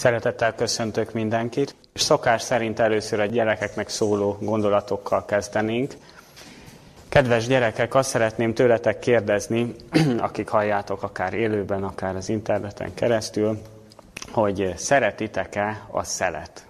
Szeretettel 0.00 0.54
köszöntök 0.54 1.12
mindenkit, 1.12 1.74
és 1.92 2.00
szokás 2.00 2.42
szerint 2.42 2.78
először 2.78 3.20
a 3.20 3.24
gyerekeknek 3.24 3.88
szóló 3.88 4.36
gondolatokkal 4.40 5.24
kezdenénk. 5.24 5.94
Kedves 7.08 7.46
gyerekek, 7.46 7.94
azt 7.94 8.08
szeretném 8.08 8.54
tőletek 8.54 8.98
kérdezni, 8.98 9.74
akik 10.18 10.48
halljátok 10.48 11.02
akár 11.02 11.34
élőben, 11.34 11.84
akár 11.84 12.16
az 12.16 12.28
interneten 12.28 12.94
keresztül, 12.94 13.58
hogy 14.32 14.72
szeretitek-e 14.76 15.82
a 15.90 16.04
szelet? 16.04 16.66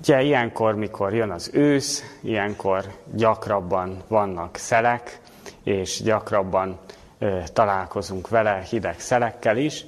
Ugye 0.00 0.22
ilyenkor, 0.22 0.74
mikor 0.74 1.14
jön 1.14 1.30
az 1.30 1.50
ősz, 1.52 2.04
ilyenkor 2.20 2.84
gyakrabban 3.14 4.02
vannak 4.08 4.56
szelek, 4.56 5.20
és 5.64 6.02
gyakrabban 6.02 6.78
ö, 7.18 7.38
találkozunk 7.52 8.28
vele 8.28 8.62
hideg 8.68 9.00
szelekkel 9.00 9.56
is, 9.56 9.84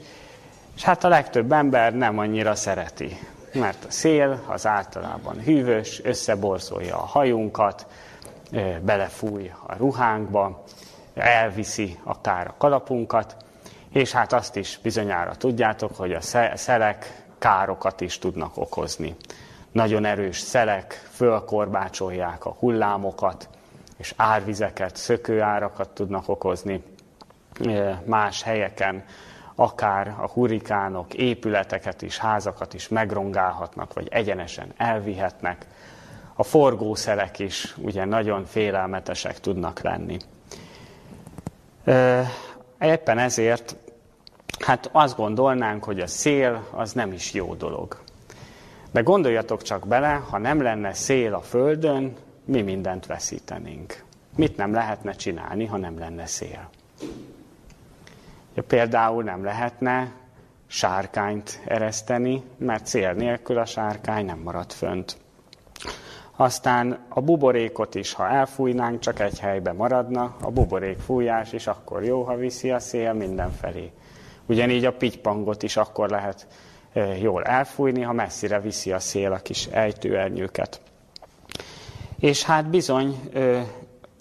és 0.75 0.85
hát 0.85 1.05
a 1.05 1.09
legtöbb 1.09 1.53
ember 1.53 1.95
nem 1.95 2.19
annyira 2.19 2.55
szereti, 2.55 3.19
mert 3.53 3.85
a 3.85 3.91
szél 3.91 4.43
az 4.47 4.67
általában 4.67 5.41
hűvös, 5.41 6.01
összeborzolja 6.05 6.97
a 6.97 7.07
hajunkat, 7.07 7.87
belefúj 8.81 9.51
a 9.67 9.77
ruhánkba, 9.77 10.65
elviszi 11.15 11.99
akár 12.03 12.47
a 12.47 12.55
kalapunkat, 12.59 13.37
és 13.93 14.13
hát 14.13 14.33
azt 14.33 14.57
is 14.57 14.79
bizonyára 14.83 15.35
tudjátok, 15.35 15.97
hogy 15.97 16.13
a 16.13 16.21
szelek 16.55 17.25
károkat 17.39 18.01
is 18.01 18.19
tudnak 18.19 18.57
okozni. 18.57 19.17
Nagyon 19.73 20.05
erős 20.05 20.39
szelek 20.39 21.09
fölkorbácsolják 21.11 22.45
a 22.45 22.57
hullámokat, 22.59 23.49
és 23.97 24.15
árvizeket, 24.17 24.97
szökőárakat 24.97 25.89
tudnak 25.89 26.29
okozni 26.29 26.83
más 28.05 28.43
helyeken 28.43 29.05
akár 29.55 30.09
a 30.09 30.29
hurikánok 30.29 31.15
épületeket 31.15 32.03
is, 32.03 32.19
házakat 32.19 32.75
is 32.75 32.89
megrongálhatnak, 32.89 33.93
vagy 33.93 34.09
egyenesen 34.11 34.73
elvihetnek. 34.77 35.67
A 36.35 36.43
forgószelek 36.43 37.39
is 37.39 37.75
ugye 37.79 38.05
nagyon 38.05 38.45
félelmetesek 38.45 39.41
tudnak 39.41 39.81
lenni. 39.81 40.17
Éppen 42.81 43.19
ezért 43.19 43.77
hát 44.59 44.89
azt 44.93 45.17
gondolnánk, 45.17 45.85
hogy 45.85 46.01
a 46.01 46.07
szél 46.07 46.67
az 46.71 46.93
nem 46.93 47.13
is 47.13 47.33
jó 47.33 47.55
dolog. 47.55 47.99
De 48.91 49.01
gondoljatok 49.01 49.63
csak 49.63 49.87
bele, 49.87 50.23
ha 50.31 50.39
nem 50.39 50.63
lenne 50.63 50.93
szél 50.93 51.35
a 51.35 51.41
Földön, 51.41 52.17
mi 52.45 52.63
mindent 52.63 53.07
veszítenénk. 53.07 54.05
Mit 54.37 54.57
nem 54.57 54.73
lehetne 54.73 55.13
csinálni, 55.13 55.67
ha 55.67 55.77
nem 55.77 55.99
lenne 55.99 56.27
szél? 56.27 56.71
Például 58.63 59.23
nem 59.23 59.45
lehetne 59.45 60.13
sárkányt 60.67 61.61
ereszteni, 61.67 62.43
mert 62.57 62.87
cél 62.87 63.13
nélkül 63.13 63.59
a 63.59 63.65
sárkány 63.65 64.25
nem 64.25 64.39
marad 64.39 64.73
fönt. 64.73 65.17
Aztán 66.37 66.99
a 67.09 67.21
buborékot 67.21 67.95
is, 67.95 68.13
ha 68.13 68.29
elfújnánk, 68.29 69.01
csak 69.01 69.21
egy 69.21 69.39
helybe 69.39 69.73
maradna, 69.73 70.37
a 70.41 70.51
buborék 70.51 70.99
fújás 70.99 71.53
is 71.53 71.67
akkor 71.67 72.05
jó, 72.05 72.23
ha 72.23 72.37
viszi 72.37 72.71
a 72.71 72.79
szél 72.79 73.13
mindenfelé. 73.13 73.93
Ugyanígy 74.47 74.85
a 74.85 74.93
pitypangot 74.93 75.63
is 75.63 75.77
akkor 75.77 76.09
lehet 76.09 76.47
jól 77.21 77.45
elfújni, 77.45 78.03
ha 78.03 78.13
messzire 78.13 78.61
viszi 78.61 78.93
a 78.93 78.99
szél 78.99 79.33
a 79.33 79.39
kis 79.39 79.67
ejtőernyőket. 79.67 80.81
És 82.19 82.45
hát 82.45 82.71
bizony 82.71 83.31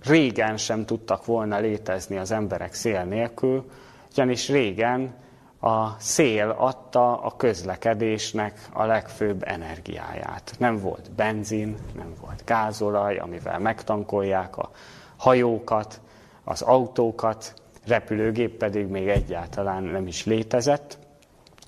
régen 0.03 0.57
sem 0.57 0.85
tudtak 0.85 1.25
volna 1.25 1.59
létezni 1.59 2.17
az 2.17 2.31
emberek 2.31 2.73
szél 2.73 3.03
nélkül, 3.03 3.65
ugyanis 4.13 4.49
régen 4.49 5.13
a 5.59 5.99
szél 5.99 6.55
adta 6.57 7.21
a 7.21 7.35
közlekedésnek 7.35 8.59
a 8.73 8.85
legfőbb 8.85 9.43
energiáját. 9.47 10.55
Nem 10.57 10.79
volt 10.79 11.11
benzin, 11.11 11.77
nem 11.95 12.13
volt 12.21 12.43
gázolaj, 12.45 13.17
amivel 13.17 13.59
megtankolják 13.59 14.57
a 14.57 14.71
hajókat, 15.17 16.01
az 16.43 16.61
autókat, 16.61 17.53
repülőgép 17.85 18.57
pedig 18.57 18.87
még 18.87 19.07
egyáltalán 19.07 19.83
nem 19.83 20.07
is 20.07 20.25
létezett. 20.25 20.97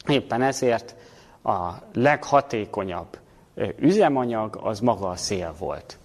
Éppen 0.07 0.41
ezért 0.41 0.95
a 1.43 1.69
leghatékonyabb 1.93 3.19
üzemanyag 3.79 4.59
az 4.63 4.79
maga 4.79 5.09
a 5.09 5.15
szél 5.15 5.53
volt. 5.59 5.97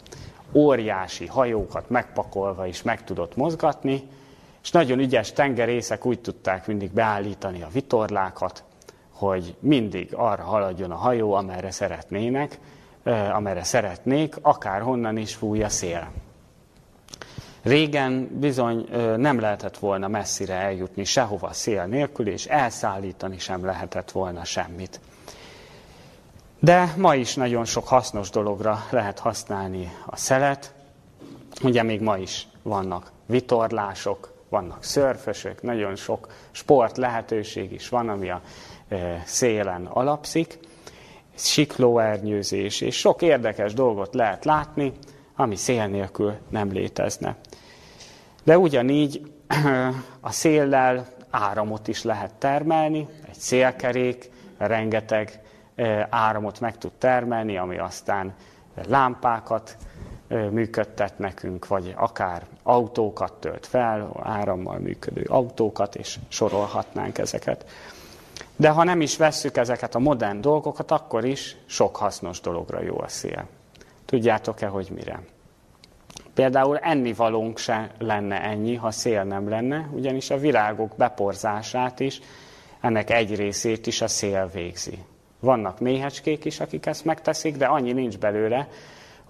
Óriási 0.52 1.26
hajókat 1.26 1.88
megpakolva 1.88 2.66
is 2.66 2.82
meg 2.82 3.04
tudott 3.04 3.36
mozgatni, 3.36 4.08
és 4.62 4.71
nagyon 4.71 4.98
ügyes 4.98 5.32
tengerészek 5.32 6.06
úgy 6.06 6.21
tudták 6.21 6.66
mindig 6.66 6.93
beállítani 6.93 7.62
a 7.62 7.69
vitorlákat, 7.72 8.65
hogy 9.10 9.56
mindig 9.60 10.15
arra 10.15 10.43
haladjon 10.43 10.91
a 10.91 10.97
hajó, 10.97 11.32
amerre 11.32 11.71
szeretnének, 11.71 12.59
amerre 13.32 13.62
szeretnék, 13.62 14.37
akár 14.43 14.81
honnan 14.81 15.16
is 15.16 15.34
fúj 15.34 15.62
a 15.62 15.69
szél. 15.69 16.10
Régen 17.62 18.28
bizony 18.38 18.88
nem 19.16 19.41
lehetett 19.41 19.78
volna 19.78 20.09
messzire 20.09 20.54
eljutni 20.54 21.04
sehova 21.04 21.53
szél 21.53 21.84
nélkül, 21.84 22.28
és 22.28 22.47
elszállítani 22.47 23.38
sem 23.38 23.65
lehetett 23.65 24.10
volna 24.10 24.44
semmit. 24.44 25.00
De 26.59 26.94
ma 26.97 27.15
is 27.15 27.34
nagyon 27.34 27.65
sok 27.65 27.88
hasznos 27.88 28.31
dologra 28.31 28.84
lehet 28.91 29.19
használni 29.19 29.92
a 30.06 30.16
szelet. 30.16 30.75
Ugye 31.62 31.82
még 31.82 32.00
ma 32.00 32.16
is 32.19 32.48
vannak 32.62 33.12
vitorlások, 33.27 34.29
vannak 34.50 34.84
szörfösök, 34.84 35.62
nagyon 35.62 35.96
sok 35.96 36.28
sport 36.50 36.96
lehetőség 36.96 37.72
is 37.72 37.88
van, 37.88 38.08
ami 38.08 38.30
a 38.30 38.40
e, 38.88 39.22
szélen 39.24 39.86
alapszik, 39.86 40.58
siklóernyőzés, 41.34 42.80
és 42.80 42.98
sok 42.98 43.22
érdekes 43.22 43.74
dolgot 43.74 44.14
lehet 44.14 44.44
látni, 44.44 44.92
ami 45.36 45.56
szél 45.56 45.86
nélkül 45.86 46.34
nem 46.48 46.72
létezne. 46.72 47.36
De 48.44 48.58
ugyanígy 48.58 49.32
a 50.20 50.30
széllel 50.32 51.06
áramot 51.30 51.88
is 51.88 52.02
lehet 52.02 52.34
termelni, 52.34 53.08
egy 53.28 53.38
szélkerék 53.38 54.30
rengeteg 54.58 55.40
e, 55.74 56.06
áramot 56.10 56.60
meg 56.60 56.78
tud 56.78 56.92
termelni, 56.98 57.56
ami 57.56 57.78
aztán 57.78 58.34
lámpákat 58.88 59.76
működtet 60.50 61.18
nekünk, 61.18 61.66
vagy 61.66 61.94
akár 61.96 62.46
autókat 62.62 63.32
tölt 63.32 63.66
fel, 63.66 64.10
árammal 64.22 64.78
működő 64.78 65.26
autókat, 65.28 65.94
és 65.94 66.18
sorolhatnánk 66.28 67.18
ezeket. 67.18 67.64
De 68.56 68.68
ha 68.68 68.84
nem 68.84 69.00
is 69.00 69.16
vesszük 69.16 69.56
ezeket 69.56 69.94
a 69.94 69.98
modern 69.98 70.41
dolgokat, 70.41 70.91
akkor 70.91 71.24
is 71.24 71.56
sok 71.66 71.96
hasznos 71.96 72.41
dologra 72.41 72.82
jó 72.82 73.00
a 73.00 73.08
szél. 73.08 73.46
Tudjátok-e, 74.04 74.66
hogy 74.66 74.88
mire? 74.94 75.22
Például 76.34 76.78
ennivalónk 76.78 77.58
se 77.58 77.91
lenne 77.98 78.42
ennyi, 78.42 78.74
ha 78.74 78.91
szél 78.91 79.24
nem 79.24 79.48
lenne, 79.48 79.88
ugyanis 79.92 80.30
a 80.30 80.38
virágok 80.38 80.97
beporzását 80.97 82.00
is, 82.00 82.20
ennek 82.80 83.10
egy 83.10 83.36
részét 83.36 83.86
is 83.86 84.00
a 84.00 84.08
szél 84.08 84.50
végzi. 84.52 84.98
Vannak 85.41 85.80
méhecskék 85.80 86.44
is, 86.44 86.60
akik 86.60 86.86
ezt 86.86 87.04
megteszik, 87.04 87.56
de 87.56 87.66
annyi 87.66 87.92
nincs 87.92 88.18
belőle, 88.18 88.68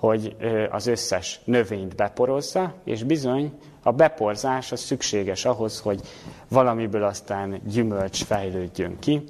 hogy 0.01 0.37
az 0.71 0.87
összes 0.87 1.41
növényt 1.45 1.97
beporozza, 1.97 2.75
és 2.85 3.03
bizony 3.03 3.53
a 3.83 3.93
beporzás 3.93 4.73
az 4.73 4.81
szükséges 4.81 5.45
ahhoz, 5.45 5.81
hogy 5.81 6.01
valamiből 6.49 7.05
aztán 7.05 7.61
gyümölcs 7.65 8.25
fejlődjön 8.25 8.99
ki, 8.99 9.23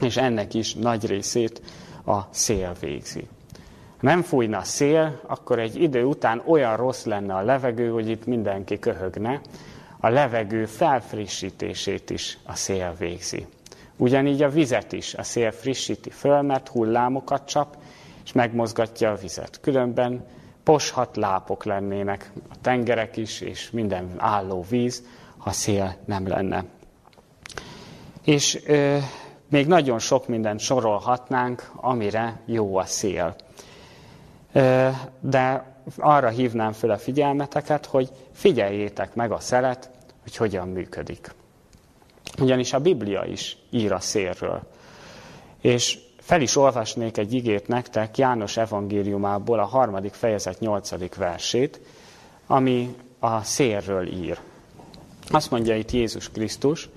és 0.00 0.16
ennek 0.16 0.54
is 0.54 0.74
nagy 0.74 1.06
részét 1.06 1.62
a 2.06 2.20
szél 2.30 2.72
végzi. 2.80 3.28
Ha 3.96 4.06
nem 4.06 4.22
fújna 4.22 4.58
a 4.58 4.62
szél, 4.62 5.20
akkor 5.26 5.58
egy 5.58 5.82
idő 5.82 6.04
után 6.04 6.42
olyan 6.46 6.76
rossz 6.76 7.04
lenne 7.04 7.34
a 7.34 7.42
levegő, 7.42 7.90
hogy 7.90 8.08
itt 8.08 8.26
mindenki 8.26 8.78
köhögne. 8.78 9.40
A 10.00 10.08
levegő 10.08 10.64
felfrissítését 10.64 12.10
is 12.10 12.38
a 12.46 12.54
szél 12.54 12.94
végzi. 12.98 13.46
Ugyanígy 13.96 14.42
a 14.42 14.48
vizet 14.48 14.92
is 14.92 15.14
a 15.14 15.22
szél 15.22 15.50
frissíti 15.50 16.10
föl, 16.10 16.42
mert 16.42 16.68
hullámokat 16.68 17.46
csap, 17.46 17.76
és 18.24 18.32
megmozgatja 18.32 19.10
a 19.10 19.14
vizet. 19.16 19.60
Különben 19.60 20.24
poshat 20.62 21.16
lápok 21.16 21.64
lennének 21.64 22.30
a 22.50 22.54
tengerek 22.60 23.16
is, 23.16 23.40
és 23.40 23.70
minden 23.70 24.14
álló 24.16 24.64
víz, 24.68 25.02
ha 25.36 25.50
szél 25.50 25.96
nem 26.04 26.28
lenne. 26.28 26.64
És 28.24 28.62
ö, 28.66 28.98
még 29.48 29.66
nagyon 29.66 29.98
sok 29.98 30.28
mindent 30.28 30.60
sorolhatnánk, 30.60 31.70
amire 31.74 32.40
jó 32.44 32.76
a 32.76 32.84
szél. 32.84 33.36
Ö, 34.52 34.88
de 35.20 35.72
arra 35.96 36.28
hívnám 36.28 36.72
fel 36.72 36.90
a 36.90 36.98
figyelmeteket, 36.98 37.86
hogy 37.86 38.10
figyeljétek 38.32 39.14
meg 39.14 39.32
a 39.32 39.38
szelet, 39.40 39.90
hogy 40.22 40.36
hogyan 40.36 40.68
működik. 40.68 41.34
Ugyanis 42.40 42.72
a 42.72 42.80
Biblia 42.80 43.24
is 43.24 43.56
ír 43.70 43.92
a 43.92 44.00
szélről. 44.00 44.62
És 45.60 45.98
fel 46.24 46.40
is 46.40 46.56
olvasnék 46.56 47.16
egy 47.16 47.32
igét 47.32 47.68
nektek 47.68 48.18
János 48.18 48.56
evangéliumából, 48.56 49.58
a 49.58 49.64
harmadik 49.64 50.12
fejezet 50.12 50.60
nyolcadik 50.60 51.14
versét, 51.14 51.80
ami 52.46 52.94
a 53.18 53.42
szélről 53.42 54.06
ír. 54.06 54.38
Azt 55.30 55.50
mondja 55.50 55.76
itt 55.76 55.90
Jézus 55.90 56.30
Krisztus, 56.30 56.88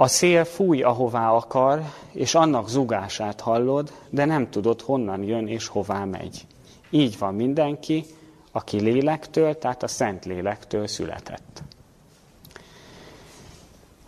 A 0.00 0.06
szél 0.06 0.44
fúj, 0.44 0.82
ahová 0.82 1.30
akar, 1.30 1.82
és 2.12 2.34
annak 2.34 2.68
zugását 2.68 3.40
hallod, 3.40 3.92
de 4.10 4.24
nem 4.24 4.50
tudod, 4.50 4.80
honnan 4.80 5.22
jön 5.22 5.46
és 5.46 5.66
hová 5.66 6.04
megy. 6.04 6.46
Így 6.90 7.18
van 7.18 7.34
mindenki, 7.34 8.04
aki 8.52 8.80
lélektől, 8.80 9.58
tehát 9.58 9.82
a 9.82 9.88
szent 9.88 10.24
lélektől 10.24 10.86
született. 10.86 11.62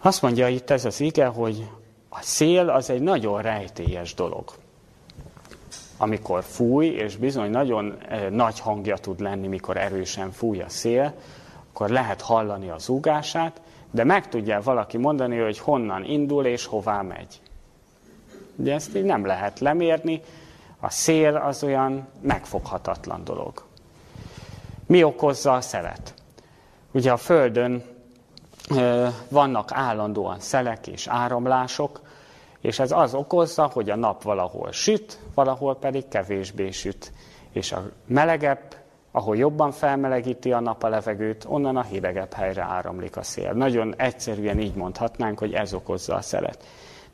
Azt 0.01 0.23
mondja 0.23 0.49
itt 0.49 0.71
ez 0.71 0.85
az 0.85 1.01
ige, 1.01 1.27
hogy 1.27 1.69
a 2.13 2.23
szél 2.23 2.69
az 2.69 2.91
egy 2.91 3.01
nagyon 3.01 3.43
rejtélyes 3.43 4.15
dolog. 4.15 4.45
Amikor 5.97 6.43
fúj, 6.43 6.87
és 6.87 7.17
bizony 7.17 7.51
nagyon 7.51 7.97
eh, 8.09 8.31
nagy 8.31 8.61
hangja 8.61 8.97
tud 8.97 9.21
lenni, 9.21 9.47
mikor 9.47 9.77
erősen 9.77 10.31
fúj 10.31 10.61
a 10.61 10.69
szél, 10.69 11.15
akkor 11.73 11.89
lehet 11.89 12.21
hallani 12.21 12.69
az 12.69 12.83
zúgását, 12.83 13.61
de 13.91 14.05
meg 14.05 14.29
tudja 14.29 14.61
valaki 14.61 14.97
mondani, 14.97 15.39
hogy 15.39 15.59
honnan 15.59 16.05
indul 16.05 16.47
és 16.47 16.67
hová 16.67 17.03
megy. 17.03 17.41
Ugye 18.57 18.75
ezt 18.75 18.97
így 18.97 19.05
nem 19.05 19.27
lehet 19.27 19.59
lemérni, 19.59 20.21
a 20.81 20.91
szél 20.91 21.37
az 21.37 21.63
olyan 21.63 22.09
megfoghatatlan 22.21 23.25
dolog. 23.25 23.65
Mi 24.87 25.03
okozza 25.03 25.53
a 25.53 25.61
szelet? 25.61 26.15
Ugye 26.93 27.13
a 27.13 27.17
Földön 27.17 27.85
vannak 29.29 29.69
állandóan 29.73 30.41
szelek 30.41 30.87
és 30.87 31.07
áramlások, 31.07 32.01
és 32.61 32.79
ez 32.79 32.93
az 32.93 33.15
okozza, 33.15 33.71
hogy 33.73 33.91
a 33.91 33.97
nap 33.97 34.23
valahol 34.23 34.73
süt, 34.73 35.19
valahol 35.35 35.77
pedig 35.77 36.09
kevésbé 36.09 36.71
süt. 36.71 37.13
És 37.53 37.73
a 37.73 37.91
melegebb, 38.07 38.77
ahol 39.13 39.37
jobban 39.37 39.71
felmelegíti 39.71 40.53
a 40.53 40.61
nap 40.61 40.83
a 40.83 40.89
levegőt, 40.89 41.45
onnan 41.49 41.77
a 41.77 41.83
hidegebb 41.83 42.33
helyre 42.33 42.63
áramlik 42.63 43.17
a 43.17 43.23
szél. 43.23 43.53
Nagyon 43.53 43.95
egyszerűen 43.97 44.61
így 44.61 44.75
mondhatnánk, 44.75 45.39
hogy 45.39 45.53
ez 45.53 45.75
okozza 45.75 46.15
a 46.15 46.21
szelet. 46.21 46.65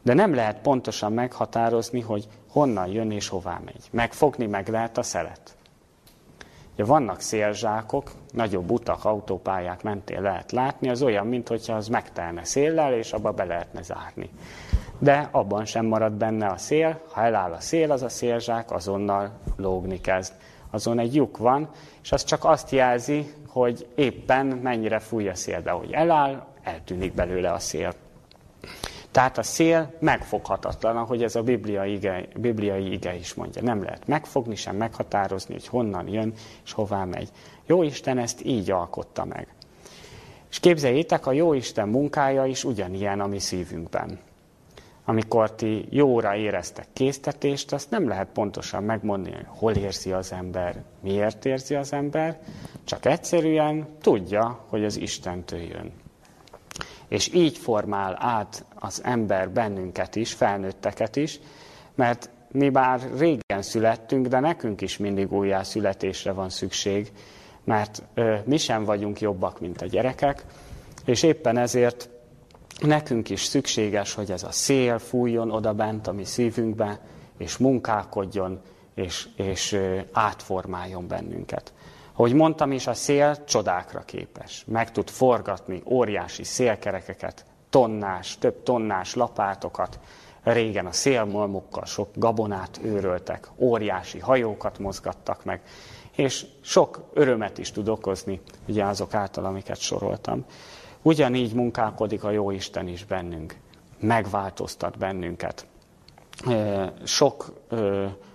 De 0.03 0.15
nem 0.15 0.35
lehet 0.35 0.61
pontosan 0.61 1.13
meghatározni, 1.13 2.01
hogy 2.01 2.29
honnan 2.51 2.87
jön 2.87 3.11
és 3.11 3.29
hová 3.29 3.61
megy. 3.65 3.89
Megfogni 3.91 4.47
meg 4.47 4.69
lehet 4.69 4.99
a 4.99 5.03
szelet. 5.03 5.57
Ugye 6.77 6.85
vannak 6.85 7.21
szélzsákok, 7.21 8.13
nagyobb 8.33 8.71
utak, 8.71 9.05
autópályák 9.05 9.83
mentén 9.83 10.23
lehet 10.23 10.53
látni, 10.53 10.89
az 10.89 11.03
olyan, 11.03 11.27
mintha 11.27 11.75
az 11.75 11.89
megtelne 11.89 12.45
széllel, 12.45 12.95
és 12.95 13.13
abba 13.13 13.33
be 13.33 13.45
lehetne 13.45 13.83
zárni. 13.83 14.31
De 14.99 15.29
abban 15.33 15.65
sem 15.65 15.87
marad 15.87 16.13
benne 16.13 16.47
a 16.47 16.57
szél, 16.57 17.01
ha 17.13 17.23
eláll 17.23 17.53
a 17.53 17.61
szél, 17.61 17.91
az 17.91 18.03
a 18.03 18.09
szélzsák 18.09 18.71
azonnal 18.71 19.31
lógni 19.57 20.01
kezd. 20.01 20.33
Azon 20.71 20.99
egy 20.99 21.15
lyuk 21.15 21.37
van, 21.37 21.69
és 22.03 22.13
az 22.13 22.25
csak 22.25 22.45
azt 22.45 22.71
jelzi, 22.71 23.33
hogy 23.49 23.87
éppen 23.95 24.47
mennyire 24.47 24.99
fúj 24.99 25.29
a 25.29 25.35
szél, 25.35 25.61
de 25.61 25.71
hogy 25.71 25.93
eláll, 25.93 26.47
eltűnik 26.63 27.15
belőle 27.15 27.53
a 27.53 27.59
szél. 27.59 27.93
Tehát 29.17 29.39
a 29.39 29.43
szél 29.43 29.93
megfoghatatlan, 29.99 30.97
ahogy 30.97 31.23
ez 31.23 31.37
a 31.37 31.43
bibliai 31.43 31.93
ige, 31.93 32.29
bibliai 32.37 32.93
ige 32.93 33.15
is 33.15 33.35
mondja. 33.35 33.63
Nem 33.63 33.83
lehet 33.83 34.07
megfogni, 34.07 34.55
sem 34.55 34.77
meghatározni, 34.77 35.55
hogy 35.55 35.67
honnan 35.67 36.09
jön 36.09 36.33
és 36.65 36.73
hová 36.73 37.05
megy. 37.05 37.29
Jó 37.67 37.83
Isten 37.83 38.19
ezt 38.19 38.45
így 38.45 38.71
alkotta 38.71 39.25
meg. 39.25 39.49
És 40.51 40.61
képzeljétek, 40.61 41.27
a 41.27 41.33
jó 41.33 41.53
Isten 41.53 41.89
munkája 41.89 42.45
is 42.45 42.65
ugyanilyen 42.65 43.21
a 43.21 43.27
mi 43.27 43.39
szívünkben. 43.39 44.19
Amikor 45.05 45.53
ti 45.53 45.87
jóra 45.91 46.35
éreztek 46.35 46.87
késztetést, 46.93 47.73
azt 47.73 47.91
nem 47.91 48.09
lehet 48.09 48.29
pontosan 48.33 48.83
megmondani, 48.83 49.35
hogy 49.35 49.47
hol 49.49 49.73
érzi 49.73 50.13
az 50.13 50.33
ember, 50.33 50.83
miért 51.01 51.45
érzi 51.45 51.75
az 51.75 51.93
ember, 51.93 52.41
csak 52.85 53.05
egyszerűen 53.05 53.87
tudja, 54.01 54.65
hogy 54.69 54.85
az 54.85 54.97
Istentől 54.97 55.61
jön. 55.61 55.93
És 57.09 57.35
így 57.35 57.59
formál 57.59 58.17
át 58.21 58.65
az 58.87 59.01
ember 59.05 59.51
bennünket 59.51 60.17
is, 60.17 60.33
felnőtteket 60.33 61.17
is, 61.17 61.41
mert 61.95 62.31
mi 62.51 62.69
bár 62.69 63.01
régen 63.19 63.63
születtünk, 63.63 64.27
de 64.27 64.41
nekünk 64.41 64.81
is 64.81 64.97
mindig 64.97 65.33
újjászületésre 65.33 66.33
van 66.33 66.51
szükség, 66.51 67.13
mert 67.65 68.03
ö, 68.15 68.37
mi 68.45 68.57
sem 68.57 68.85
vagyunk 68.85 69.21
jobbak, 69.21 69.61
mint 69.61 69.83
a 69.83 69.87
gyerekek, 69.87 70.45
és 71.05 71.23
éppen 71.23 71.57
ezért 71.57 72.09
nekünk 72.81 73.31
is 73.31 73.45
szükséges, 73.45 74.15
hogy 74.15 74.31
ez 74.31 74.43
a 74.43 74.51
szél 74.51 74.99
fújjon 74.99 75.51
oda 75.51 75.73
bent 75.73 76.07
a 76.07 76.13
mi 76.13 76.25
szívünkbe, 76.25 77.01
és 77.39 77.57
munkálkodjon, 77.57 78.61
és, 78.95 79.29
és 79.37 79.73
ö, 79.73 79.99
átformáljon 80.13 81.09
bennünket. 81.09 81.73
Ahogy 82.13 82.33
mondtam 82.33 82.73
is, 82.73 82.87
a 82.87 82.95
szél 82.95 83.45
csodákra 83.45 84.01
képes. 84.01 84.65
Meg 84.67 84.93
tud 84.93 85.11
forgatni 85.11 85.83
óriási 85.85 86.45
szélkerekeket, 86.45 87.45
tonnás, 87.77 88.39
több 88.39 88.63
tonnás 88.63 89.15
lapátokat. 89.15 89.99
Régen 90.43 90.87
a 90.87 90.93
szélmalmokkal 90.93 91.85
sok 91.85 92.09
gabonát 92.15 92.81
őröltek, 92.83 93.49
óriási 93.57 94.19
hajókat 94.19 94.79
mozgattak 94.79 95.45
meg, 95.45 95.61
és 96.15 96.47
sok 96.61 97.11
örömet 97.13 97.59
is 97.59 97.71
tud 97.71 97.89
okozni, 97.89 98.41
ugye 98.69 98.85
azok 98.85 99.15
által, 99.15 99.45
amiket 99.45 99.79
soroltam. 99.79 100.45
Ugyanígy 101.03 101.55
munkálkodik 101.55 102.25
a 102.25 102.31
jó 102.31 102.51
Isten 102.51 102.89
is 102.89 103.05
bennünk, 103.05 103.57
megváltoztat 104.01 104.99
bennünket. 104.99 105.67
Sok 107.05 107.53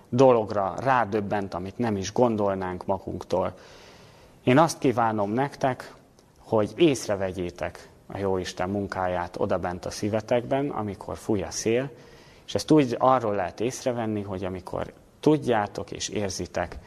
dologra 0.08 0.74
rádöbbent, 0.78 1.54
amit 1.54 1.78
nem 1.78 1.96
is 1.96 2.12
gondolnánk 2.12 2.86
magunktól. 2.86 3.54
Én 4.44 4.58
azt 4.58 4.78
kívánom 4.78 5.30
nektek, 5.30 5.94
hogy 6.38 6.72
észrevegyétek 6.76 7.90
a 8.12 8.18
Jóisten 8.18 8.70
munkáját 8.70 9.40
odabent 9.40 9.84
a 9.84 9.90
szívetekben, 9.90 10.70
amikor 10.70 11.16
fúj 11.16 11.42
a 11.42 11.50
szél, 11.50 11.90
és 12.46 12.54
ezt 12.54 12.70
úgy 12.70 12.96
arról 12.98 13.34
lehet 13.34 13.60
észrevenni, 13.60 14.22
hogy 14.22 14.44
amikor 14.44 14.92
tudjátok 15.20 15.90
és 15.90 16.08
érzitek, 16.08 16.78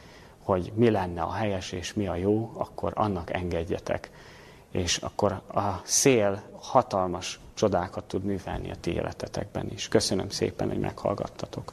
hogy 0.42 0.72
mi 0.74 0.90
lenne 0.90 1.22
a 1.22 1.32
helyes 1.32 1.72
és 1.72 1.94
mi 1.94 2.06
a 2.06 2.14
jó, 2.14 2.52
akkor 2.56 2.92
annak 2.94 3.32
engedjetek. 3.32 4.10
És 4.70 4.96
akkor 4.96 5.32
a 5.48 5.80
szél 5.84 6.42
hatalmas 6.60 7.40
csodákat 7.54 8.04
tud 8.04 8.24
művelni 8.24 8.70
a 8.70 8.76
ti 8.80 8.92
életetekben 8.92 9.70
is. 9.70 9.88
Köszönöm 9.88 10.28
szépen, 10.28 10.68
hogy 10.68 10.78
meghallgattatok. 10.78 11.72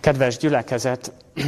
Kedves 0.00 0.36
gyülekezet, 0.36 1.12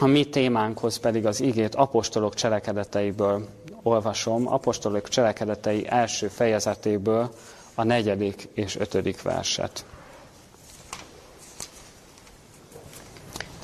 a 0.00 0.06
mi 0.06 0.28
témánkhoz 0.28 0.96
pedig 0.98 1.26
az 1.26 1.40
igét 1.40 1.74
apostolok 1.74 2.34
cselekedeteiből 2.34 3.48
olvasom, 3.82 4.52
apostolok 4.52 5.08
cselekedetei 5.08 5.86
első 5.88 6.28
fejezetéből 6.28 7.34
a 7.74 7.82
negyedik 7.82 8.48
és 8.52 8.76
ötödik 8.76 9.22
verset. 9.22 9.84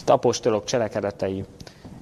Itt 0.01 0.11
apostolok 0.11 0.65
cselekedetei 0.65 1.45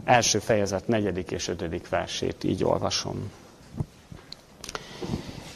első 0.04 0.38
fejezet 0.38 0.88
negyedik 0.88 1.30
és 1.30 1.48
ötödik 1.48 1.88
versét 1.88 2.44
így 2.44 2.64
olvasom. 2.64 3.30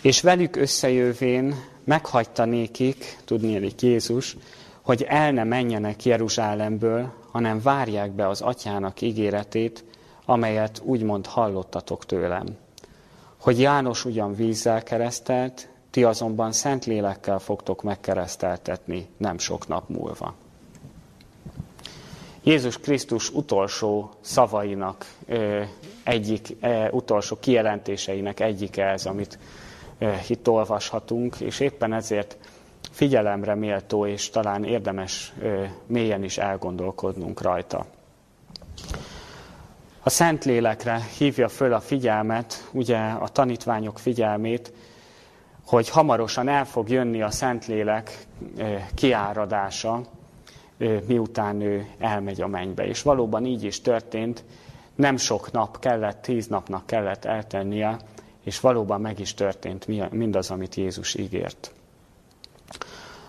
És 0.01 0.21
velük 0.21 0.57
összejövén 0.57 1.55
meghagyta 1.85 2.45
nékik, 2.45 3.19
tudnélik 3.25 3.83
Jézus, 3.83 4.37
hogy 4.83 5.03
el 5.03 5.33
ne 5.33 5.45
menjenek 5.45 6.05
Jeruzsálemből, 6.05 7.13
hanem 7.31 7.63
várják 7.63 8.11
be 8.11 8.29
az 8.29 8.41
atyának 8.41 9.01
ígéretét, 9.01 9.85
amelyet 10.27 10.81
úgymond 10.85 11.27
hallottatok 11.27 12.07
tőlem. 12.07 12.57
Hogy 13.41 13.61
János 13.61 14.05
ugyan 14.05 14.35
vízzel 14.35 14.83
keresztelt, 14.83 15.69
ti 15.91 16.05
azonban 16.05 16.53
szent 16.53 16.85
lélekkel 16.85 17.39
fogtok 17.39 17.83
megkereszteltetni 17.83 19.09
nem 19.17 19.39
sok 19.39 19.69
nap 19.69 19.89
múlva. 19.89 20.35
Jézus 22.43 22.79
Krisztus 22.79 23.31
utolsó 23.31 24.11
szavainak 24.21 25.15
egyik, 26.03 26.57
utolsó 26.91 27.37
kijelentéseinek 27.41 28.41
egyike 28.41 28.85
ez, 28.85 29.07
amit 29.07 29.39
itt 30.29 30.49
olvashatunk, 30.49 31.41
és 31.41 31.61
éppen 31.61 31.93
ezért 31.93 32.37
figyelemre 32.91 33.55
méltó, 33.55 34.07
és 34.07 34.31
talán 34.31 34.65
érdemes 34.65 35.35
mélyen 35.87 36.23
is 36.23 36.39
elgondolkodnunk 36.39 37.43
rajta. 37.43 37.87
A 40.07 40.11
Szentlélekre 40.11 41.07
hívja 41.19 41.49
föl 41.49 41.73
a 41.73 41.81
figyelmet, 41.81 42.69
ugye 42.73 42.99
a 42.99 43.29
tanítványok 43.29 43.99
figyelmét, 43.99 44.73
hogy 45.65 45.89
hamarosan 45.89 46.49
el 46.49 46.65
fog 46.65 46.89
jönni 46.89 47.23
a 47.23 47.31
Szentlélek 47.31 48.27
kiáradása, 48.95 50.03
miután 51.07 51.61
ő 51.61 51.87
elmegy 51.99 52.41
a 52.41 52.47
mennybe. 52.47 52.87
És 52.87 53.03
valóban 53.03 53.47
így 53.47 53.65
is 53.65 53.81
történt, 53.81 54.45
nem 54.95 55.17
sok 55.17 55.53
nap 55.53 55.79
kellett, 55.79 56.23
tíz 56.23 56.47
napnak 56.47 56.87
kellett 56.87 57.25
eltennie, 57.25 57.97
és 58.45 58.61
valóban 58.61 59.01
meg 59.01 59.21
is 59.21 59.35
történt 59.35 59.87
mindaz, 60.11 60.51
amit 60.51 60.75
Jézus 60.75 61.15
ígért. 61.15 61.73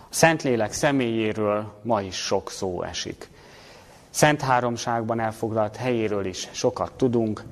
A 0.10 0.14
Szentlélek 0.14 0.74
személyéről 0.74 1.74
ma 1.82 2.02
is 2.02 2.16
sok 2.16 2.52
szó 2.52 2.84
esik. 2.84 3.30
Szent 4.18 4.42
Háromságban 4.42 5.20
elfoglalt 5.20 5.76
helyéről 5.76 6.26
is 6.26 6.48
sokat 6.52 6.92
tudunk, 6.92 7.44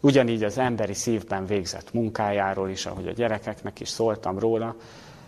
Ugyanígy 0.00 0.44
az 0.44 0.58
emberi 0.58 0.94
szívben 0.94 1.46
végzett 1.46 1.92
munkájáról 1.92 2.68
is, 2.70 2.86
ahogy 2.86 3.06
a 3.06 3.12
gyerekeknek 3.12 3.80
is 3.80 3.88
szóltam 3.88 4.38
róla, 4.38 4.74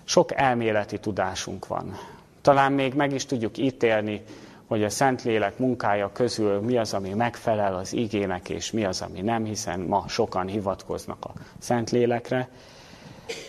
sok 0.04 0.34
elméleti 0.34 0.98
tudásunk 0.98 1.66
van. 1.66 1.98
Talán 2.40 2.72
még 2.72 2.94
meg 2.94 3.12
is 3.12 3.26
tudjuk 3.26 3.58
ítélni, 3.58 4.22
hogy 4.66 4.84
a 4.84 4.90
Szentlélek 4.90 5.58
munkája 5.58 6.12
közül 6.12 6.60
mi 6.60 6.76
az, 6.76 6.94
ami 6.94 7.14
megfelel 7.14 7.76
az 7.76 7.92
igének, 7.92 8.48
és 8.48 8.70
mi 8.70 8.84
az, 8.84 9.00
ami 9.00 9.20
nem, 9.20 9.44
hiszen 9.44 9.80
ma 9.80 10.04
sokan 10.08 10.46
hivatkoznak 10.46 11.24
a 11.24 11.32
Szentlélekre. 11.58 12.48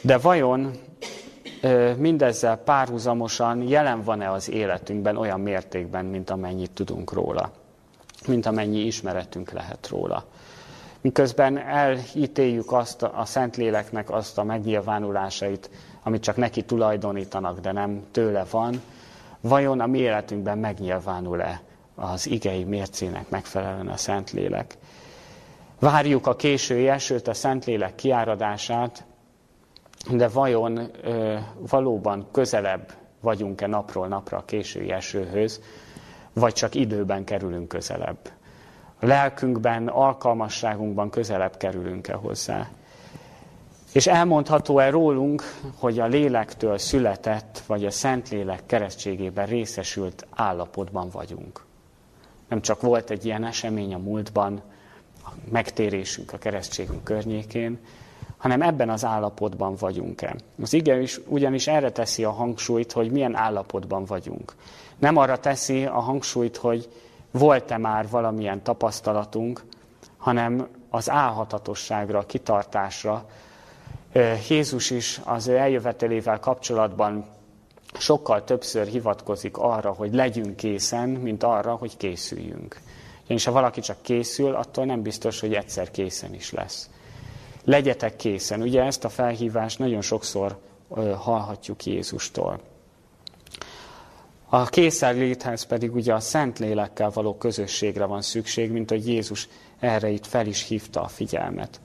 De 0.01 0.17
vajon 0.17 0.71
mindezzel 1.97 2.57
párhuzamosan 2.57 3.61
jelen 3.61 4.03
van-e 4.03 4.31
az 4.31 4.49
életünkben 4.49 5.17
olyan 5.17 5.39
mértékben, 5.39 6.05
mint 6.05 6.29
amennyit 6.29 6.71
tudunk 6.71 7.13
róla, 7.13 7.51
mint 8.27 8.45
amennyi 8.45 8.79
ismeretünk 8.79 9.51
lehet 9.51 9.87
róla? 9.87 10.25
Miközben 11.01 11.57
elítéljük 11.57 12.71
azt 12.71 13.01
a 13.03 13.25
Szentléleknek 13.25 14.09
azt 14.09 14.37
a 14.37 14.43
megnyilvánulásait, 14.43 15.69
amit 16.03 16.23
csak 16.23 16.35
neki 16.35 16.63
tulajdonítanak, 16.63 17.59
de 17.59 17.71
nem 17.71 18.03
tőle 18.11 18.45
van, 18.51 18.81
vajon 19.41 19.79
a 19.79 19.87
mi 19.87 19.97
életünkben 19.97 20.57
megnyilvánul-e 20.57 21.61
az 21.95 22.27
igei 22.27 22.63
mércének 22.63 23.29
megfelelően 23.29 23.87
a 23.87 23.97
Szentlélek? 23.97 24.77
Várjuk 25.79 26.27
a 26.27 26.35
késői 26.35 26.87
esőt, 26.87 27.27
a 27.27 27.33
Szentlélek 27.33 27.95
kiáradását, 27.95 29.05
de 30.07 30.27
vajon 30.27 30.91
valóban 31.69 32.27
közelebb 32.31 32.93
vagyunk-e 33.21 33.67
napról 33.67 34.07
napra 34.07 34.37
a 34.37 34.45
késői 34.45 34.91
esőhöz, 34.91 35.61
vagy 36.33 36.53
csak 36.53 36.75
időben 36.75 37.23
kerülünk 37.23 37.67
közelebb? 37.67 38.31
A 38.99 39.05
lelkünkben, 39.05 39.87
alkalmasságunkban 39.87 41.09
közelebb 41.09 41.57
kerülünk-e 41.57 42.13
hozzá? 42.13 42.69
És 43.93 44.07
elmondható-e 44.07 44.89
rólunk, 44.89 45.43
hogy 45.75 45.99
a 45.99 46.05
lélektől 46.05 46.77
született, 46.77 47.63
vagy 47.67 47.85
a 47.85 47.91
Szentlélek 47.91 48.65
keresztségében 48.65 49.45
részesült 49.45 50.27
állapotban 50.29 51.09
vagyunk? 51.09 51.65
Nem 52.47 52.61
csak 52.61 52.81
volt 52.81 53.09
egy 53.09 53.25
ilyen 53.25 53.43
esemény 53.43 53.93
a 53.93 53.97
múltban, 53.97 54.61
a 55.25 55.29
megtérésünk 55.51 56.33
a 56.33 56.37
keresztségünk 56.37 57.03
környékén, 57.03 57.79
hanem 58.39 58.61
ebben 58.61 58.89
az 58.89 59.05
állapotban 59.05 59.75
vagyunk-e. 59.75 60.35
Az 60.61 60.73
ige 60.73 61.01
is 61.01 61.19
ugyanis 61.27 61.67
erre 61.67 61.91
teszi 61.91 62.23
a 62.23 62.31
hangsúlyt, 62.31 62.91
hogy 62.91 63.11
milyen 63.11 63.35
állapotban 63.35 64.05
vagyunk. 64.05 64.55
Nem 64.97 65.17
arra 65.17 65.39
teszi 65.39 65.85
a 65.85 65.99
hangsúlyt, 65.99 66.57
hogy 66.57 66.89
volt-e 67.31 67.77
már 67.77 68.09
valamilyen 68.09 68.63
tapasztalatunk, 68.63 69.63
hanem 70.17 70.67
az 70.89 71.09
álhatatosságra, 71.09 72.25
kitartásra, 72.25 73.25
Jézus 74.49 74.89
is 74.89 75.21
az 75.23 75.47
ő 75.47 75.57
eljövetelével 75.57 76.39
kapcsolatban 76.39 77.25
sokkal 77.97 78.43
többször 78.43 78.87
hivatkozik 78.87 79.57
arra, 79.57 79.91
hogy 79.91 80.13
legyünk 80.13 80.55
készen, 80.55 81.09
mint 81.09 81.43
arra, 81.43 81.75
hogy 81.75 81.97
készüljünk. 81.97 82.79
És 83.27 83.45
ha 83.45 83.51
valaki 83.51 83.81
csak 83.81 84.01
készül, 84.01 84.55
attól 84.55 84.85
nem 84.85 85.01
biztos, 85.01 85.39
hogy 85.39 85.53
egyszer 85.53 85.91
készen 85.91 86.33
is 86.33 86.51
lesz. 86.51 86.89
Legyetek 87.63 88.15
készen. 88.15 88.61
Ugye 88.61 88.83
ezt 88.83 89.03
a 89.03 89.09
felhívást 89.09 89.79
nagyon 89.79 90.01
sokszor 90.01 90.57
hallhatjuk 91.17 91.85
Jézustól. 91.85 92.59
A 94.49 94.65
készenléthez 94.65 95.63
pedig 95.63 95.95
ugye 95.95 96.13
a 96.13 96.19
szent 96.19 96.59
lélekkel 96.59 97.09
való 97.09 97.35
közösségre 97.37 98.05
van 98.05 98.21
szükség, 98.21 98.71
mint 98.71 98.89
hogy 98.89 99.07
Jézus 99.07 99.47
erre 99.79 100.09
itt 100.09 100.25
fel 100.25 100.45
is 100.47 100.67
hívta 100.67 101.01
a 101.01 101.07
figyelmet. 101.07 101.79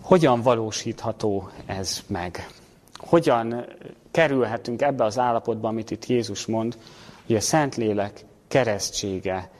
Hogyan 0.00 0.40
valósítható 0.42 1.48
ez 1.66 2.02
meg? 2.06 2.48
Hogyan 2.96 3.66
kerülhetünk 4.10 4.82
ebbe 4.82 5.04
az 5.04 5.18
állapotba, 5.18 5.68
amit 5.68 5.90
itt 5.90 6.06
Jézus 6.06 6.46
mond, 6.46 6.78
hogy 7.26 7.36
a 7.36 7.40
Szentlélek 7.40 8.24
keresztsége 8.48 9.50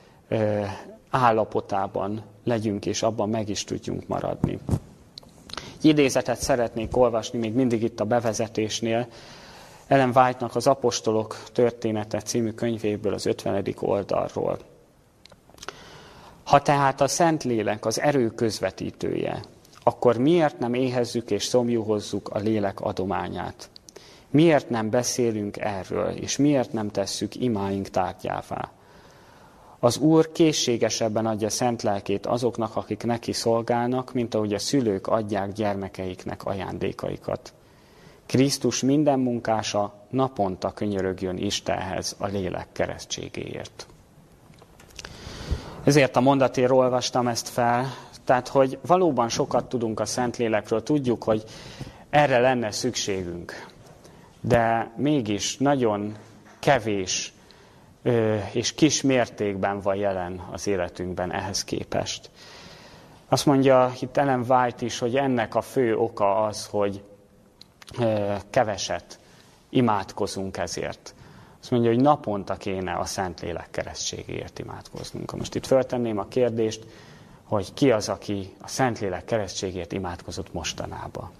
állapotában 1.09 2.23
legyünk, 2.43 2.85
és 2.85 3.03
abban 3.03 3.29
meg 3.29 3.49
is 3.49 3.63
tudjunk 3.63 4.07
maradni. 4.07 4.59
Idézetet 5.85 6.37
szeretnék 6.41 6.97
olvasni, 6.97 7.39
még 7.39 7.53
mindig 7.53 7.83
itt 7.83 7.99
a 7.99 8.05
bevezetésnél, 8.05 9.07
Ellen 9.87 10.11
White-nak 10.15 10.55
az 10.55 10.67
Apostolok 10.67 11.43
története 11.51 12.21
című 12.21 12.51
könyvéből 12.51 13.13
az 13.13 13.25
50. 13.25 13.65
oldalról. 13.79 14.59
Ha 16.43 16.61
tehát 16.61 17.01
a 17.01 17.07
Szentlélek 17.07 17.85
az 17.85 17.99
erő 17.99 18.29
közvetítője, 18.29 19.43
akkor 19.83 20.17
miért 20.17 20.59
nem 20.59 20.73
éhezzük 20.73 21.31
és 21.31 21.43
szomjúhozzuk 21.43 22.29
a 22.29 22.37
lélek 22.37 22.79
adományát? 22.79 23.69
Miért 24.29 24.69
nem 24.69 24.89
beszélünk 24.89 25.57
erről, 25.57 26.09
és 26.09 26.37
miért 26.37 26.73
nem 26.73 26.89
tesszük 26.89 27.35
imáink 27.35 27.89
tárgyává? 27.89 28.71
Az 29.85 29.97
Úr 29.97 30.31
készségesebben 30.31 31.25
adja 31.25 31.49
szent 31.49 31.81
lelkét 31.81 32.25
azoknak, 32.25 32.75
akik 32.75 33.03
neki 33.03 33.33
szolgálnak, 33.33 34.13
mint 34.13 34.33
ahogy 34.33 34.53
a 34.53 34.59
szülők 34.59 35.07
adják 35.07 35.51
gyermekeiknek 35.51 36.45
ajándékaikat. 36.45 37.53
Krisztus 38.25 38.81
minden 38.81 39.19
munkása 39.19 39.93
naponta 40.09 40.71
könyörögjön 40.71 41.37
Istenhez 41.37 42.15
a 42.19 42.27
lélek 42.27 42.67
keresztségéért. 42.71 43.87
Ezért 45.83 46.15
a 46.15 46.21
mondatért 46.21 46.71
olvastam 46.71 47.27
ezt 47.27 47.47
fel, 47.47 47.85
tehát, 48.23 48.47
hogy 48.47 48.77
valóban 48.85 49.29
sokat 49.29 49.69
tudunk 49.69 49.99
a 49.99 50.05
Szentlélekről, 50.05 50.83
tudjuk, 50.83 51.23
hogy 51.23 51.43
erre 52.09 52.39
lenne 52.39 52.71
szükségünk. 52.71 53.67
De 54.41 54.91
mégis 54.97 55.57
nagyon 55.57 56.15
kevés 56.59 57.34
és 58.51 58.73
kis 58.73 59.01
mértékben 59.01 59.79
van 59.79 59.95
jelen 59.95 60.47
az 60.51 60.67
életünkben 60.67 61.31
ehhez 61.31 61.63
képest. 61.63 62.29
Azt 63.27 63.45
mondja 63.45 63.93
itt 63.99 64.17
Ellen 64.17 64.45
White 64.49 64.85
is, 64.85 64.99
hogy 64.99 65.15
ennek 65.15 65.55
a 65.55 65.61
fő 65.61 65.95
oka 65.97 66.43
az, 66.43 66.65
hogy 66.65 67.03
keveset 68.49 69.19
imádkozunk 69.69 70.57
ezért. 70.57 71.13
Azt 71.61 71.71
mondja, 71.71 71.91
hogy 71.91 72.01
naponta 72.01 72.55
kéne 72.55 72.93
a 72.93 73.05
Szentlélek 73.05 73.67
keresztségéért 73.71 74.59
imádkoznunk. 74.59 75.37
Most 75.37 75.55
itt 75.55 75.65
föltenném 75.65 76.17
a 76.17 76.27
kérdést, 76.27 76.85
hogy 77.43 77.73
ki 77.73 77.91
az, 77.91 78.09
aki 78.09 78.53
a 78.61 78.67
Szentlélek 78.67 79.25
keresztségért 79.25 79.91
imádkozott 79.91 80.53
mostanába. 80.53 81.31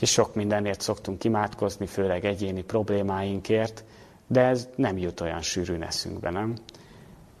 És 0.00 0.10
sok 0.10 0.34
mindenért 0.34 0.80
szoktunk 0.80 1.24
imádkozni, 1.24 1.86
főleg 1.86 2.24
egyéni 2.24 2.62
problémáinkért, 2.62 3.84
de 4.32 4.40
ez 4.40 4.68
nem 4.76 4.98
jut 4.98 5.20
olyan 5.20 5.42
sűrűn 5.42 5.82
eszünkbe, 5.82 6.30
nem? 6.30 6.56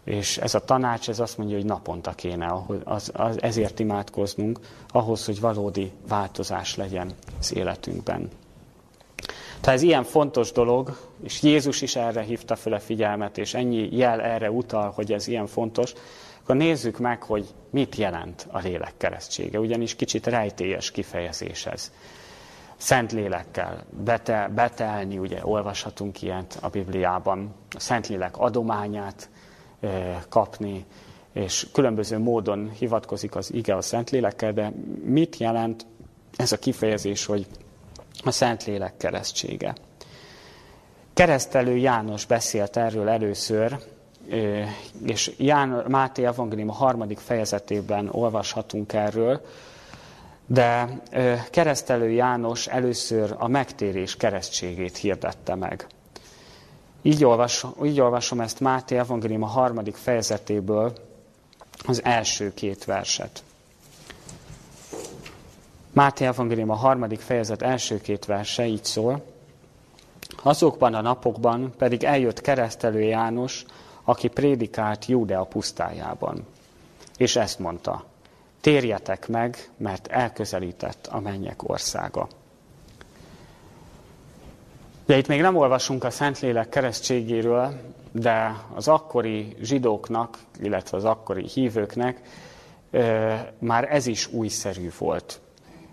És 0.04 0.38
ez 0.38 0.54
a 0.54 0.64
tanács, 0.64 1.08
ez 1.08 1.20
azt 1.20 1.38
mondja, 1.38 1.56
hogy 1.56 1.64
naponta 1.64 2.12
kéne 2.12 2.64
az, 2.84 3.10
az, 3.14 3.42
ezért 3.42 3.78
imádkoznunk, 3.78 4.58
ahhoz, 4.88 5.24
hogy 5.24 5.40
valódi 5.40 5.92
változás 6.08 6.76
legyen 6.76 7.12
az 7.38 7.54
életünkben. 7.54 8.30
Tehát 9.60 9.78
ez 9.78 9.82
ilyen 9.82 10.04
fontos 10.04 10.52
dolog, 10.52 10.98
és 11.22 11.42
Jézus 11.42 11.82
is 11.82 11.96
erre 11.96 12.22
hívta 12.22 12.56
fel 12.56 12.72
a 12.72 12.80
figyelmet, 12.80 13.38
és 13.38 13.54
ennyi 13.54 13.96
jel 13.96 14.20
erre 14.20 14.50
utal, 14.50 14.90
hogy 14.90 15.12
ez 15.12 15.26
ilyen 15.26 15.46
fontos, 15.46 15.92
akkor 16.42 16.56
nézzük 16.56 16.98
meg, 16.98 17.22
hogy 17.22 17.46
mit 17.70 17.96
jelent 17.96 18.46
a 18.50 18.58
lélek 18.58 18.94
keresztsége, 18.96 19.60
ugyanis 19.60 19.96
kicsit 19.96 20.26
rejtélyes 20.26 20.90
kifejezés 20.90 21.66
ez. 21.66 21.92
Szent 22.82 23.12
lélekkel 23.12 23.84
bete, 24.04 24.50
betelni, 24.54 25.18
ugye 25.18 25.38
olvashatunk 25.42 26.22
ilyet 26.22 26.58
a 26.60 26.68
Bibliában, 26.68 27.54
a 27.76 27.80
Szentlélek 27.80 28.38
adományát 28.38 29.28
kapni, 30.28 30.84
és 31.32 31.66
különböző 31.72 32.18
módon 32.18 32.70
hivatkozik 32.70 33.34
az 33.36 33.52
ige 33.52 33.76
a 33.76 33.80
Szentlélekkel, 33.80 34.52
de 34.52 34.72
mit 35.04 35.36
jelent 35.36 35.86
ez 36.36 36.52
a 36.52 36.58
kifejezés, 36.58 37.26
hogy 37.26 37.46
a 38.24 38.30
Szentlélek 38.30 38.96
keresztsége? 38.96 39.74
Keresztelő 41.14 41.76
János 41.76 42.26
beszélt 42.26 42.76
erről 42.76 43.08
először, 43.08 43.78
és 45.06 45.32
Ján, 45.38 45.84
Máté 45.88 46.24
Evangélium 46.24 46.68
a 46.68 46.72
harmadik 46.72 47.18
fejezetében 47.18 48.08
olvashatunk 48.10 48.92
erről, 48.92 49.40
de 50.52 51.00
keresztelő 51.50 52.10
János 52.10 52.66
először 52.66 53.34
a 53.38 53.48
megtérés 53.48 54.16
keresztségét 54.16 54.96
hirdette 54.96 55.54
meg. 55.54 55.86
Így, 57.02 57.24
olvas, 57.24 57.66
így 57.84 58.00
olvasom 58.00 58.40
ezt 58.40 58.60
Máté 58.60 58.96
Evangélium 58.96 59.42
a 59.42 59.46
harmadik 59.46 59.96
fejezetéből, 59.96 60.92
az 61.86 62.04
első 62.04 62.54
két 62.54 62.84
verset. 62.84 63.42
Máté 65.92 66.24
Evangélium 66.24 66.70
a 66.70 66.74
harmadik 66.74 67.20
fejezet 67.20 67.62
első 67.62 68.00
két 68.00 68.24
verse 68.24 68.66
így 68.66 68.84
szól. 68.84 69.24
Azokban 70.42 70.94
a 70.94 71.00
napokban 71.00 71.74
pedig 71.78 72.04
eljött 72.04 72.40
keresztelő 72.40 73.00
János, 73.00 73.64
aki 74.04 74.28
prédikált 74.28 75.06
Júdea 75.06 75.44
pusztájában. 75.44 76.46
És 77.16 77.36
ezt 77.36 77.58
mondta, 77.58 78.10
térjetek 78.62 79.28
meg, 79.28 79.70
mert 79.76 80.06
elközelített 80.06 81.06
a 81.06 81.20
mennyek 81.20 81.68
országa. 81.68 82.28
De 85.06 85.16
itt 85.16 85.26
még 85.28 85.40
nem 85.40 85.56
olvasunk 85.56 86.04
a 86.04 86.10
Szentlélek 86.10 86.68
keresztségéről, 86.68 87.80
de 88.12 88.56
az 88.74 88.88
akkori 88.88 89.56
zsidóknak, 89.60 90.38
illetve 90.60 90.96
az 90.96 91.04
akkori 91.04 91.46
hívőknek 91.46 92.20
már 93.58 93.92
ez 93.94 94.06
is 94.06 94.26
újszerű 94.32 94.90
volt. 94.98 95.40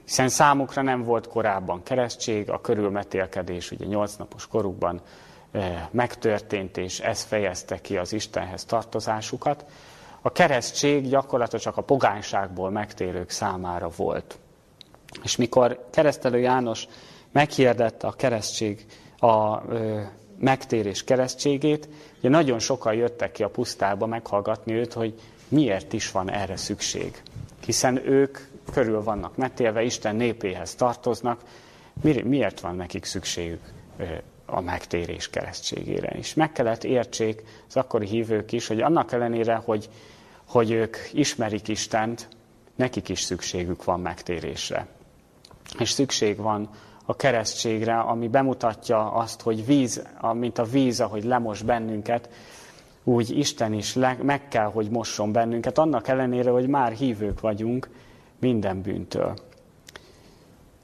Hiszen 0.06 0.30
számukra 0.30 0.82
nem 0.82 1.04
volt 1.04 1.28
korábban 1.28 1.84
keresztség, 1.84 2.50
a 2.50 2.62
körülmetélkedés 2.62 3.72
ugye 3.72 3.86
nyolc 3.86 4.16
napos 4.16 4.48
korukban 4.48 5.02
megtörtént, 5.92 6.78
és 6.78 7.00
ez 7.00 7.22
fejezte 7.24 7.82
ki 7.82 7.98
az 7.98 8.14
Istenhez 8.14 8.66
tartozásukat. 8.66 9.66
A 10.22 10.32
keresztség 10.32 11.10
gyakorlatilag 11.10 11.62
csak 11.62 11.78
a 11.78 11.82
pogányságból 11.82 12.70
megtérők 12.70 13.30
számára 13.30 13.90
volt. 13.96 14.38
És 15.24 15.36
mikor 15.36 15.86
keresztelő 15.92 16.40
János 16.40 16.88
meghirdette 17.32 18.08
a 18.08 18.12
keresztség, 18.12 18.86
a 19.20 19.64
ö, 19.70 20.02
megtérés 20.40 21.04
keresztségét, 21.04 21.90
ugye 22.20 22.30
nagyon 22.30 22.60
sokan 22.60 22.94
jöttek 22.94 23.32
ki 23.32 23.44
a 23.44 23.50
pusztába 23.50 24.06
meghallgatni 24.06 24.74
őt, 24.74 24.94
hogy 24.94 25.20
miért 25.48 25.94
is 25.94 26.12
van 26.12 26.32
erre 26.32 26.56
szükség. 26.58 27.22
Hiszen 27.66 28.08
ők 28.08 28.38
körül 28.74 29.04
vannak 29.04 29.36
metélve, 29.36 29.82
Isten 29.84 30.16
népéhez 30.16 30.76
tartoznak, 30.76 31.42
miért 32.24 32.60
van 32.60 32.76
nekik 32.76 33.06
szükségük 33.06 33.62
a 34.52 34.62
megtérés 34.62 35.30
keresztségére 35.30 36.18
is. 36.18 36.34
Meg 36.34 36.52
kellett 36.52 36.84
értsék 36.84 37.44
az 37.68 37.78
akkori 37.78 38.06
hívők 38.08 38.52
is, 38.52 38.68
hogy 38.68 38.82
annak 38.82 39.12
ellenére, 39.12 39.56
hogy, 39.56 39.90
hogy 40.48 40.72
ők 40.72 40.98
ismerik 41.12 41.68
Istent, 41.68 42.28
nekik 42.76 43.10
is 43.10 43.22
szükségük 43.22 43.84
van 43.84 44.00
megtérésre. 44.00 44.88
És 45.80 45.90
szükség 45.90 46.38
van 46.38 46.70
a 47.06 47.16
keresztségre, 47.16 48.00
ami 48.00 48.28
bemutatja 48.28 49.12
azt, 49.12 49.42
hogy 49.42 49.66
víz, 49.66 50.08
mint 50.34 50.58
a 50.58 50.64
víz, 50.64 51.00
ahogy 51.00 51.24
lemos 51.24 51.62
bennünket, 51.62 52.30
úgy 53.04 53.38
Isten 53.38 53.74
is 53.74 53.96
le, 53.96 54.18
meg 54.22 54.48
kell, 54.48 54.66
hogy 54.66 54.90
mosson 54.90 55.32
bennünket, 55.32 55.78
annak 55.78 56.08
ellenére, 56.08 56.50
hogy 56.50 56.68
már 56.68 56.92
hívők 56.92 57.40
vagyunk 57.40 57.90
minden 58.40 58.82
bűntől. 58.82 59.34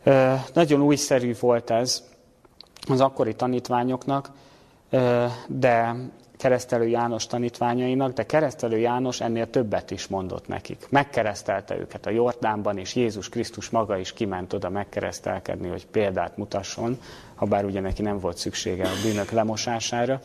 Ö, 0.03 0.34
nagyon 0.53 0.81
újszerű 0.81 1.36
volt 1.39 1.69
ez 1.69 2.03
az 2.87 3.01
akkori 3.01 3.35
tanítványoknak, 3.35 4.29
de 5.47 5.95
keresztelő 6.37 6.87
János 6.87 7.27
tanítványainak, 7.27 8.13
de 8.13 8.25
keresztelő 8.25 8.77
János 8.77 9.21
ennél 9.21 9.49
többet 9.49 9.91
is 9.91 10.07
mondott 10.07 10.47
nekik. 10.47 10.87
Megkeresztelte 10.89 11.77
őket 11.77 12.05
a 12.05 12.09
Jordánban, 12.09 12.77
és 12.77 12.95
Jézus 12.95 13.29
Krisztus 13.29 13.69
maga 13.69 13.97
is 13.97 14.13
kiment 14.13 14.53
oda 14.53 14.69
megkeresztelkedni, 14.69 15.67
hogy 15.67 15.85
példát 15.85 16.37
mutasson, 16.37 16.99
ha 17.35 17.45
bár 17.45 17.65
ugye 17.65 17.79
neki 17.79 18.01
nem 18.01 18.19
volt 18.19 18.37
szüksége 18.37 18.83
a 18.83 19.01
bűnök 19.03 19.31
lemosására 19.31 20.21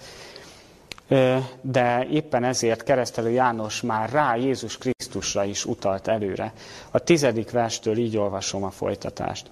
de 1.61 2.07
éppen 2.11 2.45
ezért 2.45 2.83
keresztelő 2.83 3.31
János 3.31 3.81
már 3.81 4.11
rá 4.11 4.37
Jézus 4.37 4.79
Krisztusra 4.79 5.45
is 5.45 5.65
utalt 5.65 6.09
előre. 6.09 6.53
A 6.91 6.99
tizedik 6.99 7.51
verstől 7.51 7.97
így 7.97 8.17
olvasom 8.17 8.65
a 8.65 8.71
folytatást. 8.71 9.51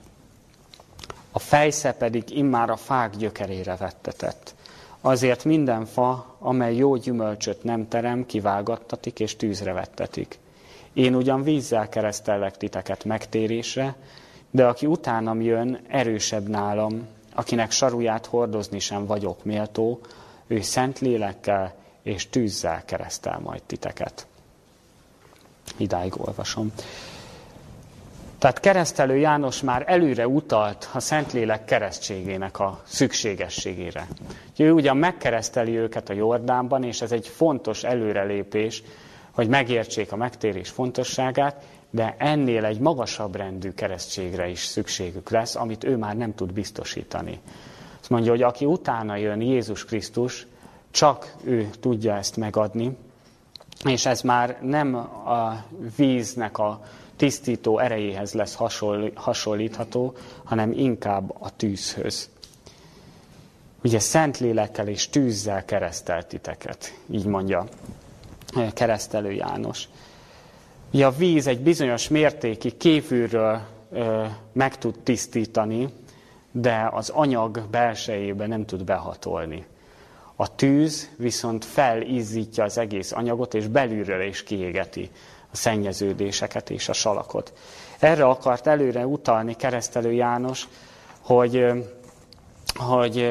A 1.38 1.40
fejsze 1.40 1.92
pedig 1.92 2.36
immár 2.36 2.70
a 2.70 2.76
fák 2.76 3.16
gyökerére 3.16 3.76
vettetett. 3.76 4.54
Azért 5.00 5.44
minden 5.44 5.84
fa, 5.86 6.36
amely 6.38 6.76
jó 6.76 6.96
gyümölcsöt 6.96 7.62
nem 7.62 7.88
terem, 7.88 8.26
kivágattatik 8.26 9.20
és 9.20 9.36
tűzre 9.36 9.72
vettetik. 9.72 10.38
Én 10.92 11.14
ugyan 11.14 11.42
vízzel 11.42 11.88
keresztellek 11.88 12.56
titeket 12.56 13.04
megtérésre, 13.04 13.96
de 14.50 14.66
aki 14.66 14.86
utánam 14.86 15.40
jön, 15.40 15.80
erősebb 15.88 16.48
nálam, 16.48 17.06
akinek 17.34 17.70
saruját 17.70 18.26
hordozni 18.26 18.78
sem 18.78 19.06
vagyok 19.06 19.44
méltó, 19.44 20.00
ő 20.46 20.60
szent 20.60 20.98
lélekkel 20.98 21.74
és 22.02 22.28
tűzzel 22.28 22.84
keresztel 22.84 23.38
majd 23.42 23.62
titeket. 23.62 24.26
Idáig 25.76 26.12
olvasom. 26.20 26.72
Tehát 28.38 28.60
keresztelő 28.60 29.16
János 29.16 29.62
már 29.62 29.84
előre 29.86 30.28
utalt 30.28 30.88
a 30.92 31.00
Szentlélek 31.00 31.64
keresztségének 31.64 32.58
a 32.58 32.80
szükségességére. 32.84 34.06
Ő 34.56 34.72
ugyan 34.72 34.96
megkereszteli 34.96 35.76
őket 35.76 36.08
a 36.08 36.12
Jordánban, 36.12 36.84
és 36.84 37.00
ez 37.00 37.12
egy 37.12 37.28
fontos 37.28 37.84
előrelépés, 37.84 38.82
hogy 39.30 39.48
megértsék 39.48 40.12
a 40.12 40.16
megtérés 40.16 40.68
fontosságát, 40.68 41.64
de 41.90 42.14
ennél 42.18 42.64
egy 42.64 42.80
magasabb 42.80 43.36
rendű 43.36 43.72
keresztségre 43.72 44.48
is 44.48 44.64
szükségük 44.64 45.30
lesz, 45.30 45.56
amit 45.56 45.84
ő 45.84 45.96
már 45.96 46.16
nem 46.16 46.34
tud 46.34 46.52
biztosítani. 46.52 47.40
Azt 48.00 48.10
mondja, 48.10 48.30
hogy 48.30 48.42
aki 48.42 48.64
utána 48.64 49.16
jön 49.16 49.40
Jézus 49.40 49.84
Krisztus, 49.84 50.46
csak 50.90 51.34
ő 51.44 51.70
tudja 51.80 52.16
ezt 52.16 52.36
megadni, 52.36 52.96
és 53.84 54.06
ez 54.06 54.20
már 54.20 54.58
nem 54.62 54.94
a 55.28 55.64
víznek 55.96 56.58
a 56.58 56.80
tisztító 57.18 57.78
erejéhez 57.78 58.32
lesz 58.32 58.58
hasonlítható, 59.14 60.14
hanem 60.44 60.72
inkább 60.72 61.34
a 61.40 61.56
tűzhöz. 61.56 62.28
Ugye 63.82 63.98
szent 63.98 64.38
lélekkel 64.38 64.88
és 64.88 65.08
tűzzel 65.08 65.64
keresztelt 65.64 66.26
titeket, 66.26 66.94
így 67.10 67.24
mondja 67.24 67.66
keresztelő 68.74 69.32
János. 69.32 69.88
Ugye 70.92 71.06
a 71.06 71.10
víz 71.10 71.46
egy 71.46 71.60
bizonyos 71.60 72.08
mértékig 72.08 72.76
kívülről 72.76 73.60
ö, 73.90 74.24
meg 74.52 74.78
tud 74.78 74.98
tisztítani, 74.98 75.88
de 76.52 76.88
az 76.92 77.08
anyag 77.08 77.62
belsejébe 77.70 78.46
nem 78.46 78.64
tud 78.66 78.84
behatolni. 78.84 79.66
A 80.36 80.54
tűz 80.54 81.10
viszont 81.16 81.64
felízzítja 81.64 82.64
az 82.64 82.78
egész 82.78 83.12
anyagot, 83.12 83.54
és 83.54 83.66
belülről 83.66 84.22
is 84.22 84.42
kiégeti 84.42 85.10
a 85.52 85.56
szennyeződéseket 85.56 86.70
és 86.70 86.88
a 86.88 86.92
salakot. 86.92 87.52
Erre 87.98 88.24
akart 88.24 88.66
előre 88.66 89.06
utalni 89.06 89.54
keresztelő 89.54 90.12
János, 90.12 90.68
hogy, 91.20 91.66
hogy 92.74 93.22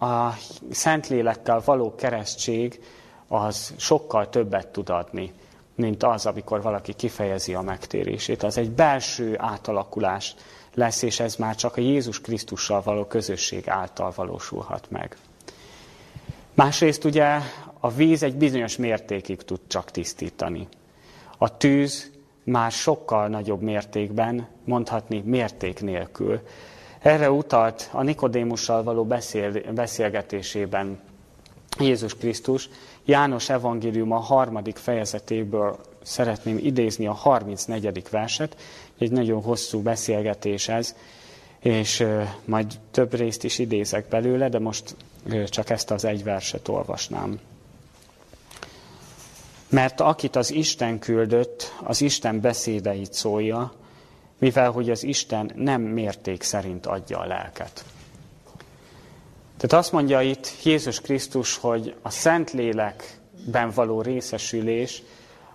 a 0.00 0.28
Szentlélekkel 0.70 1.62
való 1.64 1.94
keresztség 1.94 2.80
az 3.28 3.74
sokkal 3.76 4.28
többet 4.28 4.68
tud 4.68 4.88
adni, 4.88 5.32
mint 5.74 6.02
az, 6.02 6.26
amikor 6.26 6.62
valaki 6.62 6.92
kifejezi 6.92 7.54
a 7.54 7.60
megtérését. 7.60 8.42
Az 8.42 8.58
egy 8.58 8.70
belső 8.70 9.34
átalakulás 9.38 10.34
lesz, 10.74 11.02
és 11.02 11.20
ez 11.20 11.36
már 11.36 11.54
csak 11.54 11.76
a 11.76 11.80
Jézus 11.80 12.20
Krisztussal 12.20 12.82
való 12.82 13.04
közösség 13.04 13.68
által 13.68 14.12
valósulhat 14.14 14.90
meg. 14.90 15.16
Másrészt 16.54 17.04
ugye 17.04 17.38
a 17.80 17.90
víz 17.90 18.22
egy 18.22 18.36
bizonyos 18.36 18.76
mértékig 18.76 19.42
tud 19.42 19.60
csak 19.66 19.90
tisztítani. 19.90 20.68
A 21.42 21.56
tűz 21.56 22.10
már 22.44 22.70
sokkal 22.70 23.28
nagyobb 23.28 23.60
mértékben, 23.60 24.48
mondhatni 24.64 25.22
mérték 25.24 25.80
nélkül. 25.80 26.40
Erre 26.98 27.30
utalt 27.30 27.88
a 27.92 28.02
Nikodémussal 28.02 28.82
való 28.82 29.04
beszél, 29.04 29.72
beszélgetésében 29.72 31.00
Jézus 31.78 32.14
Krisztus. 32.14 32.68
János 33.04 33.48
evangélium 33.48 34.12
a 34.12 34.18
harmadik 34.18 34.76
fejezetéből 34.76 35.78
szeretném 36.02 36.58
idézni 36.58 37.06
a 37.06 37.12
34. 37.12 38.02
verset, 38.10 38.56
egy 38.98 39.10
nagyon 39.10 39.42
hosszú 39.42 39.80
beszélgetés 39.80 40.68
ez, 40.68 40.96
és 41.58 42.06
majd 42.44 42.66
több 42.90 43.14
részt 43.14 43.44
is 43.44 43.58
idézek 43.58 44.08
belőle, 44.08 44.48
de 44.48 44.58
most 44.58 44.96
csak 45.46 45.70
ezt 45.70 45.90
az 45.90 46.04
egy 46.04 46.24
verset 46.24 46.68
olvasnám. 46.68 47.40
Mert 49.72 50.00
akit 50.00 50.36
az 50.36 50.50
Isten 50.50 50.98
küldött, 50.98 51.74
az 51.84 52.00
Isten 52.00 52.40
beszédeit 52.40 53.12
szólja, 53.12 53.72
mivel 54.38 54.70
hogy 54.70 54.90
az 54.90 55.02
Isten 55.02 55.52
nem 55.54 55.80
mérték 55.80 56.42
szerint 56.42 56.86
adja 56.86 57.18
a 57.18 57.26
lelket. 57.26 57.84
Tehát 59.56 59.84
azt 59.84 59.92
mondja 59.92 60.20
itt 60.20 60.48
Jézus 60.64 61.00
Krisztus, 61.00 61.56
hogy 61.56 61.94
a 62.02 62.10
Szentlélekben 62.10 63.70
való 63.74 64.02
részesülés 64.02 65.02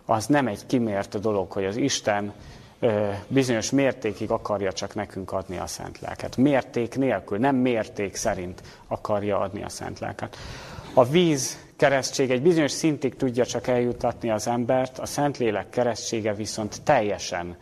az 0.06 0.25
nem 0.25 0.47
egy 0.47 0.65
kimért 0.65 1.19
dolog, 1.19 1.51
hogy 1.51 1.65
az 1.65 1.75
Isten 1.75 2.34
bizonyos 3.27 3.71
mértékig 3.71 4.32
akarja 4.32 4.73
csak 4.73 4.95
nekünk 4.95 5.32
adni 5.32 5.58
a 5.58 5.67
szent 5.67 5.99
lelket. 5.99 6.38
Mérték 6.38 6.95
nélkül, 6.95 7.38
nem 7.38 7.56
mérték 7.56 8.15
szerint 8.15 8.62
akarja 8.88 9.39
adni 9.39 9.63
a 9.63 9.69
szent 9.69 9.99
lelket. 9.99 10.38
A 10.93 11.06
víz 11.06 11.65
keresztség 11.77 12.31
egy 12.31 12.41
bizonyos 12.41 12.71
szintig 12.71 13.15
tudja 13.15 13.45
csak 13.45 13.67
eljutatni 13.67 14.29
az 14.29 14.47
embert, 14.47 14.99
a 14.99 15.05
Szentlélek 15.05 15.69
keresztsége 15.69 16.33
viszont 16.33 16.81
teljesen 16.83 17.57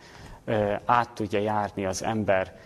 át 0.84 1.10
tudja 1.10 1.38
járni 1.38 1.84
az 1.84 2.02
ember 2.02 2.58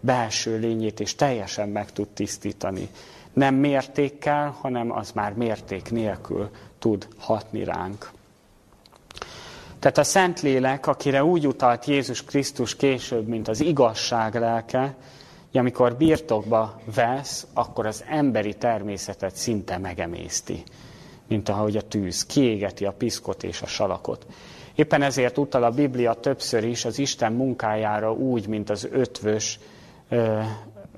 belső 0.00 0.58
lényét, 0.58 1.00
és 1.00 1.14
teljesen 1.14 1.68
meg 1.68 1.92
tud 1.92 2.08
tisztítani. 2.08 2.88
Nem 3.32 3.54
mértékkel, 3.54 4.56
hanem 4.60 4.92
az 4.92 5.12
már 5.12 5.32
mérték 5.32 5.90
nélkül 5.90 6.50
tud 6.78 7.08
hatni 7.18 7.64
ránk. 7.64 8.10
Tehát 9.78 9.98
a 9.98 10.04
Szentlélek, 10.04 10.86
akire 10.86 11.24
úgy 11.24 11.46
utalt 11.46 11.84
Jézus 11.84 12.24
Krisztus 12.24 12.76
később, 12.76 13.26
mint 13.26 13.48
az 13.48 13.60
igazság 13.60 14.34
lelke, 14.34 14.94
amikor 15.58 15.96
birtokba 15.96 16.80
vesz, 16.94 17.46
akkor 17.54 17.86
az 17.86 18.04
emberi 18.08 18.54
természetet 18.54 19.34
szinte 19.36 19.78
megemészti, 19.78 20.62
mint 21.28 21.48
ahogy 21.48 21.76
a 21.76 21.82
tűz 21.82 22.26
kiégeti 22.26 22.84
a 22.84 22.92
piszkot 22.92 23.42
és 23.42 23.62
a 23.62 23.66
salakot. 23.66 24.26
Éppen 24.74 25.02
ezért 25.02 25.38
utal 25.38 25.62
a 25.62 25.70
Biblia 25.70 26.14
többször 26.14 26.64
is 26.64 26.84
az 26.84 26.98
Isten 26.98 27.32
munkájára 27.32 28.12
úgy, 28.12 28.46
mint 28.46 28.70
az 28.70 28.88
ötvös 28.90 29.58
ö, 30.08 30.40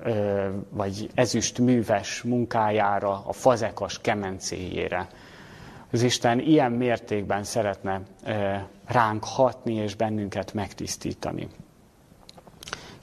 ö, 0.03 0.47
vagy 0.69 1.09
ezüst 1.13 1.59
műves 1.59 2.21
munkájára, 2.21 3.23
a 3.25 3.33
fazekas 3.33 4.01
kemencéjére. 4.01 5.07
Az 5.91 6.01
Isten 6.01 6.39
ilyen 6.39 6.71
mértékben 6.71 7.43
szeretne 7.43 8.01
ö, 8.25 8.55
ránk 8.85 9.23
hatni 9.23 9.73
és 9.73 9.95
bennünket 9.95 10.53
megtisztítani. 10.53 11.47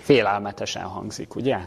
Félelmetesen 0.03 0.83
hangzik, 0.83 1.35
ugye? 1.35 1.59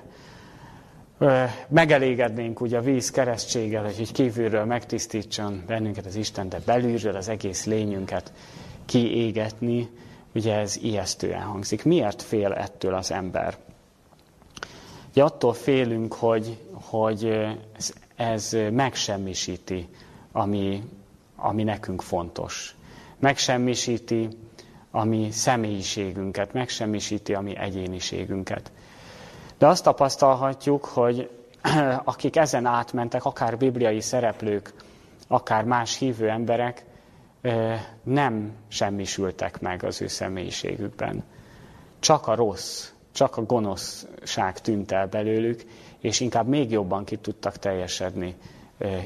megelégednénk 1.68 2.62
ugye 2.62 2.78
a 2.78 2.82
víz 2.82 3.12
keresztséggel, 3.12 3.84
hogy 3.84 4.12
kívülről 4.12 4.66
megtisztítson 4.66 5.64
bennünket 5.68 6.06
az 6.06 6.16
Isten, 6.16 6.50
de 6.50 6.60
belülről 6.66 7.16
az 7.16 7.28
egész 7.30 7.66
lényünket 7.66 8.34
kiégetni, 8.86 9.90
ugye 10.34 10.56
ez 10.56 10.78
ijesztően 10.82 11.42
hangzik. 11.42 11.84
Miért 11.84 12.22
fél 12.22 12.52
ettől 12.52 12.94
az 12.94 13.12
ember? 13.12 13.58
Ugye 15.12 15.24
attól 15.24 15.54
félünk, 15.54 16.14
hogy, 16.14 16.58
hogy 16.74 17.26
ez, 17.78 17.94
ez 18.16 18.58
megsemmisíti, 18.72 19.88
ami, 20.32 20.84
ami 21.36 21.64
nekünk 21.64 22.02
fontos. 22.02 22.76
Megsemmisíti 23.20 24.28
a 24.96 25.04
mi 25.04 25.32
személyiségünket, 25.32 26.54
megsemmisíti 26.54 27.34
a 27.34 27.42
mi 27.42 27.58
egyéniségünket. 27.58 28.72
De 29.58 29.68
azt 29.68 29.84
tapasztalhatjuk, 29.84 30.86
hogy 30.86 31.30
akik 32.04 32.36
ezen 32.36 32.66
átmentek, 32.66 33.26
akár 33.26 33.58
bibliai 33.58 34.02
szereplők, 34.02 34.74
akár 35.28 35.64
más 35.64 35.98
hívő 35.98 36.30
emberek, 36.30 36.86
nem 38.04 38.52
semmisültek 38.68 39.60
meg 39.62 39.84
az 39.84 40.02
ő 40.02 40.08
személyiségükben. 40.08 41.24
Csak 42.00 42.28
a 42.28 42.36
rossz, 42.36 42.90
csak 43.12 43.38
a 43.38 43.46
gonoszság 43.46 44.60
tűnt 44.62 44.92
el 44.92 45.08
belőlük, 45.08 45.64
és 46.00 46.20
inkább 46.20 46.48
még 46.48 46.72
jobban 46.72 47.04
ki 47.04 47.16
tudtak 47.18 47.58
teljesedni 47.58 48.36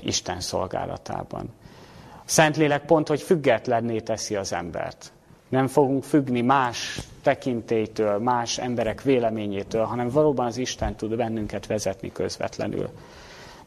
Isten 0.01 0.39
szolgálatában. 0.39 1.53
Szentlélek 2.25 2.85
pont, 2.85 3.07
hogy 3.07 3.21
függetlenné 3.21 3.99
teszi 3.99 4.35
az 4.35 4.53
embert. 4.53 5.11
Nem 5.49 5.67
fogunk 5.67 6.03
függni 6.03 6.41
más 6.41 6.99
tekintélytől, 7.21 8.17
más 8.17 8.57
emberek 8.57 9.01
véleményétől, 9.01 9.83
hanem 9.83 10.09
valóban 10.09 10.45
az 10.45 10.57
Isten 10.57 10.95
tud 10.95 11.15
bennünket 11.15 11.67
vezetni 11.67 12.11
közvetlenül. 12.11 12.89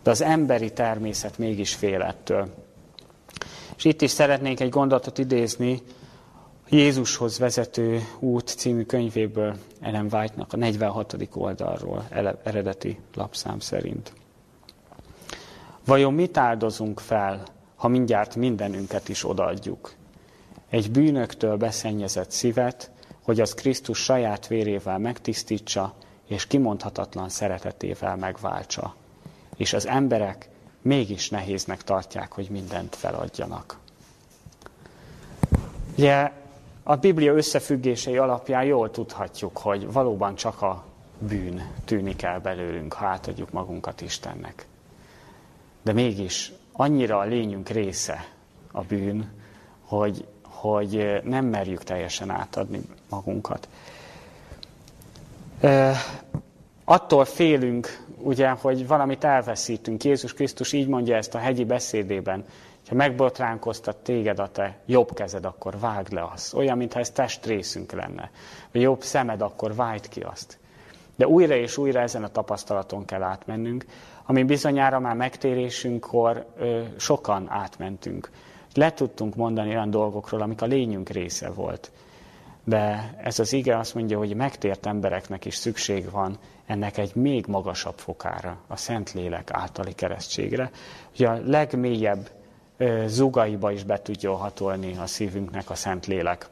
De 0.02 0.10
az 0.10 0.22
emberi 0.22 0.72
természet 0.72 1.38
mégis 1.38 1.74
fél 1.74 2.02
ettől. 2.02 2.48
És 3.76 3.84
itt 3.84 4.02
is 4.02 4.10
szeretnénk 4.10 4.60
egy 4.60 4.68
gondolatot 4.68 5.18
idézni 5.18 5.82
Jézushoz 6.68 7.38
vezető 7.38 8.00
út 8.18 8.48
című 8.48 8.82
könyvéből, 8.82 9.56
Ellen 9.80 10.08
White-nak 10.12 10.52
a 10.52 10.56
46. 10.56 11.16
oldalról, 11.34 12.04
eredeti 12.42 12.98
lapszám 13.14 13.58
szerint. 13.58 14.12
Vajon 15.84 16.14
mit 16.14 16.36
áldozunk 16.36 17.00
fel, 17.00 17.42
ha 17.76 17.88
mindjárt 17.88 18.36
mindenünket 18.36 19.08
is 19.08 19.28
odaadjuk? 19.28 19.92
Egy 20.72 20.90
bűnöktől 20.90 21.56
beszennyezett 21.56 22.30
szívet, 22.30 22.90
hogy 23.22 23.40
az 23.40 23.54
Krisztus 23.54 23.98
saját 23.98 24.46
vérével 24.46 24.98
megtisztítsa, 24.98 25.94
és 26.26 26.46
kimondhatatlan 26.46 27.28
szeretetével 27.28 28.16
megváltsa. 28.16 28.94
És 29.56 29.72
az 29.72 29.86
emberek 29.86 30.48
mégis 30.82 31.30
nehéznek 31.30 31.82
tartják, 31.82 32.32
hogy 32.32 32.48
mindent 32.50 32.96
feladjanak. 32.96 33.78
Ugye 35.96 36.30
a 36.82 36.96
Biblia 36.96 37.34
összefüggései 37.34 38.16
alapján 38.16 38.64
jól 38.64 38.90
tudhatjuk, 38.90 39.58
hogy 39.58 39.92
valóban 39.92 40.34
csak 40.34 40.62
a 40.62 40.84
bűn 41.18 41.72
tűnik 41.84 42.22
el 42.22 42.40
belőlünk, 42.40 42.92
ha 42.92 43.06
átadjuk 43.06 43.50
magunkat 43.50 44.00
Istennek. 44.00 44.66
De 45.82 45.92
mégis 45.92 46.52
annyira 46.72 47.18
a 47.18 47.24
lényünk 47.24 47.68
része 47.68 48.28
a 48.70 48.80
bűn, 48.80 49.30
hogy, 49.80 50.26
hogy 50.62 51.20
nem 51.24 51.44
merjük 51.44 51.82
teljesen 51.82 52.30
átadni 52.30 52.80
magunkat. 53.08 53.68
Attól 56.84 57.24
félünk, 57.24 58.04
ugye, 58.18 58.48
hogy 58.48 58.86
valamit 58.86 59.24
elveszítünk. 59.24 60.04
Jézus 60.04 60.34
Krisztus 60.34 60.72
így 60.72 60.88
mondja 60.88 61.16
ezt 61.16 61.34
a 61.34 61.38
hegyi 61.38 61.64
beszédében, 61.64 62.44
ha 62.88 62.94
megbotránkoztat 62.94 63.96
téged 63.96 64.38
a 64.38 64.48
te 64.48 64.78
jobb 64.86 65.14
kezed, 65.14 65.44
akkor 65.44 65.78
vágd 65.78 66.12
le 66.12 66.28
azt. 66.32 66.54
Olyan, 66.54 66.76
mintha 66.76 67.00
ez 67.00 67.10
testrészünk 67.10 67.92
lenne. 67.92 68.30
Vagy 68.72 68.82
jobb 68.82 69.02
szemed, 69.02 69.40
akkor 69.40 69.74
vágd 69.74 70.08
ki 70.08 70.20
azt. 70.20 70.58
De 71.16 71.26
újra 71.26 71.54
és 71.54 71.76
újra 71.76 72.00
ezen 72.00 72.24
a 72.24 72.28
tapasztalaton 72.28 73.04
kell 73.04 73.22
átmennünk, 73.22 73.84
ami 74.26 74.42
bizonyára 74.42 74.98
már 74.98 75.16
megtérésünkkor 75.16 76.46
ö, 76.58 76.82
sokan 76.96 77.46
átmentünk. 77.50 78.30
Le 78.74 78.92
tudtunk 78.92 79.34
mondani 79.36 79.68
olyan 79.68 79.90
dolgokról, 79.90 80.40
amik 80.40 80.62
a 80.62 80.66
lényünk 80.66 81.08
része 81.08 81.50
volt. 81.50 81.90
De 82.64 83.14
ez 83.22 83.38
az 83.38 83.52
ige 83.52 83.78
azt 83.78 83.94
mondja, 83.94 84.18
hogy 84.18 84.34
megtért 84.34 84.86
embereknek 84.86 85.44
is 85.44 85.54
szükség 85.54 86.10
van 86.10 86.38
ennek 86.66 86.98
egy 86.98 87.14
még 87.14 87.46
magasabb 87.46 87.98
fokára, 87.98 88.58
a 88.66 88.76
Szentlélek 88.76 89.48
általi 89.52 89.92
keresztségre. 89.92 90.70
Ugye 91.12 91.28
a 91.28 91.40
legmélyebb 91.44 92.30
zugaiba 93.06 93.70
is 93.72 93.84
be 93.84 94.02
tudja 94.02 94.34
hatolni 94.36 94.96
a 94.96 95.06
szívünknek 95.06 95.70
a 95.70 95.74
Szentlélek 95.74 96.48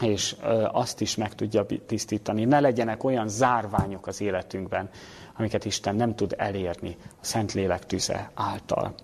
és 0.00 0.36
azt 0.72 1.00
is 1.00 1.16
meg 1.16 1.34
tudja 1.34 1.66
tisztítani. 1.86 2.44
Ne 2.44 2.60
legyenek 2.60 3.04
olyan 3.04 3.28
zárványok 3.28 4.06
az 4.06 4.20
életünkben, 4.20 4.90
amiket 5.36 5.64
Isten 5.64 5.96
nem 5.96 6.14
tud 6.14 6.34
elérni 6.38 6.96
a 7.00 7.24
Szentlélek 7.24 7.86
tüze 7.86 8.30
által. 8.34 8.94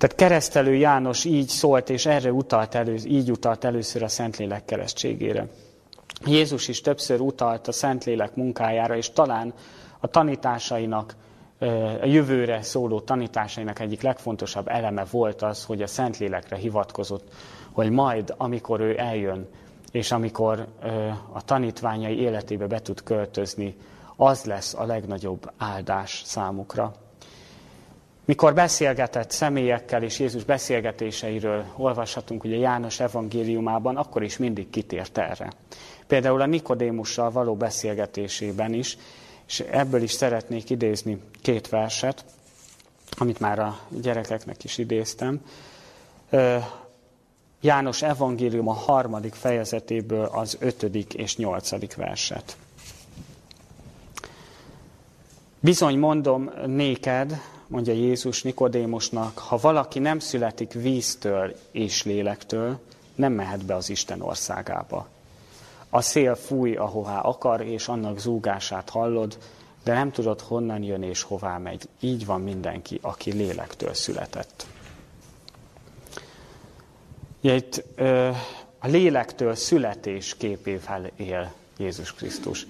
Tehát 0.00 0.16
keresztelő 0.16 0.74
János 0.74 1.24
így 1.24 1.48
szólt, 1.48 1.90
és 1.90 2.06
erre 2.06 2.32
utalt 2.32 2.74
elő, 2.74 2.94
így 2.94 3.30
utalt 3.30 3.64
először 3.64 4.02
a 4.02 4.08
Szentlélek 4.08 4.64
keresztségére. 4.64 5.46
Jézus 6.26 6.68
is 6.68 6.80
többször 6.80 7.20
utalt 7.20 7.68
a 7.68 7.72
Szentlélek 7.72 8.34
munkájára, 8.34 8.96
és 8.96 9.10
talán 9.10 9.54
a 9.98 10.06
tanításainak, 10.06 11.16
a 12.00 12.06
jövőre 12.06 12.62
szóló 12.62 13.00
tanításainak 13.00 13.80
egyik 13.80 14.02
legfontosabb 14.02 14.68
eleme 14.68 15.04
volt 15.10 15.42
az, 15.42 15.64
hogy 15.64 15.82
a 15.82 15.86
Szentlélekre 15.86 16.56
hivatkozott, 16.56 17.28
hogy 17.72 17.90
majd, 17.90 18.34
amikor 18.36 18.80
ő 18.80 18.98
eljön, 18.98 19.48
és 19.92 20.12
amikor 20.12 20.66
a 21.32 21.44
tanítványai 21.44 22.20
életébe 22.20 22.66
be 22.66 22.80
tud 22.80 23.02
költözni, 23.02 23.76
az 24.16 24.44
lesz 24.44 24.74
a 24.74 24.84
legnagyobb 24.84 25.50
áldás 25.58 26.22
számukra. 26.24 26.94
Mikor 28.30 28.54
beszélgetett 28.54 29.30
személyekkel 29.30 30.02
és 30.02 30.18
Jézus 30.18 30.44
beszélgetéseiről 30.44 31.64
olvashatunk 31.76 32.44
ugye 32.44 32.56
János 32.56 33.00
evangéliumában, 33.00 33.96
akkor 33.96 34.22
is 34.22 34.36
mindig 34.36 34.70
kitért 34.70 35.18
erre. 35.18 35.52
Például 36.06 36.40
a 36.40 36.46
Nikodémussal 36.46 37.30
való 37.30 37.54
beszélgetésében 37.54 38.74
is, 38.74 38.96
és 39.46 39.60
ebből 39.60 40.02
is 40.02 40.12
szeretnék 40.12 40.70
idézni 40.70 41.20
két 41.42 41.68
verset, 41.68 42.24
amit 43.18 43.40
már 43.40 43.58
a 43.58 43.78
gyerekeknek 43.88 44.64
is 44.64 44.78
idéztem. 44.78 45.40
János 47.60 48.02
evangélium 48.02 48.68
a 48.68 48.72
harmadik 48.72 49.34
fejezetéből 49.34 50.24
az 50.24 50.56
ötödik 50.60 51.14
és 51.14 51.36
nyolcadik 51.36 51.94
verset. 51.94 52.56
Bizony 55.60 55.98
mondom 55.98 56.50
néked, 56.66 57.40
mondja 57.70 57.92
Jézus 57.92 58.42
Nikodémusnak, 58.42 59.38
ha 59.38 59.56
valaki 59.56 59.98
nem 59.98 60.18
születik 60.18 60.72
víztől 60.72 61.56
és 61.70 62.04
lélektől, 62.04 62.78
nem 63.14 63.32
mehet 63.32 63.64
be 63.64 63.74
az 63.74 63.90
Isten 63.90 64.20
országába. 64.20 65.08
A 65.90 66.00
szél 66.00 66.34
fúj, 66.34 66.76
ahová 66.76 67.20
akar, 67.20 67.60
és 67.60 67.88
annak 67.88 68.18
zúgását 68.18 68.90
hallod, 68.90 69.38
de 69.84 69.92
nem 69.92 70.10
tudod, 70.10 70.40
honnan 70.40 70.82
jön 70.82 71.02
és 71.02 71.22
hová 71.22 71.58
megy. 71.58 71.88
Így 72.00 72.26
van 72.26 72.40
mindenki, 72.40 72.98
aki 73.02 73.32
lélektől 73.32 73.94
született. 73.94 74.66
Ja, 77.40 77.54
itt 77.54 77.84
a 78.78 78.86
lélektől 78.86 79.54
születés 79.54 80.36
képével 80.36 81.10
él 81.16 81.52
Jézus 81.76 82.14
Krisztus. 82.14 82.66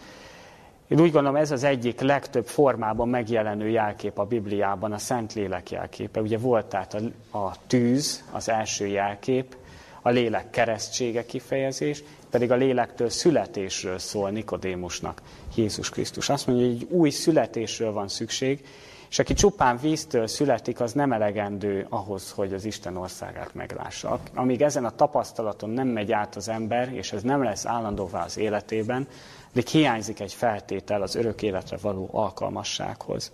Én 0.90 1.00
úgy 1.00 1.12
gondolom, 1.12 1.36
ez 1.36 1.50
az 1.50 1.64
egyik 1.64 2.00
legtöbb 2.00 2.46
formában 2.46 3.08
megjelenő 3.08 3.68
jelkép 3.68 4.18
a 4.18 4.24
Bibliában, 4.24 4.92
a 4.92 4.98
Szentlélek 4.98 5.70
jelképe. 5.70 6.20
Ugye 6.20 6.38
volt 6.38 6.66
tehát 6.66 6.94
a, 6.94 7.38
a 7.38 7.54
tűz, 7.66 8.24
az 8.32 8.48
első 8.48 8.86
jelkép, 8.86 9.56
a 10.02 10.08
lélek 10.08 10.50
keresztsége 10.50 11.24
kifejezés, 11.24 12.02
pedig 12.30 12.50
a 12.50 12.54
lélektől 12.54 13.08
születésről 13.08 13.98
szól 13.98 14.30
Nikodémusnak 14.30 15.22
Jézus 15.54 15.90
Krisztus. 15.90 16.28
Azt 16.28 16.46
mondja, 16.46 16.66
hogy 16.66 16.74
egy 16.74 16.86
új 16.90 17.10
születésről 17.10 17.92
van 17.92 18.08
szükség, 18.08 18.64
és 19.10 19.18
aki 19.18 19.34
csupán 19.34 19.78
víztől 19.82 20.26
születik, 20.26 20.80
az 20.80 20.92
nem 20.92 21.12
elegendő 21.12 21.86
ahhoz, 21.88 22.30
hogy 22.30 22.52
az 22.52 22.64
Isten 22.64 22.96
országát 22.96 23.54
meglássa. 23.54 24.20
Amíg 24.34 24.62
ezen 24.62 24.84
a 24.84 24.94
tapasztalaton 24.94 25.70
nem 25.70 25.88
megy 25.88 26.12
át 26.12 26.36
az 26.36 26.48
ember, 26.48 26.92
és 26.92 27.12
ez 27.12 27.22
nem 27.22 27.42
lesz 27.42 27.66
állandóvá 27.66 28.24
az 28.24 28.38
életében, 28.38 29.06
de 29.52 29.62
hiányzik 29.70 30.20
egy 30.20 30.32
feltétel 30.32 31.02
az 31.02 31.14
örök 31.14 31.42
életre 31.42 31.76
való 31.76 32.08
alkalmassághoz. 32.12 33.32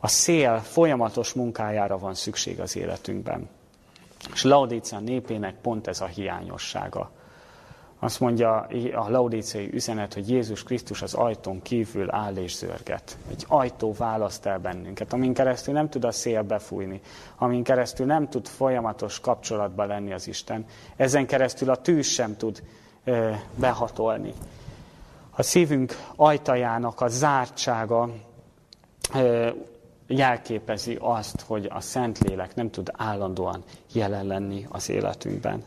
A 0.00 0.08
szél 0.08 0.58
folyamatos 0.58 1.32
munkájára 1.32 1.98
van 1.98 2.14
szükség 2.14 2.60
az 2.60 2.76
életünkben. 2.76 3.48
És 4.32 4.42
Laodicea 4.42 4.98
népének 4.98 5.54
pont 5.54 5.86
ez 5.86 6.00
a 6.00 6.06
hiányossága. 6.06 7.10
Azt 7.98 8.20
mondja 8.20 8.66
a 8.94 9.10
laudíciai 9.10 9.70
üzenet, 9.72 10.14
hogy 10.14 10.28
Jézus 10.28 10.62
Krisztus 10.62 11.02
az 11.02 11.14
ajtón 11.14 11.62
kívül 11.62 12.10
áll 12.10 12.36
és 12.36 12.56
zörget. 12.56 13.16
Egy 13.30 13.44
ajtó 13.48 13.92
választ 13.92 14.46
el 14.46 14.58
bennünket, 14.58 15.12
amin 15.12 15.34
keresztül 15.34 15.74
nem 15.74 15.88
tud 15.88 16.04
a 16.04 16.12
szél 16.12 16.42
befújni, 16.42 17.00
amin 17.36 17.62
keresztül 17.62 18.06
nem 18.06 18.28
tud 18.28 18.46
folyamatos 18.46 19.20
kapcsolatban 19.20 19.86
lenni 19.86 20.12
az 20.12 20.28
Isten. 20.28 20.64
Ezen 20.96 21.26
keresztül 21.26 21.70
a 21.70 21.76
tűz 21.76 22.06
sem 22.06 22.36
tud 22.36 22.62
ö, 23.04 23.30
behatolni. 23.54 24.32
A 25.38 25.42
szívünk 25.42 25.96
ajtajának 26.16 27.00
a 27.00 27.08
zártsága 27.08 28.10
jelképezi 30.06 30.96
azt, 31.00 31.40
hogy 31.40 31.68
a 31.72 31.80
Szentlélek 31.80 32.54
nem 32.54 32.70
tud 32.70 32.90
állandóan 32.92 33.64
jelen 33.92 34.26
lenni 34.26 34.66
az 34.70 34.88
életünkben. 34.88 35.64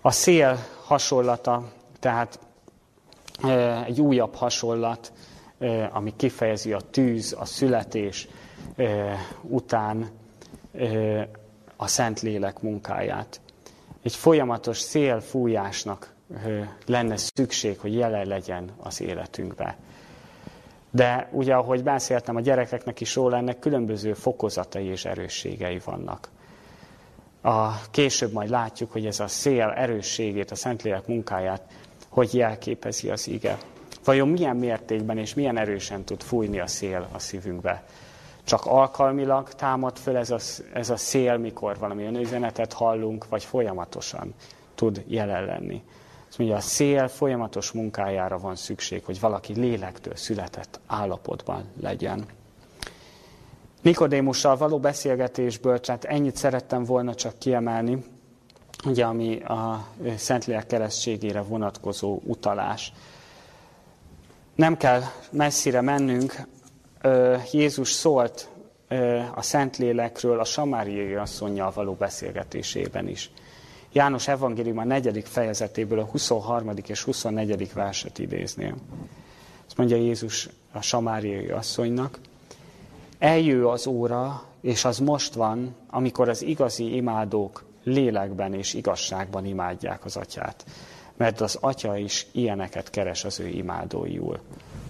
A 0.00 0.10
szél 0.10 0.58
hasonlata, 0.84 1.72
tehát 2.00 2.38
egy 3.84 4.00
újabb 4.00 4.34
hasonlat, 4.34 5.12
ami 5.90 6.16
kifejezi 6.16 6.72
a 6.72 6.80
tűz, 6.80 7.36
a 7.38 7.44
születés 7.44 8.28
után 9.42 10.10
a 11.76 11.86
Szentlélek 11.86 12.60
munkáját. 12.60 13.40
Egy 14.02 14.14
folyamatos 14.14 14.78
szélfújásnak 14.78 16.12
lenne 16.86 17.16
szükség, 17.16 17.78
hogy 17.78 17.94
jelen 17.94 18.26
legyen 18.26 18.70
az 18.76 19.00
életünkbe. 19.00 19.76
De 20.90 21.28
ugye, 21.32 21.54
ahogy 21.54 21.82
beszéltem, 21.82 22.36
a 22.36 22.40
gyerekeknek 22.40 23.00
is 23.00 23.14
róla, 23.14 23.36
ennek 23.36 23.58
különböző 23.58 24.12
fokozatai 24.12 24.84
és 24.84 25.04
erősségei 25.04 25.80
vannak. 25.84 26.28
A, 27.42 27.80
később 27.90 28.32
majd 28.32 28.48
látjuk, 28.48 28.92
hogy 28.92 29.06
ez 29.06 29.20
a 29.20 29.26
szél 29.26 29.68
erősségét, 29.76 30.50
a 30.50 30.54
Szentlélek 30.54 31.06
munkáját, 31.06 31.62
hogy 32.08 32.34
jelképezi 32.34 33.10
az 33.10 33.28
ige. 33.28 33.58
Vajon 34.04 34.28
milyen 34.28 34.56
mértékben 34.56 35.18
és 35.18 35.34
milyen 35.34 35.58
erősen 35.58 36.04
tud 36.04 36.22
fújni 36.22 36.60
a 36.60 36.66
szél 36.66 37.08
a 37.12 37.18
szívünkbe? 37.18 37.84
Csak 38.44 38.66
alkalmilag 38.66 39.48
támad 39.54 39.96
föl 39.96 40.16
ez 40.16 40.30
a, 40.30 40.38
ez 40.72 40.90
a 40.90 40.96
szél, 40.96 41.36
mikor 41.36 41.78
valami 41.78 42.04
önüzenetet 42.04 42.72
hallunk, 42.72 43.28
vagy 43.28 43.44
folyamatosan 43.44 44.34
tud 44.74 45.04
jelen 45.06 45.44
lenni. 45.44 45.82
Azt 46.30 46.38
mondja, 46.38 46.56
a 46.56 46.60
szél 46.60 47.08
folyamatos 47.08 47.72
munkájára 47.72 48.38
van 48.38 48.56
szükség, 48.56 49.04
hogy 49.04 49.20
valaki 49.20 49.52
lélektől 49.52 50.16
született 50.16 50.80
állapotban 50.86 51.64
legyen. 51.80 52.24
Nikodémussal 53.82 54.56
való 54.56 54.78
beszélgetésből, 54.78 55.80
tehát 55.80 56.04
ennyit 56.04 56.36
szerettem 56.36 56.84
volna 56.84 57.14
csak 57.14 57.38
kiemelni, 57.38 58.04
ugye, 58.84 59.04
ami 59.04 59.42
a 59.42 59.86
Szentlélek 60.16 60.66
keresztségére 60.66 61.40
vonatkozó 61.40 62.20
utalás. 62.24 62.92
Nem 64.54 64.76
kell 64.76 65.02
messzire 65.30 65.80
mennünk, 65.80 66.34
Jézus 67.52 67.90
szólt 67.90 68.48
a 69.34 69.42
Szentlélekről 69.42 70.40
a 70.40 70.44
Samáriai 70.44 71.14
asszonynal 71.14 71.70
való 71.74 71.92
beszélgetésében 71.92 73.08
is. 73.08 73.30
János 73.92 74.28
evangélium 74.28 74.78
a 74.78 74.84
negyedik 74.84 75.26
fejezetéből 75.26 75.98
a 75.98 76.04
23. 76.04 76.70
és 76.86 77.02
24. 77.02 77.72
verset 77.72 78.18
idézném. 78.18 78.74
Azt 79.66 79.76
mondja 79.76 79.96
Jézus 79.96 80.48
a 80.72 80.82
samáriai 80.82 81.48
asszonynak, 81.48 82.18
eljő 83.18 83.66
az 83.66 83.86
óra, 83.86 84.42
és 84.60 84.84
az 84.84 84.98
most 84.98 85.34
van, 85.34 85.74
amikor 85.90 86.28
az 86.28 86.42
igazi 86.42 86.94
imádók 86.94 87.64
lélekben 87.84 88.54
és 88.54 88.74
igazságban 88.74 89.44
imádják 89.46 90.04
az 90.04 90.16
atyát. 90.16 90.64
Mert 91.16 91.40
az 91.40 91.58
atya 91.60 91.96
is 91.96 92.26
ilyeneket 92.32 92.90
keres 92.90 93.24
az 93.24 93.40
ő 93.40 93.46
imádóiul. 93.46 94.38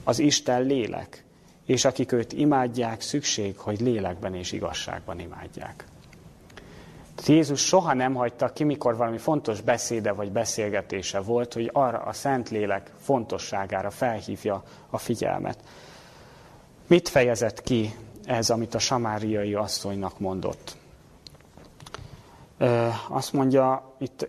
Az 0.05 0.19
Isten 0.19 0.63
lélek, 0.63 1.25
és 1.67 1.85
akik 1.85 2.13
őt 2.13 2.33
imádják, 2.33 3.01
szükség, 3.01 3.59
hogy 3.59 3.81
lélekben 3.81 4.35
és 4.35 4.53
igazságban 4.53 5.21
imádják. 5.21 5.85
Jézus 7.29 7.61
soha 7.61 7.95
nem 7.95 8.15
hagyta 8.15 8.53
ki, 8.53 8.65
mikor 8.65 8.97
valami 8.97 9.19
fontos 9.19 9.61
beszéde 9.61 10.13
vagy 10.13 10.33
beszélgetése 10.33 11.21
volt, 11.21 11.53
hogy 11.53 11.71
arra 11.73 11.99
a 11.99 12.13
Szentlélek 12.13 12.91
fontosságára 13.01 13.91
felhívja 13.91 14.63
a 14.91 14.99
figyelmet. 14.99 15.59
Mit 16.87 17.09
fejezett 17.09 17.63
ki 17.63 17.95
ez, 18.25 18.51
amit 18.51 18.75
a 18.75 18.79
samáriai 18.79 19.55
asszonynak 19.55 20.19
mondott? 20.19 20.77
Azt 23.09 23.33
mondja 23.33 23.95
itt 23.99 24.29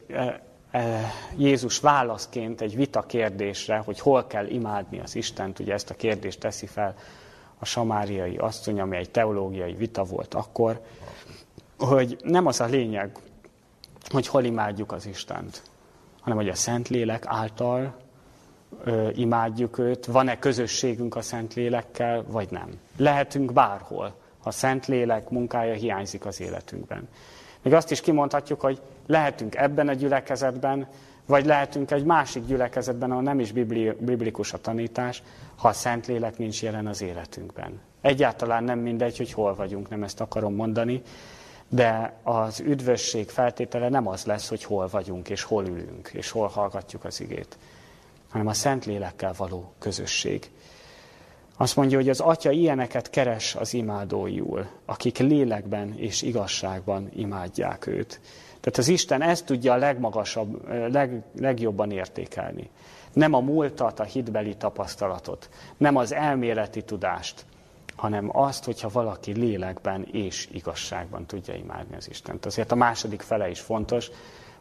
Jézus 1.38 1.80
válaszként 1.80 2.62
egy 2.62 2.76
vita 2.76 3.02
kérdésre, 3.02 3.78
hogy 3.78 4.00
hol 4.00 4.28
kell 4.28 4.48
imádni 4.48 5.00
az 5.00 5.16
Istent, 5.16 5.60
ugye 5.60 5.74
ezt 5.74 5.90
a 5.90 5.94
kérdést 5.94 6.40
teszi 6.40 6.66
fel 6.66 6.96
a 7.60 7.66
samáriai 7.66 8.38
asszony, 8.38 8.80
ami 8.80 8.98
egy 8.98 9.12
teológiai 9.12 9.74
vita 9.74 10.04
volt 10.04 10.34
akkor, 10.34 10.82
hogy 11.86 12.18
nem 12.24 12.46
az 12.46 12.62
a 12.62 12.66
lényeg, 12.66 13.18
hogy 14.10 14.28
hol 14.28 14.44
imádjuk 14.44 14.92
az 14.92 15.06
Istent, 15.06 15.62
hanem 16.22 16.38
hogy 16.38 16.50
a 16.50 16.56
Szentlélek 16.56 17.24
által 17.26 17.96
ö, 18.84 19.10
imádjuk 19.14 19.78
őt, 19.78 20.06
van-e 20.06 20.40
közösségünk 20.40 21.16
a 21.16 21.22
Szentlélekkel, 21.22 22.24
vagy 22.28 22.48
nem. 22.52 22.70
Lehetünk 22.98 23.54
bárhol, 23.54 24.16
ha 24.40 24.50
a 24.50 24.52
Szentlélek 24.52 25.30
munkája 25.30 25.74
hiányzik 25.74 26.26
az 26.26 26.42
életünkben. 26.42 27.08
Még 27.62 27.74
azt 27.74 27.92
is 27.92 28.02
kimondhatjuk, 28.02 28.62
hogy 28.62 28.82
lehetünk 29.08 29.56
ebben 29.56 29.88
a 29.88 29.94
gyülekezetben, 29.94 30.88
vagy 31.26 31.46
lehetünk 31.46 31.92
egy 31.92 32.04
másik 32.04 32.46
gyülekezetben, 32.46 33.12
ahol 33.12 33.24
nem 33.24 33.40
is 33.40 33.52
bibli, 33.52 33.96
biblikus 34.00 34.54
a 34.54 34.58
tanítás, 34.58 35.24
ha 35.56 35.68
a 35.68 35.74
Szentlélek 35.74 36.38
nincs 36.38 36.64
jelen 36.64 36.88
az 36.88 37.02
életünkben. 37.02 37.80
Egyáltalán 38.02 38.64
nem 38.64 38.80
mindegy, 38.80 39.18
hogy 39.18 39.32
hol 39.32 39.56
vagyunk, 39.56 39.90
nem 39.90 40.04
ezt 40.04 40.22
akarom 40.22 40.56
mondani, 40.56 41.02
de 41.74 42.14
az 42.24 42.60
üdvösség 42.60 43.30
feltétele 43.30 43.90
nem 43.90 44.08
az 44.08 44.26
lesz, 44.26 44.50
hogy 44.50 44.64
hol 44.64 44.88
vagyunk, 44.88 45.30
és 45.30 45.44
hol 45.44 45.66
ülünk, 45.66 46.10
és 46.14 46.30
hol 46.30 46.48
hallgatjuk 46.48 47.06
az 47.06 47.22
igét, 47.22 47.58
hanem 48.30 48.48
a 48.48 48.54
Szent 48.54 48.86
Lélekkel 48.86 49.34
való 49.38 49.74
közösség. 49.80 50.50
Azt 51.58 51.76
mondja, 51.76 51.98
hogy 51.98 52.10
az 52.10 52.20
Atya 52.20 52.52
ilyeneket 52.52 53.10
keres 53.10 53.56
az 53.56 53.74
imádóiul, 53.74 54.68
akik 54.86 55.18
lélekben 55.18 55.94
és 55.98 56.22
igazságban 56.22 57.10
imádják 57.16 57.88
őt. 57.88 58.20
Tehát 58.60 58.78
az 58.78 58.88
Isten 58.88 59.22
ezt 59.22 59.46
tudja 59.46 59.74
a 59.74 59.78
legmagasabb, 59.78 60.68
leg, 60.92 61.24
legjobban 61.40 61.92
értékelni. 61.92 62.70
Nem 63.14 63.34
a 63.34 63.40
múltat, 63.40 64.00
a 64.00 64.04
hitbeli 64.04 64.56
tapasztalatot, 64.56 65.50
nem 65.78 65.96
az 65.96 66.14
elméleti 66.14 66.82
tudást, 66.82 67.46
hanem 68.02 68.30
azt, 68.38 68.64
hogyha 68.64 68.90
valaki 68.90 69.32
lélekben 69.32 70.08
és 70.12 70.48
igazságban 70.52 71.26
tudja 71.26 71.54
imádni 71.54 71.96
az 71.96 72.10
Istent. 72.10 72.46
Azért 72.46 72.72
a 72.72 72.76
második 72.76 73.22
fele 73.22 73.50
is 73.50 73.60
fontos, 73.60 74.10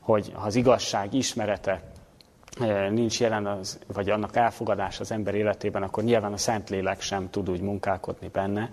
hogy 0.00 0.30
ha 0.34 0.46
az 0.46 0.54
igazság 0.54 1.14
ismerete 1.14 1.82
eh, 2.60 2.90
nincs 2.90 3.20
jelen, 3.20 3.46
az, 3.46 3.78
vagy 3.92 4.10
annak 4.10 4.36
elfogadás 4.36 5.00
az 5.00 5.10
ember 5.10 5.34
életében, 5.34 5.82
akkor 5.82 6.04
nyilván 6.04 6.32
a 6.32 6.36
Szentlélek 6.36 7.00
sem 7.00 7.30
tud 7.30 7.50
úgy 7.50 7.60
munkálkodni 7.60 8.28
benne. 8.28 8.70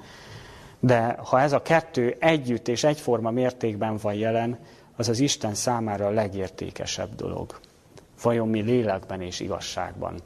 De 0.79 1.17
ha 1.23 1.39
ez 1.39 1.53
a 1.53 1.61
kettő 1.61 2.15
együtt 2.19 2.67
és 2.67 2.83
egyforma 2.83 3.31
mértékben 3.31 3.97
van 4.01 4.13
jelen, 4.13 4.59
az 4.95 5.09
az 5.09 5.19
Isten 5.19 5.53
számára 5.53 6.05
a 6.05 6.11
legértékesebb 6.11 7.15
dolog. 7.15 7.59
Vajon 8.21 8.47
mi 8.47 8.61
lélekben 8.61 9.21
és 9.21 9.39
igazságban 9.39 10.21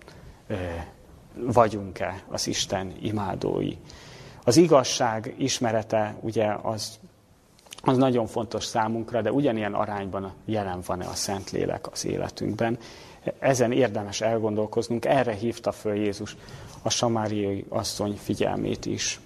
eh, 0.47 0.85
vagyunk-e 1.35 2.23
az 2.29 2.47
Isten 2.47 2.93
imádói? 3.01 3.77
Az 4.43 4.57
igazság 4.57 5.33
ismerete 5.37 6.15
ugye 6.21 6.53
az, 6.61 6.99
az 7.81 7.97
nagyon 7.97 8.27
fontos 8.27 8.65
számunkra, 8.65 9.21
de 9.21 9.31
ugyanilyen 9.31 9.73
arányban 9.73 10.33
jelen 10.45 10.81
van-e 10.85 11.07
a 11.07 11.13
Szentlélek 11.13 11.91
az 11.91 12.05
életünkben. 12.05 12.77
Ezen 13.39 13.71
érdemes 13.71 14.21
elgondolkoznunk, 14.21 15.05
erre 15.05 15.33
hívta 15.33 15.71
föl 15.71 15.95
Jézus 15.95 16.35
a 16.81 16.89
samáriai 16.89 17.65
asszony 17.69 18.19
figyelmét 18.23 18.85
is. 18.85 19.19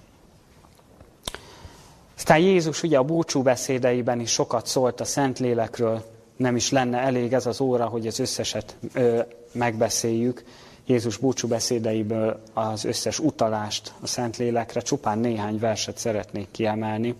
Aztán 2.15 2.39
Jézus 2.39 2.83
ugye 2.83 2.97
a 2.97 3.03
búcsú 3.03 3.41
beszédeiben 3.41 4.19
is 4.19 4.31
sokat 4.31 4.65
szólt 4.65 4.99
a 5.01 5.05
Szentlélekről, 5.05 6.03
nem 6.35 6.55
is 6.55 6.71
lenne 6.71 6.97
elég 6.97 7.33
ez 7.33 7.45
az 7.45 7.61
óra, 7.61 7.85
hogy 7.85 8.07
az 8.07 8.19
összeset 8.19 8.75
ö, 8.93 9.21
megbeszéljük. 9.51 10.43
Jézus 10.85 11.17
búcsú 11.17 11.47
beszédeiből 11.47 12.41
az 12.53 12.83
összes 12.83 13.19
utalást 13.19 13.93
a 14.01 14.07
Szentlélekre, 14.07 14.81
csupán 14.81 15.19
néhány 15.19 15.59
verset 15.59 15.97
szeretnék 15.97 16.47
kiemelni. 16.51 17.15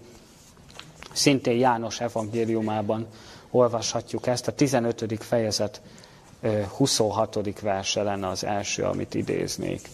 Szintén 1.14 1.58
János 1.58 2.00
evangéliumában 2.00 3.08
olvashatjuk 3.52 4.28
ezt, 4.28 4.48
a 4.48 4.52
15. 4.52 5.24
fejezet 5.24 5.82
26. 6.78 7.60
verse 7.60 8.04
lenne 8.04 8.28
az 8.28 8.44
első, 8.44 8.84
amit 8.84 9.14
idéznék. 9.14 9.90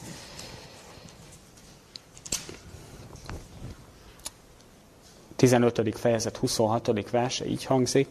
15. 5.35 5.97
fejezet 5.97 6.37
26. 6.37 7.09
verse 7.09 7.45
így 7.45 7.65
hangzik, 7.65 8.07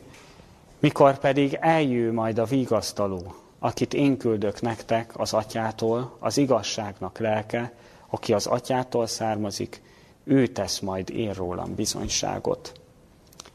mikor 0.79 1.19
pedig 1.19 1.59
eljő 1.61 2.13
majd 2.13 2.39
a 2.39 2.45
vigasztaló, 2.45 3.35
akit 3.61 3.95
én 3.95 4.17
küldök 4.17 4.61
nektek 4.61 5.19
az 5.19 5.33
atyától, 5.33 6.17
az 6.19 6.37
igazságnak 6.37 7.19
lelke, 7.19 7.73
aki 8.09 8.33
az 8.33 8.47
atyától 8.47 9.07
származik, 9.07 9.83
ő 10.25 10.47
tesz 10.47 10.79
majd 10.79 11.11
én 11.11 11.33
rólam 11.33 11.75
bizonyságot. 11.75 12.73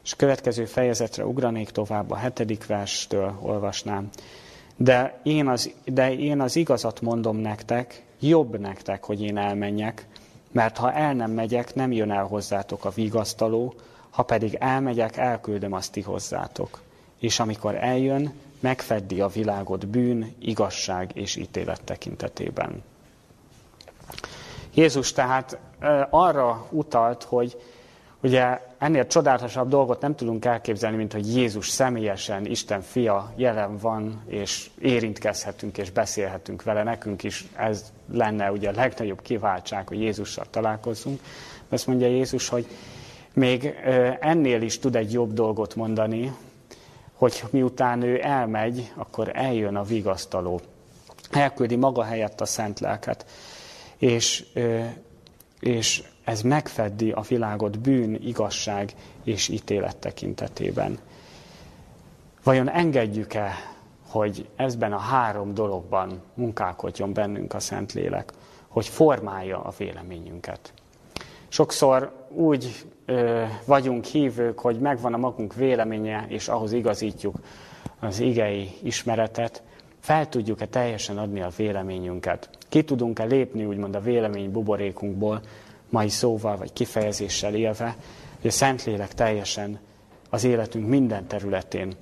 És 0.04 0.14
következő 0.14 0.64
fejezetre 0.64 1.26
ugranék 1.26 1.70
tovább, 1.70 2.10
a 2.10 2.16
hetedik 2.16 2.66
verstől 2.66 3.38
olvasnám. 3.40 4.08
De 4.76 5.20
én, 5.22 5.48
az, 5.48 5.72
de 5.84 6.14
én 6.14 6.40
az 6.40 6.56
igazat 6.56 7.00
mondom 7.00 7.36
nektek, 7.36 8.04
jobb 8.20 8.58
nektek, 8.58 9.04
hogy 9.04 9.22
én 9.22 9.36
elmenjek, 9.36 10.06
mert 10.52 10.76
ha 10.76 10.92
el 10.92 11.14
nem 11.14 11.30
megyek, 11.30 11.74
nem 11.74 11.92
jön 11.92 12.10
el 12.10 12.24
hozzátok 12.24 12.84
a 12.84 12.90
vigasztaló, 12.90 13.74
ha 14.10 14.22
pedig 14.22 14.56
elmegyek, 14.60 15.16
elküldöm 15.16 15.72
azt 15.72 15.92
ti 15.92 16.00
hozzátok. 16.00 16.82
És 17.18 17.40
amikor 17.40 17.74
eljön, 17.74 18.32
megfeddi 18.60 19.20
a 19.20 19.28
világot 19.28 19.86
bűn, 19.86 20.34
igazság 20.38 21.10
és 21.14 21.36
ítélet 21.36 21.84
tekintetében. 21.84 22.82
Jézus 24.74 25.12
tehát 25.12 25.58
arra 26.10 26.66
utalt, 26.70 27.22
hogy 27.22 27.56
ugye 28.22 28.60
ennél 28.78 29.06
csodálatosabb 29.06 29.68
dolgot 29.68 30.00
nem 30.00 30.14
tudunk 30.14 30.44
elképzelni, 30.44 30.96
mint 30.96 31.12
hogy 31.12 31.36
Jézus 31.36 31.68
személyesen, 31.68 32.46
Isten 32.46 32.80
fia 32.80 33.32
jelen 33.36 33.76
van, 33.76 34.22
és 34.26 34.70
érintkezhetünk, 34.80 35.78
és 35.78 35.90
beszélhetünk 35.90 36.62
vele. 36.62 36.82
Nekünk 36.82 37.22
is 37.22 37.44
ez 37.56 37.92
lenne 38.12 38.50
ugye 38.50 38.68
a 38.68 38.72
legnagyobb 38.72 39.22
kiváltság, 39.22 39.88
hogy 39.88 40.00
Jézussal 40.00 40.44
találkozunk. 40.50 41.20
Azt 41.68 41.86
mondja 41.86 42.06
Jézus, 42.06 42.48
hogy 42.48 42.66
még 43.32 43.74
ennél 44.20 44.62
is 44.62 44.78
tud 44.78 44.96
egy 44.96 45.12
jobb 45.12 45.32
dolgot 45.32 45.74
mondani, 45.74 46.32
hogy 47.16 47.42
miután 47.50 48.02
ő 48.02 48.20
elmegy, 48.22 48.92
akkor 48.94 49.30
eljön 49.34 49.76
a 49.76 49.82
vigasztaló. 49.82 50.60
Elküldi 51.30 51.76
maga 51.76 52.02
helyett 52.02 52.40
a 52.40 52.44
szent 52.44 52.80
lelket. 52.80 53.26
És, 53.96 54.44
és 55.60 56.02
ez 56.24 56.42
megfeddi 56.42 57.10
a 57.10 57.20
világot 57.20 57.78
bűn, 57.78 58.14
igazság 58.14 58.94
és 59.24 59.48
ítélet 59.48 59.96
tekintetében. 59.96 60.98
Vajon 62.42 62.70
engedjük-e, 62.70 63.54
hogy 64.08 64.48
ezben 64.56 64.92
a 64.92 64.98
három 64.98 65.54
dologban 65.54 66.22
munkálkodjon 66.34 67.12
bennünk 67.12 67.54
a 67.54 67.60
Szentlélek, 67.60 68.32
hogy 68.68 68.86
formálja 68.86 69.62
a 69.62 69.72
véleményünket? 69.78 70.72
Sokszor 71.48 72.25
úgy 72.36 72.84
ö, 73.06 73.44
vagyunk 73.64 74.04
hívők, 74.04 74.58
hogy 74.58 74.78
megvan 74.78 75.14
a 75.14 75.16
magunk 75.16 75.54
véleménye, 75.54 76.24
és 76.28 76.48
ahhoz 76.48 76.72
igazítjuk 76.72 77.36
az 78.00 78.20
igei 78.20 78.70
ismeretet, 78.82 79.62
fel 80.00 80.28
tudjuk-e 80.28 80.66
teljesen 80.66 81.18
adni 81.18 81.40
a 81.40 81.50
véleményünket? 81.56 82.50
Ki 82.68 82.84
tudunk-e 82.84 83.24
lépni, 83.24 83.64
úgymond 83.64 83.94
a 83.94 84.00
vélemény 84.00 84.50
buborékunkból, 84.50 85.40
mai 85.88 86.08
szóval 86.08 86.56
vagy 86.56 86.72
kifejezéssel 86.72 87.54
élve, 87.54 87.96
hogy 88.40 88.50
a 88.50 88.52
Szentlélek 88.52 89.14
teljesen 89.14 89.78
az 90.30 90.44
életünk 90.44 90.88
minden 90.88 91.26
területén 91.26 91.92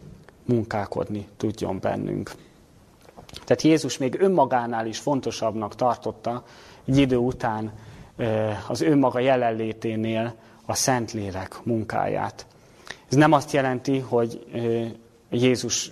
munkálkodni 0.45 1.29
tudjon 1.37 1.79
bennünk. 1.81 2.31
Tehát 3.45 3.63
Jézus 3.63 3.99
még 3.99 4.21
önmagánál 4.21 4.87
is 4.87 4.99
fontosabbnak 4.99 5.75
tartotta 5.75 6.45
egy 6.85 6.97
idő 6.97 7.17
után 7.17 7.73
az 8.69 8.81
önmaga 8.81 9.19
jelenléténél 9.19 10.35
a 10.67 10.75
Szentlélek 10.75 11.57
munkáját. 11.63 12.47
Ez 13.11 13.17
nem 13.17 13.33
azt 13.33 13.53
jelenti, 13.53 13.99
hogy 13.99 14.47
Jézus 15.31 15.91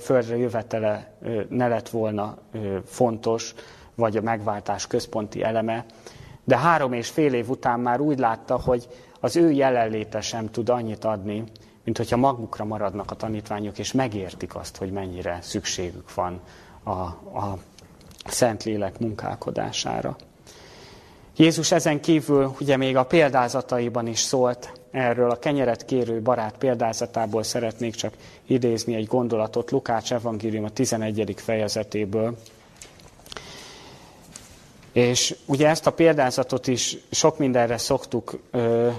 földre 0.00 0.36
jövetele 0.36 1.16
ne 1.48 1.68
lett 1.68 1.88
volna 1.88 2.38
fontos, 2.84 3.54
vagy 3.94 4.16
a 4.16 4.22
megváltás 4.22 4.86
központi 4.86 5.42
eleme, 5.42 5.84
de 6.44 6.58
három 6.58 6.92
és 6.92 7.08
fél 7.08 7.34
év 7.34 7.48
után 7.50 7.80
már 7.80 8.00
úgy 8.00 8.18
látta, 8.18 8.60
hogy 8.60 8.88
az 9.20 9.36
ő 9.36 9.50
jelenléte 9.50 10.20
sem 10.20 10.50
tud 10.50 10.68
annyit 10.68 11.04
adni, 11.04 11.44
mint 11.84 11.96
hogyha 11.96 12.16
magukra 12.16 12.64
maradnak 12.64 13.10
a 13.10 13.14
tanítványok, 13.14 13.78
és 13.78 13.92
megértik 13.92 14.54
azt, 14.54 14.76
hogy 14.76 14.90
mennyire 14.90 15.38
szükségük 15.42 16.14
van 16.14 16.40
a, 16.82 16.90
a 16.90 17.58
Szentlélek 18.24 18.98
munkálkodására. 18.98 20.16
Jézus 21.40 21.72
ezen 21.72 22.00
kívül 22.00 22.54
ugye 22.60 22.76
még 22.76 22.96
a 22.96 23.04
példázataiban 23.04 24.06
is 24.06 24.18
szólt 24.18 24.72
erről, 24.90 25.30
a 25.30 25.38
kenyeret 25.38 25.84
kérő 25.84 26.20
barát 26.20 26.54
példázatából 26.58 27.42
szeretnék 27.42 27.94
csak 27.94 28.14
idézni 28.46 28.94
egy 28.94 29.06
gondolatot 29.06 29.70
Lukács 29.70 30.12
evangélium 30.12 30.64
a 30.64 30.70
11. 30.70 31.34
fejezetéből. 31.36 32.36
És 34.92 35.36
ugye 35.46 35.68
ezt 35.68 35.86
a 35.86 35.92
példázatot 35.92 36.66
is 36.66 36.96
sok 37.10 37.38
mindenre 37.38 37.78
szoktuk 37.78 38.38
ö, 38.50 38.90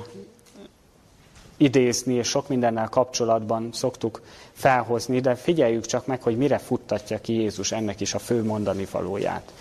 idézni, 1.57 2.13
és 2.13 2.27
sok 2.27 2.47
mindennel 2.47 2.87
kapcsolatban 2.87 3.69
szoktuk 3.73 4.21
felhozni, 4.51 5.19
de 5.19 5.35
figyeljük 5.35 5.85
csak 5.85 6.05
meg, 6.05 6.21
hogy 6.21 6.37
mire 6.37 6.57
futtatja 6.57 7.21
ki 7.21 7.33
Jézus 7.33 7.71
ennek 7.71 7.99
is 7.99 8.13
a 8.13 8.19
fő 8.19 8.43
mondani 8.43 8.87
valóját. 8.91 9.51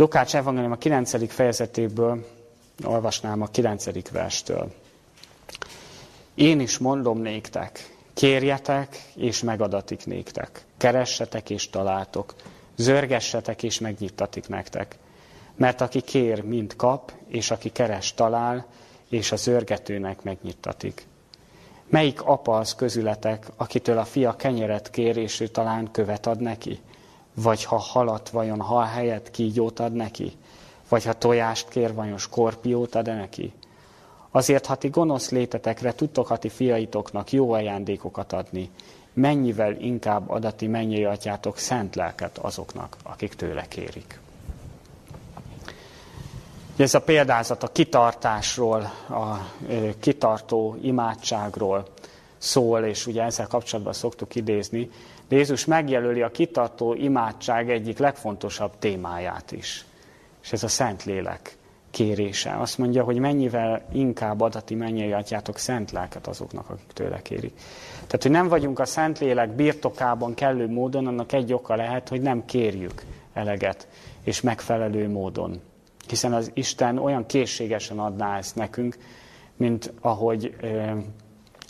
Lukács 0.00 0.34
evangélium 0.34 0.72
a 0.72 0.76
9. 0.76 1.32
fejezetéből 1.32 2.26
olvasnám 2.84 3.42
a 3.42 3.46
9. 3.46 4.10
verstől. 4.10 4.72
Én 6.34 6.60
is 6.60 6.78
mondom 6.78 7.18
néktek, 7.18 7.96
kérjetek, 8.14 9.02
és 9.14 9.42
megadatik 9.42 10.06
néktek. 10.06 10.64
Keressetek, 10.76 11.50
és 11.50 11.70
találtok. 11.70 12.34
Zörgessetek, 12.76 13.62
és 13.62 13.78
megnyittatik 13.78 14.48
nektek. 14.48 14.96
Mert 15.56 15.80
aki 15.80 16.00
kér, 16.00 16.42
mind 16.44 16.76
kap, 16.76 17.12
és 17.26 17.50
aki 17.50 17.70
keres, 17.70 18.14
talál, 18.14 18.66
és 19.08 19.32
a 19.32 19.36
zörgetőnek 19.36 20.22
megnyittatik. 20.22 21.06
Melyik 21.88 22.22
apa 22.22 22.56
az 22.56 22.74
közületek, 22.74 23.46
akitől 23.56 23.98
a 23.98 24.04
fia 24.04 24.36
kenyeret 24.36 24.90
kér, 24.90 25.16
és 25.16 25.40
ő 25.40 25.46
talán 25.46 25.90
követ 25.90 26.26
ad 26.26 26.40
neki? 26.40 26.80
Vagy 27.34 27.64
ha 27.64 27.76
halat, 27.76 28.28
vajon 28.28 28.60
hal 28.60 28.84
helyett 28.84 29.30
kígyót 29.30 29.80
ad 29.80 29.92
neki? 29.92 30.32
Vagy 30.88 31.04
ha 31.04 31.12
tojást 31.12 31.68
kér, 31.68 31.94
vajon 31.94 32.18
skorpiót 32.18 32.94
ad 32.94 33.06
neki? 33.06 33.52
Azért, 34.30 34.66
ha 34.66 34.74
ti 34.74 34.88
gonosz 34.88 35.30
létetekre 35.30 35.94
tudtok 35.94 36.26
ha 36.26 36.36
ti 36.36 36.48
fiaitoknak 36.48 37.32
jó 37.32 37.52
ajándékokat 37.52 38.32
adni, 38.32 38.70
mennyivel 39.12 39.76
inkább 39.80 40.30
adati 40.30 40.66
mennyi 40.66 41.04
atyátok 41.04 41.58
szent 41.58 41.94
lelket 41.94 42.38
azoknak, 42.38 42.96
akik 43.02 43.34
tőle 43.34 43.68
kérik. 43.68 44.20
Ez 46.76 46.94
a 46.94 47.00
példázat 47.00 47.62
a 47.62 47.72
kitartásról, 47.72 48.80
a 49.08 49.36
kitartó 50.00 50.76
imádságról 50.82 51.86
szól, 52.38 52.84
és 52.84 53.06
ugye 53.06 53.22
ezzel 53.22 53.46
kapcsolatban 53.46 53.92
szoktuk 53.92 54.34
idézni. 54.34 54.90
Jézus 55.30 55.64
megjelöli 55.64 56.22
a 56.22 56.30
kitartó 56.30 56.94
imádság 56.94 57.70
egyik 57.70 57.98
legfontosabb 57.98 58.72
témáját 58.78 59.52
is. 59.52 59.84
És 60.42 60.52
ez 60.52 60.62
a 60.62 60.68
Szentlélek 60.68 61.56
kérése. 61.90 62.56
Azt 62.58 62.78
mondja, 62.78 63.04
hogy 63.04 63.18
mennyivel 63.18 63.82
inkább 63.92 64.40
adati 64.40 64.74
mennyei 64.74 65.12
atyátok 65.12 65.58
szent 65.58 65.90
lelket 65.90 66.26
azoknak, 66.26 66.70
akik 66.70 66.92
tőle 66.92 67.22
kérik. 67.22 67.52
Tehát, 67.94 68.22
hogy 68.22 68.30
nem 68.30 68.48
vagyunk 68.48 68.78
a 68.78 68.84
Szentlélek 68.84 69.50
birtokában 69.50 70.34
kellő 70.34 70.68
módon, 70.68 71.06
annak 71.06 71.32
egy 71.32 71.52
oka 71.52 71.74
lehet, 71.74 72.08
hogy 72.08 72.20
nem 72.20 72.44
kérjük 72.44 73.02
eleget 73.32 73.88
és 74.24 74.40
megfelelő 74.40 75.08
módon 75.08 75.60
hiszen 76.10 76.32
az 76.32 76.50
Isten 76.54 76.98
olyan 76.98 77.26
készségesen 77.26 77.98
adná 77.98 78.36
ezt 78.36 78.56
nekünk, 78.56 78.96
mint 79.56 79.92
ahogy 80.00 80.56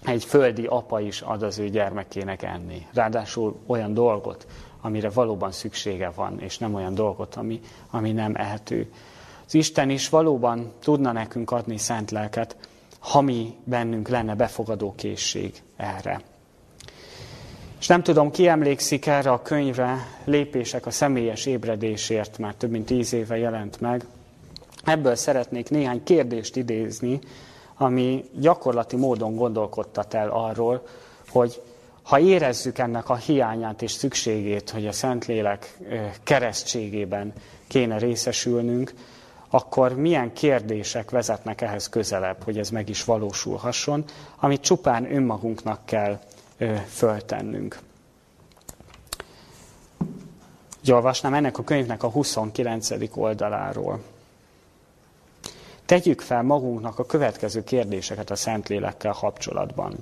egy 0.04 0.24
földi 0.24 0.66
apa 0.66 1.00
is 1.00 1.20
ad 1.20 1.42
az 1.42 1.58
ő 1.58 1.68
gyermekének 1.68 2.42
enni. 2.42 2.86
Ráadásul 2.92 3.56
olyan 3.66 3.94
dolgot, 3.94 4.46
amire 4.80 5.10
valóban 5.10 5.52
szüksége 5.52 6.10
van, 6.14 6.40
és 6.40 6.58
nem 6.58 6.74
olyan 6.74 6.94
dolgot, 6.94 7.34
ami, 7.34 7.60
ami 7.90 8.12
nem 8.12 8.34
ehető. 8.34 8.92
Az 9.46 9.54
Isten 9.54 9.90
is 9.90 10.08
valóban 10.08 10.72
tudna 10.82 11.12
nekünk 11.12 11.50
adni 11.50 11.78
szent 11.78 12.10
lelket, 12.10 12.56
ha 12.98 13.20
mi 13.20 13.54
bennünk 13.64 14.08
lenne 14.08 14.34
befogadó 14.34 14.94
készség 14.96 15.62
erre. 15.76 16.20
És 17.80 17.86
nem 17.86 18.02
tudom, 18.02 18.30
ki 18.30 18.48
emlékszik 18.48 19.06
erre 19.06 19.30
a 19.30 19.42
könyvre, 19.42 19.96
Lépések 20.24 20.86
a 20.86 20.90
személyes 20.90 21.46
ébredésért, 21.46 22.38
már 22.38 22.54
több 22.54 22.70
mint 22.70 22.86
tíz 22.86 23.12
éve 23.12 23.38
jelent 23.38 23.80
meg. 23.80 24.04
Ebből 24.84 25.14
szeretnék 25.14 25.70
néhány 25.70 26.02
kérdést 26.02 26.56
idézni, 26.56 27.18
ami 27.80 28.24
gyakorlati 28.38 28.96
módon 28.96 29.36
gondolkodtat 29.36 30.14
el 30.14 30.28
arról, 30.30 30.82
hogy 31.28 31.62
ha 32.02 32.18
érezzük 32.18 32.78
ennek 32.78 33.08
a 33.08 33.16
hiányát 33.16 33.82
és 33.82 33.90
szükségét, 33.92 34.70
hogy 34.70 34.86
a 34.86 34.92
Szentlélek 34.92 35.78
keresztségében 36.22 37.32
kéne 37.66 37.98
részesülnünk, 37.98 38.92
akkor 39.50 39.94
milyen 39.96 40.32
kérdések 40.32 41.10
vezetnek 41.10 41.60
ehhez 41.60 41.88
közelebb, 41.88 42.42
hogy 42.42 42.58
ez 42.58 42.70
meg 42.70 42.88
is 42.88 43.04
valósulhasson, 43.04 44.04
amit 44.36 44.60
csupán 44.60 45.14
önmagunknak 45.14 45.80
kell 45.84 46.18
föltennünk. 46.88 47.78
Olvasnám 50.90 51.34
ennek 51.34 51.58
a 51.58 51.64
könyvnek 51.64 52.02
a 52.02 52.08
29. 52.08 52.88
oldaláról. 53.16 54.00
Tegyük 55.90 56.20
fel 56.20 56.42
magunknak 56.42 56.98
a 56.98 57.04
következő 57.04 57.64
kérdéseket 57.64 58.30
a 58.30 58.36
Szentlélekkel 58.36 59.12
kapcsolatban. 59.12 59.96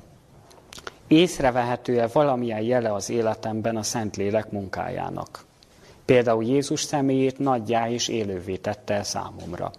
Észrevehető-e 1.06 2.06
valamilyen 2.06 2.60
jele 2.60 2.92
az 2.92 3.10
életemben 3.10 3.76
a 3.76 3.82
Szentlélek 3.82 4.50
munkájának? 4.50 5.44
Például 6.04 6.44
Jézus 6.44 6.82
személyét 6.82 7.38
nagyjá 7.38 7.88
és 7.90 8.08
élővé 8.08 8.56
tette 8.56 8.94
el 8.94 9.02
számomra. 9.02 9.70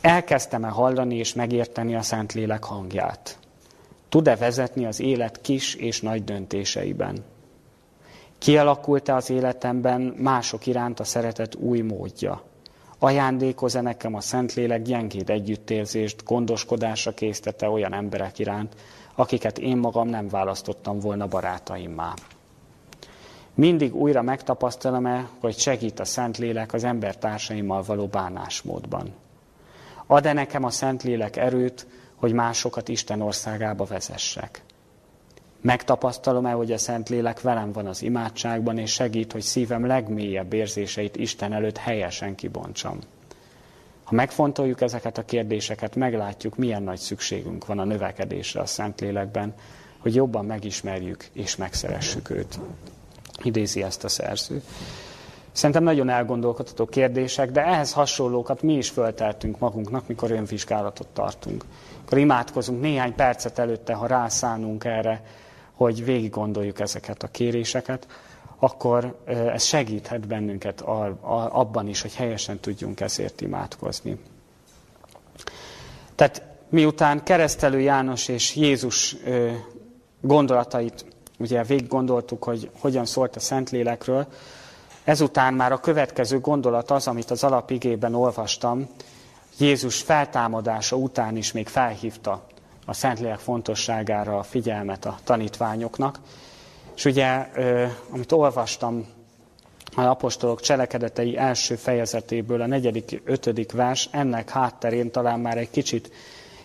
Elkezdtem-e 0.00 0.68
hallani 0.68 1.16
és 1.16 1.34
megérteni 1.34 1.94
a 1.94 2.02
Szentlélek 2.02 2.64
hangját? 2.64 3.38
Tud-e 4.08 4.36
vezetni 4.36 4.86
az 4.86 5.00
élet 5.00 5.40
kis 5.40 5.74
és 5.74 6.00
nagy 6.00 6.24
döntéseiben? 6.24 7.24
Kialakult-e 8.38 9.14
az 9.14 9.30
életemben 9.30 10.00
mások 10.00 10.66
iránt 10.66 11.00
a 11.00 11.04
szeretet 11.04 11.54
új 11.54 11.80
módja? 11.80 12.47
Ajándékoz-e 12.98 13.80
nekem 13.80 14.14
a 14.14 14.20
Szentlélek 14.20 14.82
gyengéd 14.82 15.30
együttérzést, 15.30 16.24
gondoskodásra 16.24 17.14
késztete 17.14 17.68
olyan 17.68 17.92
emberek 17.92 18.38
iránt, 18.38 18.74
akiket 19.14 19.58
én 19.58 19.76
magam 19.76 20.08
nem 20.08 20.28
választottam 20.28 20.98
volna 20.98 21.26
barátaimmá? 21.26 22.14
Mindig 23.54 23.94
újra 23.94 24.22
megtapasztalom-e, 24.22 25.28
hogy 25.40 25.58
segít 25.58 26.00
a 26.00 26.04
Szentlélek 26.04 26.72
az 26.72 26.84
embertársaimmal 26.84 27.82
való 27.82 28.06
bánásmódban? 28.06 29.14
Ad-e 30.06 30.32
nekem 30.32 30.64
a 30.64 30.70
Szentlélek 30.70 31.36
erőt, 31.36 31.86
hogy 32.14 32.32
másokat 32.32 32.88
Isten 32.88 33.20
országába 33.20 33.84
vezessek? 33.84 34.62
Megtapasztalom-e, 35.60 36.50
hogy 36.50 36.72
a 36.72 36.78
Szentlélek 36.78 37.40
velem 37.40 37.72
van 37.72 37.86
az 37.86 38.02
imádságban, 38.02 38.78
és 38.78 38.92
segít, 38.92 39.32
hogy 39.32 39.42
szívem 39.42 39.86
legmélyebb 39.86 40.52
érzéseit 40.52 41.16
Isten 41.16 41.52
előtt 41.52 41.76
helyesen 41.76 42.34
kibontsam? 42.34 42.98
Ha 44.04 44.14
megfontoljuk 44.14 44.80
ezeket 44.80 45.18
a 45.18 45.24
kérdéseket, 45.24 45.96
meglátjuk, 45.96 46.56
milyen 46.56 46.82
nagy 46.82 46.98
szükségünk 46.98 47.66
van 47.66 47.78
a 47.78 47.84
növekedésre 47.84 48.60
a 48.60 48.66
Szentlélekben, 48.66 49.54
hogy 49.98 50.14
jobban 50.14 50.44
megismerjük 50.44 51.24
és 51.32 51.56
megszeressük 51.56 52.30
őt. 52.30 52.58
Idézi 53.42 53.82
ezt 53.82 54.04
a 54.04 54.08
szerző. 54.08 54.62
Szerintem 55.52 55.82
nagyon 55.82 56.08
elgondolkodható 56.08 56.86
kérdések, 56.86 57.50
de 57.50 57.64
ehhez 57.66 57.92
hasonlókat 57.92 58.62
mi 58.62 58.72
is 58.76 58.88
fölteltünk 58.90 59.58
magunknak, 59.58 60.06
mikor 60.06 60.30
önvizsgálatot 60.30 61.06
tartunk. 61.06 61.64
Akkor 62.04 62.18
imádkozunk 62.18 62.80
néhány 62.80 63.14
percet 63.14 63.58
előtte, 63.58 63.92
ha 63.94 64.06
rászánunk 64.06 64.84
erre, 64.84 65.22
hogy 65.78 66.04
végig 66.04 66.30
gondoljuk 66.30 66.80
ezeket 66.80 67.22
a 67.22 67.28
kéréseket, 67.28 68.06
akkor 68.58 69.22
ez 69.26 69.64
segíthet 69.64 70.26
bennünket 70.26 70.80
abban 71.50 71.88
is, 71.88 72.00
hogy 72.02 72.14
helyesen 72.14 72.58
tudjunk 72.58 73.00
ezért 73.00 73.40
imádkozni. 73.40 74.18
Tehát 76.14 76.42
miután 76.68 77.22
keresztelő 77.22 77.80
János 77.80 78.28
és 78.28 78.56
Jézus 78.56 79.16
gondolatait 80.20 81.04
ugye 81.38 81.62
végig 81.62 81.88
gondoltuk, 81.88 82.44
hogy 82.44 82.70
hogyan 82.80 83.04
szólt 83.04 83.36
a 83.36 83.40
Szentlélekről, 83.40 84.26
ezután 85.04 85.54
már 85.54 85.72
a 85.72 85.80
következő 85.80 86.40
gondolat 86.40 86.90
az, 86.90 87.06
amit 87.06 87.30
az 87.30 87.44
alapigében 87.44 88.14
olvastam, 88.14 88.86
Jézus 89.58 90.00
feltámadása 90.00 90.96
után 90.96 91.36
is 91.36 91.52
még 91.52 91.68
felhívta 91.68 92.46
a 92.88 92.92
Szentlélek 92.92 93.38
fontosságára 93.38 94.38
a 94.38 94.42
figyelmet 94.42 95.04
a 95.04 95.18
tanítványoknak. 95.24 96.18
És 96.96 97.04
ugye, 97.04 97.48
amit 98.10 98.32
olvastam 98.32 99.06
a 99.94 100.00
apostolok 100.00 100.60
cselekedetei 100.60 101.36
első 101.36 101.74
fejezetéből, 101.74 102.60
a 102.60 102.66
negyedik, 102.66 103.22
ötödik 103.24 103.72
vers, 103.72 104.08
ennek 104.10 104.50
hátterén 104.50 105.10
talán 105.10 105.40
már 105.40 105.58
egy 105.58 105.70
kicsit 105.70 106.10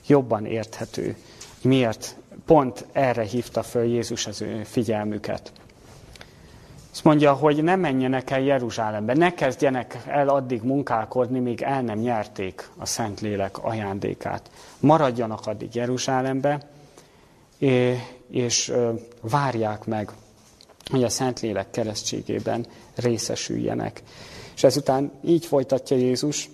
jobban 0.07 0.45
érthető. 0.45 1.15
Miért 1.61 2.15
pont 2.45 2.85
erre 2.91 3.23
hívta 3.23 3.63
föl 3.63 3.83
Jézus 3.83 4.27
az 4.27 4.41
ő 4.41 4.63
figyelmüket. 4.63 5.51
Azt 6.93 7.03
mondja, 7.03 7.33
hogy 7.33 7.63
ne 7.63 7.75
menjenek 7.75 8.29
el 8.29 8.41
Jeruzsálembe, 8.41 9.13
ne 9.13 9.33
kezdjenek 9.33 9.97
el 10.07 10.29
addig 10.29 10.61
munkálkodni, 10.61 11.39
míg 11.39 11.61
el 11.61 11.81
nem 11.81 11.99
nyerték 11.99 12.69
a 12.77 12.85
Szentlélek 12.85 13.63
ajándékát. 13.63 14.49
Maradjanak 14.79 15.47
addig 15.47 15.75
Jeruzsálembe, 15.75 16.69
és 18.29 18.73
várják 19.21 19.85
meg, 19.85 20.11
hogy 20.91 21.03
a 21.03 21.09
Szentlélek 21.09 21.69
keresztségében 21.71 22.65
részesüljenek. 22.95 24.03
És 24.55 24.63
ezután 24.63 25.11
így 25.23 25.45
folytatja 25.45 25.97
Jézus, 25.97 26.49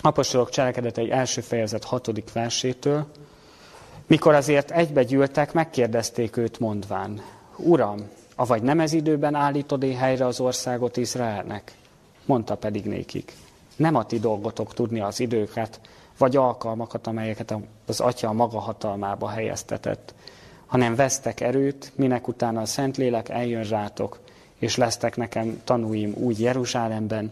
apostolok 0.00 0.50
cselekedetei 0.50 1.10
első 1.10 1.40
fejezet 1.40 1.84
hatodik 1.84 2.32
versétől, 2.32 3.06
mikor 4.06 4.34
azért 4.34 4.70
egybegyűltek, 4.70 5.52
megkérdezték 5.52 6.36
őt 6.36 6.58
mondván, 6.58 7.22
Uram, 7.56 8.08
avagy 8.36 8.62
nem 8.62 8.80
ez 8.80 8.92
időben 8.92 9.34
állítod 9.34 9.82
én 9.82 9.96
helyre 9.96 10.26
az 10.26 10.40
országot 10.40 10.96
Izraelnek? 10.96 11.76
Mondta 12.24 12.56
pedig 12.56 12.84
nékik, 12.84 13.32
nem 13.76 13.94
a 13.94 14.04
ti 14.04 14.18
dolgotok 14.18 14.74
tudni 14.74 15.00
az 15.00 15.20
időket, 15.20 15.80
vagy 16.18 16.36
alkalmakat, 16.36 17.06
amelyeket 17.06 17.54
az 17.86 18.00
Atya 18.00 18.28
a 18.28 18.32
maga 18.32 18.58
hatalmába 18.58 19.28
helyeztetett, 19.28 20.14
hanem 20.66 20.94
vesztek 20.94 21.40
erőt, 21.40 21.92
minek 21.94 22.28
utána 22.28 22.60
a 22.60 22.66
Szentlélek 22.66 23.28
eljön 23.28 23.64
rátok, 23.64 24.20
és 24.58 24.76
lesztek 24.76 25.16
nekem 25.16 25.60
tanúim 25.64 26.14
úgy 26.16 26.40
Jeruzsálemben, 26.40 27.30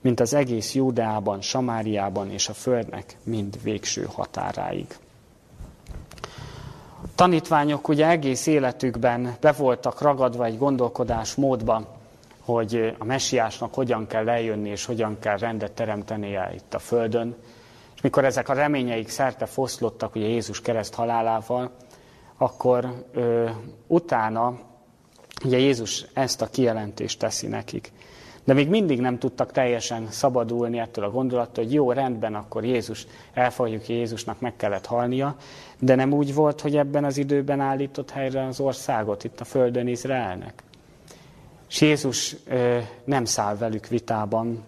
mint 0.00 0.20
az 0.20 0.34
egész 0.34 0.74
Júdeában, 0.74 1.40
Samáriában 1.40 2.30
és 2.30 2.48
a 2.48 2.52
földnek 2.54 3.16
mind 3.22 3.62
végső 3.62 4.08
határáig 4.12 4.86
tanítványok 7.14 7.88
ugye 7.88 8.08
egész 8.08 8.46
életükben 8.46 9.36
be 9.40 9.52
voltak 9.52 10.00
ragadva 10.00 10.44
egy 10.44 10.58
gondolkodás 10.58 11.34
módban, 11.34 11.86
hogy 12.44 12.94
a 12.98 13.04
messiásnak 13.04 13.74
hogyan 13.74 14.06
kell 14.06 14.28
eljönni, 14.28 14.68
és 14.68 14.84
hogyan 14.84 15.18
kell 15.18 15.38
rendet 15.38 15.72
teremtenie 15.72 16.52
itt 16.54 16.74
a 16.74 16.78
Földön. 16.78 17.36
És 17.94 18.00
mikor 18.00 18.24
ezek 18.24 18.48
a 18.48 18.52
reményeik 18.52 19.08
szerte 19.08 19.46
foszlottak 19.46 20.14
ugye 20.14 20.26
Jézus 20.26 20.60
kereszt 20.60 20.94
halálával, 20.94 21.70
akkor 22.36 23.04
ö, 23.12 23.48
utána 23.86 24.58
ugye 25.44 25.58
Jézus 25.58 26.04
ezt 26.12 26.42
a 26.42 26.46
kijelentést 26.46 27.18
teszi 27.18 27.46
nekik. 27.46 27.92
De 28.44 28.52
még 28.52 28.68
mindig 28.68 29.00
nem 29.00 29.18
tudtak 29.18 29.52
teljesen 29.52 30.06
szabadulni 30.10 30.78
ettől 30.78 31.04
a 31.04 31.10
gondolattól, 31.10 31.64
hogy 31.64 31.72
jó, 31.72 31.92
rendben, 31.92 32.34
akkor 32.34 32.64
Jézus, 32.64 33.06
elfogjuk 33.32 33.88
Jézusnak, 33.88 34.40
meg 34.40 34.56
kellett 34.56 34.86
halnia, 34.86 35.36
de 35.78 35.94
nem 35.94 36.12
úgy 36.12 36.34
volt, 36.34 36.60
hogy 36.60 36.76
ebben 36.76 37.04
az 37.04 37.16
időben 37.16 37.60
állított 37.60 38.10
helyre 38.10 38.46
az 38.46 38.60
országot, 38.60 39.24
itt 39.24 39.40
a 39.40 39.44
földön 39.44 39.88
Izraelnek. 39.88 40.62
És 41.68 41.80
Jézus 41.80 42.36
ö, 42.46 42.78
nem 43.04 43.24
száll 43.24 43.56
velük 43.56 43.86
vitában, 43.86 44.64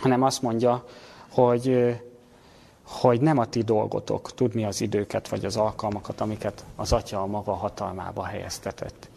hanem 0.00 0.22
azt 0.22 0.42
mondja, 0.42 0.84
hogy, 1.30 1.68
ö, 1.68 1.90
hogy 2.82 3.20
nem 3.20 3.38
a 3.38 3.46
ti 3.46 3.62
dolgotok 3.62 4.34
tudni 4.34 4.64
az 4.64 4.80
időket 4.80 5.28
vagy 5.28 5.44
az 5.44 5.56
alkalmakat, 5.56 6.20
amiket 6.20 6.64
az 6.76 6.92
Atya 6.92 7.22
a 7.22 7.26
maga 7.26 7.52
hatalmába 7.52 8.24
helyeztetett. 8.24 9.08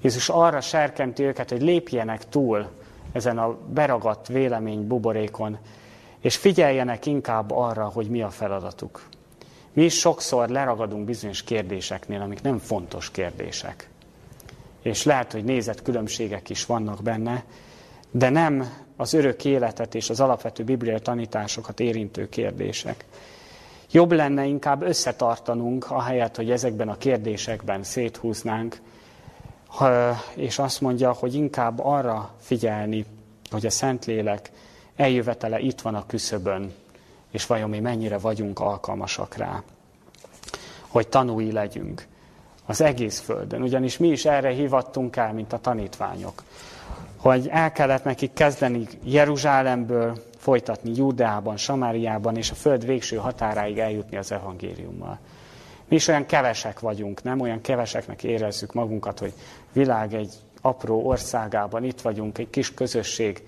Jézus 0.00 0.28
arra 0.28 0.60
serkenti 0.60 1.22
őket, 1.22 1.50
hogy 1.50 1.62
lépjenek 1.62 2.28
túl 2.28 2.68
ezen 3.12 3.38
a 3.38 3.56
beragadt 3.72 4.26
vélemény 4.28 4.86
buborékon, 4.86 5.58
és 6.20 6.36
figyeljenek 6.36 7.06
inkább 7.06 7.50
arra, 7.50 7.84
hogy 7.84 8.08
mi 8.08 8.22
a 8.22 8.30
feladatuk. 8.30 9.08
Mi 9.72 9.84
is 9.84 9.98
sokszor 9.98 10.48
leragadunk 10.48 11.04
bizonyos 11.04 11.42
kérdéseknél, 11.42 12.20
amik 12.20 12.42
nem 12.42 12.58
fontos 12.58 13.10
kérdések. 13.10 13.88
És 14.82 15.04
lehet, 15.04 15.32
hogy 15.32 15.44
nézetkülönbségek 15.44 16.50
is 16.50 16.66
vannak 16.66 17.02
benne, 17.02 17.44
de 18.10 18.28
nem 18.28 18.68
az 18.96 19.12
örök 19.12 19.44
életet 19.44 19.94
és 19.94 20.10
az 20.10 20.20
alapvető 20.20 20.64
bibliai 20.64 21.00
tanításokat 21.00 21.80
érintő 21.80 22.28
kérdések. 22.28 23.04
Jobb 23.90 24.12
lenne 24.12 24.44
inkább 24.44 24.82
összetartanunk, 24.82 25.90
ahelyett, 25.90 26.36
hogy 26.36 26.50
ezekben 26.50 26.88
a 26.88 26.96
kérdésekben 26.96 27.82
széthúznánk, 27.82 28.76
és 30.34 30.58
azt 30.58 30.80
mondja, 30.80 31.12
hogy 31.12 31.34
inkább 31.34 31.78
arra 31.78 32.30
figyelni, 32.40 33.04
hogy 33.50 33.66
a 33.66 33.70
Szentlélek 33.70 34.50
eljövetele 34.96 35.58
itt 35.58 35.80
van 35.80 35.94
a 35.94 36.06
küszöbön, 36.06 36.74
és 37.30 37.46
vajon 37.46 37.70
mi 37.70 37.80
mennyire 37.80 38.18
vagyunk 38.18 38.60
alkalmasak 38.60 39.36
rá, 39.36 39.62
hogy 40.88 41.08
tanúi 41.08 41.52
legyünk 41.52 42.06
az 42.66 42.80
egész 42.80 43.20
Földön. 43.20 43.62
Ugyanis 43.62 43.98
mi 43.98 44.08
is 44.08 44.24
erre 44.24 44.50
hivattunk 44.50 45.16
el, 45.16 45.32
mint 45.32 45.52
a 45.52 45.58
tanítványok, 45.58 46.42
hogy 47.16 47.48
el 47.48 47.72
kellett 47.72 48.04
nekik 48.04 48.32
kezdeni 48.32 48.86
Jeruzsálemből, 49.04 50.24
folytatni 50.36 50.92
Júdeában, 50.96 51.56
Samáriában, 51.56 52.36
és 52.36 52.50
a 52.50 52.54
Föld 52.54 52.86
végső 52.86 53.16
határáig 53.16 53.78
eljutni 53.78 54.16
az 54.16 54.32
evangéliummal. 54.32 55.18
Mi 55.88 55.96
is 55.96 56.08
olyan 56.08 56.26
kevesek 56.26 56.80
vagyunk, 56.80 57.22
nem? 57.22 57.40
Olyan 57.40 57.60
keveseknek 57.60 58.24
érezzük 58.24 58.72
magunkat, 58.72 59.18
hogy 59.18 59.32
világ 59.72 60.14
egy 60.14 60.32
apró 60.60 61.06
országában 61.06 61.84
itt 61.84 62.00
vagyunk, 62.00 62.38
egy 62.38 62.50
kis 62.50 62.74
közösség, 62.74 63.42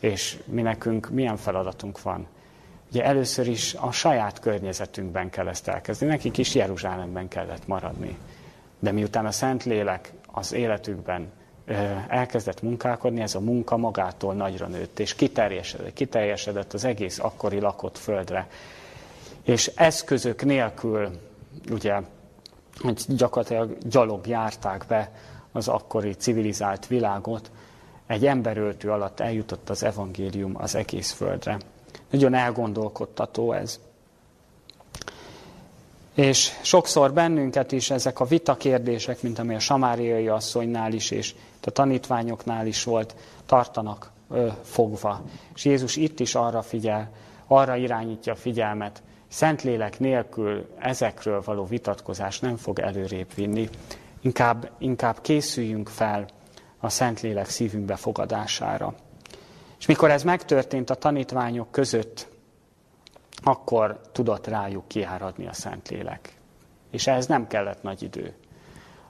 és 0.00 0.38
mi 0.44 0.62
nekünk 0.62 1.10
milyen 1.10 1.36
feladatunk 1.36 2.02
van. 2.02 2.26
Ugye 2.90 3.04
először 3.04 3.48
is 3.48 3.74
a 3.74 3.92
saját 3.92 4.40
környezetünkben 4.40 5.30
kell 5.30 5.48
ezt 5.48 5.68
elkezdeni, 5.68 6.10
nekik 6.10 6.38
is 6.38 6.54
Jeruzsálemben 6.54 7.28
kellett 7.28 7.66
maradni. 7.66 8.18
De 8.78 8.92
miután 8.92 9.26
a 9.26 9.30
Szentlélek 9.30 10.12
az 10.26 10.52
életükben 10.52 11.32
elkezdett 12.08 12.62
munkálkodni, 12.62 13.20
ez 13.20 13.34
a 13.34 13.40
munka 13.40 13.76
magától 13.76 14.34
nagyra 14.34 14.66
nőtt, 14.66 14.98
és 14.98 15.14
kiterjesedett, 15.14 15.92
kiterjesedett 15.92 16.72
az 16.72 16.84
egész 16.84 17.18
akkori 17.18 17.60
lakott 17.60 17.98
földre. 17.98 18.48
És 19.42 19.66
eszközök 19.74 20.44
nélkül, 20.44 21.10
ugye, 21.70 22.00
hogy 22.80 23.04
gyakorlatilag 23.08 23.78
gyalog 23.88 24.26
járták 24.26 24.84
be 24.88 25.12
az 25.52 25.68
akkori 25.68 26.12
civilizált 26.12 26.86
világot, 26.86 27.50
egy 28.06 28.26
emberöltő 28.26 28.90
alatt 28.90 29.20
eljutott 29.20 29.70
az 29.70 29.82
evangélium 29.82 30.52
az 30.56 30.74
egész 30.74 31.12
földre. 31.12 31.58
Nagyon 32.10 32.34
elgondolkodtató 32.34 33.52
ez. 33.52 33.80
És 36.14 36.50
sokszor 36.62 37.12
bennünket 37.12 37.72
is 37.72 37.90
ezek 37.90 38.20
a 38.20 38.24
vitakérdések, 38.24 39.22
mint 39.22 39.38
ami 39.38 39.54
a 39.54 39.58
samáriai 39.58 40.28
asszonynál 40.28 40.92
is, 40.92 41.10
és 41.10 41.34
a 41.62 41.70
tanítványoknál 41.70 42.66
is 42.66 42.84
volt, 42.84 43.14
tartanak 43.46 44.10
ö, 44.30 44.48
fogva. 44.62 45.22
És 45.54 45.64
Jézus 45.64 45.96
itt 45.96 46.20
is 46.20 46.34
arra 46.34 46.62
figyel, 46.62 47.10
arra 47.46 47.76
irányítja 47.76 48.32
a 48.32 48.36
figyelmet, 48.36 49.02
Szentlélek 49.32 49.98
nélkül 49.98 50.68
ezekről 50.78 51.42
való 51.44 51.64
vitatkozás 51.64 52.40
nem 52.40 52.56
fog 52.56 52.78
előrébb 52.78 53.34
vinni. 53.34 53.68
Inkább, 54.20 54.70
inkább 54.78 55.20
készüljünk 55.20 55.88
fel 55.88 56.26
a 56.78 56.88
Szentlélek 56.88 57.48
szívünkbe 57.48 57.96
fogadására. 57.96 58.94
És 59.78 59.86
mikor 59.86 60.10
ez 60.10 60.22
megtörtént 60.22 60.90
a 60.90 60.94
tanítványok 60.94 61.70
között, 61.70 62.28
akkor 63.42 64.00
tudott 64.12 64.46
rájuk 64.46 64.88
kiáradni 64.88 65.46
a 65.46 65.52
Szentlélek. 65.52 66.36
És 66.90 67.06
ehhez 67.06 67.26
nem 67.26 67.46
kellett 67.46 67.82
nagy 67.82 68.02
idő. 68.02 68.34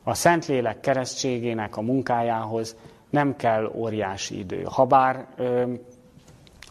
A 0.02 0.14
Szentlélek 0.14 0.80
keresztségének 0.80 1.76
a 1.76 1.80
munkájához 1.80 2.76
nem 3.10 3.36
kell 3.36 3.72
óriási 3.74 4.38
idő. 4.38 4.62
Habár 4.64 5.26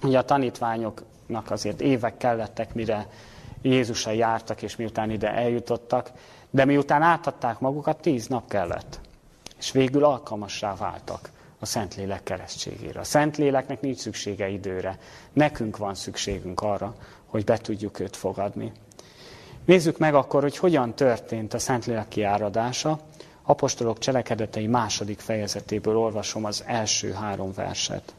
ugye 0.04 0.18
a 0.18 0.26
tanítványoknak 0.26 1.52
azért 1.52 1.82
évek 1.82 2.18
kellettek, 2.18 2.74
mire 2.74 3.08
Jézusra 3.62 4.12
jártak, 4.12 4.62
és 4.62 4.76
miután 4.76 5.12
ide 5.12 5.34
eljutottak, 5.34 6.12
de 6.50 6.66
miután 6.66 7.02
átadták 7.02 7.60
magukat, 7.60 8.02
tíz 8.02 8.28
nap 8.28 8.50
kellett. 8.50 9.00
És 9.58 9.72
végül 9.72 10.04
alkalmassá 10.04 10.76
váltak 10.76 11.30
a 11.60 11.66
Szentlélek 11.66 12.24
keresztségére. 12.24 13.00
A 13.00 13.04
Szentléleknek 13.04 13.82
nincs 13.82 13.98
szüksége 13.98 14.48
időre. 14.50 15.00
Nekünk 15.34 15.78
van 15.78 15.96
szükségünk 15.96 16.62
arra, 16.62 16.96
hogy 17.26 17.44
be 17.44 17.58
tudjuk 17.58 18.00
őt 18.00 18.16
fogadni. 18.16 18.72
Nézzük 19.66 19.98
meg 19.98 20.16
akkor, 20.16 20.42
hogy 20.42 20.58
hogyan 20.58 20.94
történt 20.94 21.54
a 21.54 21.60
Szentlélek 21.60 22.08
kiáradása. 22.08 23.00
Apostolok 23.44 24.00
cselekedetei 24.00 24.68
második 24.68 25.20
fejezetéből 25.20 25.98
olvasom 25.98 26.46
az 26.46 26.64
első 26.66 27.12
három 27.12 27.54
verset. 27.54 28.14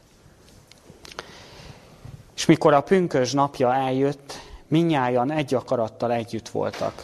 És 2.35 2.45
mikor 2.45 2.73
a 2.73 2.81
pünkös 2.81 3.31
napja 3.31 3.73
eljött, 3.73 4.42
minnyáján 4.73 5.31
egy 5.31 5.53
akarattal 5.53 6.11
együtt 6.11 6.49
voltak. 6.49 7.03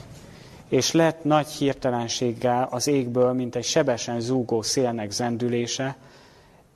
És 0.68 0.92
lett 0.92 1.24
nagy 1.24 1.48
hirtelenséggel 1.48 2.68
az 2.72 2.88
égből, 2.88 3.34
mint 3.34 3.56
egy 3.56 3.64
sebesen 3.64 4.20
zúgó 4.20 4.62
szélnek 4.62 5.12
zendülése, 5.12 5.96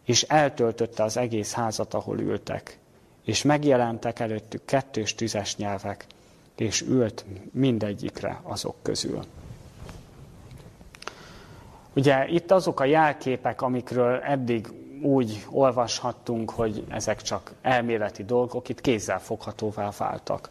és 0.06 0.22
eltöltötte 0.22 1.04
az 1.04 1.18
egész 1.18 1.54
házat, 1.54 1.94
ahol 1.94 2.20
ültek. 2.20 2.78
És 3.24 3.44
megjelentek 3.44 4.20
előttük 4.20 4.66
kettős 4.66 5.16
tüzes 5.16 5.56
nyelvek, 5.56 6.06
és 6.56 6.82
ült 6.82 7.26
mindegyikre 7.52 8.39
azok 8.44 8.76
közül. 8.82 9.20
Ugye 11.96 12.28
itt 12.28 12.52
azok 12.52 12.80
a 12.80 12.86
jelképek, 12.86 13.62
amikről 13.62 14.20
eddig 14.20 14.68
úgy 15.02 15.46
olvashattunk, 15.50 16.50
hogy 16.50 16.84
ezek 16.89 17.22
csak 17.22 17.52
elméleti 17.62 18.24
dolgok, 18.24 18.70
itt 18.70 18.82
kézzel 18.82 19.20
foghatóvá 19.20 19.89
váltak. 19.98 20.50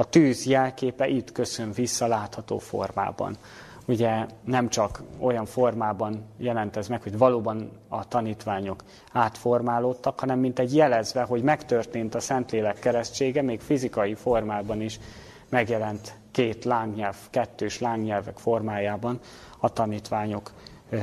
A 0.00 0.04
tűz 0.04 0.46
jelképe 0.46 1.08
itt 1.08 1.32
köszön 1.32 1.72
vissza 1.72 2.06
látható 2.06 2.58
formában. 2.58 3.36
Ugye 3.86 4.26
nem 4.44 4.68
csak 4.68 5.02
olyan 5.18 5.44
formában 5.46 6.24
jelent 6.36 6.76
ez 6.76 6.88
meg, 6.88 7.02
hogy 7.02 7.18
valóban 7.18 7.70
a 7.88 8.08
tanítványok 8.08 8.84
átformálódtak, 9.12 10.20
hanem 10.20 10.38
mint 10.38 10.58
egy 10.58 10.74
jelezve, 10.74 11.22
hogy 11.22 11.42
megtörtént 11.42 12.14
a 12.14 12.20
Szentlélek 12.20 12.78
keresztsége, 12.78 13.42
még 13.42 13.60
fizikai 13.60 14.14
formában 14.14 14.80
is 14.80 15.00
megjelent 15.48 16.14
két 16.30 16.64
lángnyelv, 16.64 17.16
kettős 17.30 17.78
lángnyelvek 17.78 18.38
formájában 18.38 19.18
a 19.58 19.72
tanítványok 19.72 20.52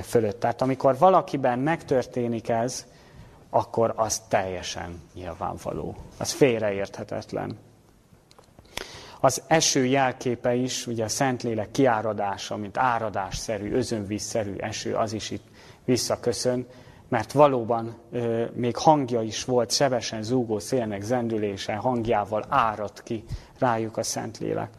fölött. 0.04 0.40
Tehát 0.40 0.62
amikor 0.62 0.98
valakiben 0.98 1.60
megtörténik 1.60 2.50
ez, 2.50 2.86
akkor 3.50 3.94
az 3.96 4.20
teljesen 4.20 5.02
nyilvánvaló. 5.14 5.96
Az 6.18 6.32
félreérthetetlen. 6.32 7.66
Az 9.20 9.42
eső 9.48 9.86
jelképe 9.86 10.54
is, 10.54 10.88
ugye 10.88 11.04
a 11.04 11.10
Szentlélek 11.10 11.72
kiáradása, 11.72 12.56
mint 12.56 12.78
áradásszerű, 12.78 13.72
özönvízszerű 13.72 14.56
eső, 14.58 14.96
az 14.96 15.14
is 15.14 15.32
itt 15.32 15.46
visszaköszön, 15.86 16.68
mert 17.10 17.32
valóban 17.32 17.98
ö, 18.12 18.46
még 18.54 18.76
hangja 18.76 19.22
is 19.22 19.46
volt, 19.46 19.72
sebesen 19.72 20.24
zúgó 20.24 20.60
szélnek 20.60 21.02
zendülése 21.02 21.76
hangjával 21.76 22.46
árad 22.50 23.04
ki 23.04 23.24
rájuk 23.60 23.98
a 23.98 24.04
Szentlélek. 24.04 24.70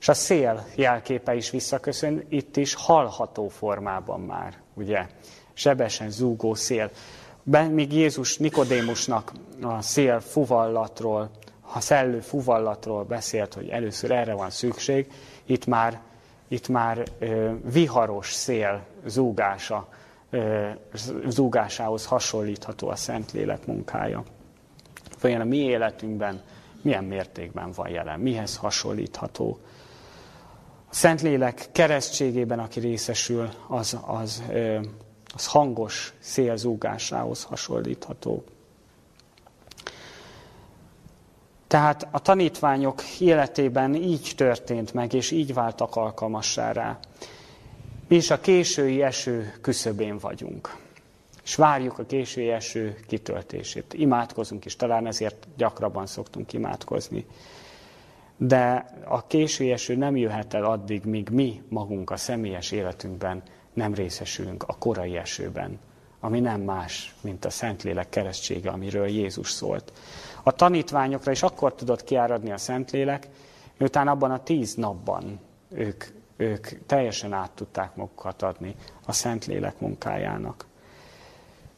És 0.00 0.08
a 0.08 0.14
szél 0.14 0.66
jelképe 0.76 1.34
is 1.34 1.50
visszaköszön, 1.50 2.24
itt 2.28 2.56
is 2.56 2.74
hallható 2.74 3.48
formában 3.48 4.20
már, 4.20 4.54
ugye, 4.74 5.06
sebesen 5.52 6.10
zúgó 6.10 6.54
szél. 6.54 6.90
Ben, 7.42 7.70
míg 7.70 7.92
Jézus 7.92 8.38
Nikodémusnak 8.38 9.32
a 9.62 9.82
szél 9.82 10.20
fuvallatról, 10.20 11.30
a 11.74 11.80
szellő 11.80 12.20
fuvallatról 12.20 13.04
beszélt, 13.04 13.54
hogy 13.54 13.68
először 13.68 14.10
erre 14.10 14.34
van 14.34 14.50
szükség, 14.50 15.12
itt 15.44 15.66
már, 15.66 16.00
itt 16.48 16.68
már 16.68 17.04
ö, 17.18 17.52
viharos 17.72 18.32
szél 18.32 18.86
zúgása, 19.06 19.88
ö, 20.30 20.68
zúgásához 21.26 22.06
hasonlítható 22.06 22.88
a 22.88 22.96
Szentlélek 22.96 23.66
munkája. 23.66 24.22
Vajon 25.20 25.40
a 25.40 25.44
mi 25.44 25.56
életünkben 25.56 26.42
milyen 26.82 27.04
mértékben 27.04 27.72
van 27.72 27.88
jelen, 27.88 28.20
mihez 28.20 28.56
hasonlítható. 28.56 29.58
A 30.90 30.94
Szentlélek 30.94 31.68
keresztségében, 31.72 32.58
aki 32.58 32.80
részesül, 32.80 33.48
az, 33.68 33.98
az, 34.06 34.42
az 35.34 35.46
hangos 35.46 36.14
szélzúgásához 36.18 37.42
hasonlítható. 37.44 38.44
Tehát 41.74 42.08
a 42.10 42.18
tanítványok 42.18 43.02
életében 43.20 43.94
így 43.94 44.32
történt 44.36 44.92
meg, 44.92 45.12
és 45.12 45.30
így 45.30 45.54
váltak 45.54 45.96
alkalmassá 45.96 46.72
rá. 46.72 46.98
Mi 48.08 48.16
is 48.16 48.30
a 48.30 48.40
késői 48.40 49.02
eső 49.02 49.54
küszöbén 49.60 50.18
vagyunk 50.18 50.76
és 51.44 51.54
várjuk 51.54 51.98
a 51.98 52.06
késői 52.06 52.50
eső 52.50 52.96
kitöltését. 53.06 53.94
Imádkozunk 53.94 54.64
is, 54.64 54.76
talán 54.76 55.06
ezért 55.06 55.46
gyakrabban 55.56 56.06
szoktunk 56.06 56.52
imádkozni. 56.52 57.26
De 58.36 58.86
a 59.04 59.26
késői 59.26 59.72
eső 59.72 59.96
nem 59.96 60.16
jöhet 60.16 60.54
el 60.54 60.64
addig, 60.64 61.04
míg 61.04 61.28
mi 61.28 61.62
magunk 61.68 62.10
a 62.10 62.16
személyes 62.16 62.70
életünkben 62.70 63.42
nem 63.72 63.94
részesülünk 63.94 64.62
a 64.62 64.76
korai 64.78 65.16
esőben, 65.16 65.78
ami 66.20 66.40
nem 66.40 66.60
más, 66.60 67.14
mint 67.20 67.44
a 67.44 67.50
Szentlélek 67.50 68.08
keresztsége, 68.08 68.70
amiről 68.70 69.06
Jézus 69.06 69.50
szólt. 69.50 69.92
A 70.46 70.52
tanítványokra 70.52 71.30
is 71.30 71.42
akkor 71.42 71.74
tudott 71.74 72.04
kiáradni 72.04 72.50
a 72.52 72.58
Szentlélek, 72.58 73.28
miután 73.78 74.08
abban 74.08 74.30
a 74.30 74.42
tíz 74.42 74.74
napban 74.74 75.40
ők, 75.68 76.04
ők 76.36 76.68
teljesen 76.86 77.32
át 77.32 77.50
tudták 77.50 77.96
magukat 77.96 78.42
adni 78.42 78.74
a 79.06 79.12
Szentlélek 79.12 79.80
munkájának. 79.80 80.66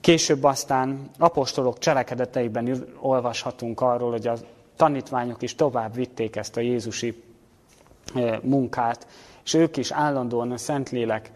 Később 0.00 0.44
aztán 0.44 1.10
apostolok 1.18 1.78
cselekedeteiben 1.78 2.86
olvashatunk 3.00 3.80
arról, 3.80 4.10
hogy 4.10 4.26
a 4.26 4.36
tanítványok 4.76 5.42
is 5.42 5.54
tovább 5.54 5.94
vitték 5.94 6.36
ezt 6.36 6.56
a 6.56 6.60
Jézusi 6.60 7.22
munkát, 8.42 9.06
és 9.44 9.54
ők 9.54 9.76
is 9.76 9.90
állandóan 9.90 10.52
a 10.52 10.56
Szentlélek 10.56 11.30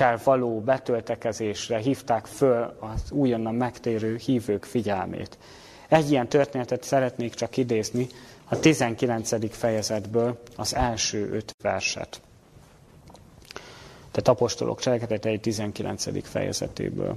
kell 0.00 0.18
való 0.24 0.60
betöltekezésre 0.60 1.78
hívták 1.78 2.26
föl 2.26 2.76
az 2.78 3.10
újonnan 3.10 3.54
megtérő 3.54 4.16
hívők 4.16 4.64
figyelmét. 4.64 5.38
Egy 5.88 6.10
ilyen 6.10 6.28
történetet 6.28 6.82
szeretnék 6.82 7.34
csak 7.34 7.56
idézni 7.56 8.06
a 8.48 8.58
19. 8.58 9.56
fejezetből 9.56 10.38
az 10.56 10.74
első 10.74 11.30
öt 11.32 11.56
verset. 11.62 12.20
Tehát 14.10 14.28
apostolok 14.28 14.80
cselekedetei 14.80 15.38
19. 15.38 16.28
fejezetéből. 16.28 17.16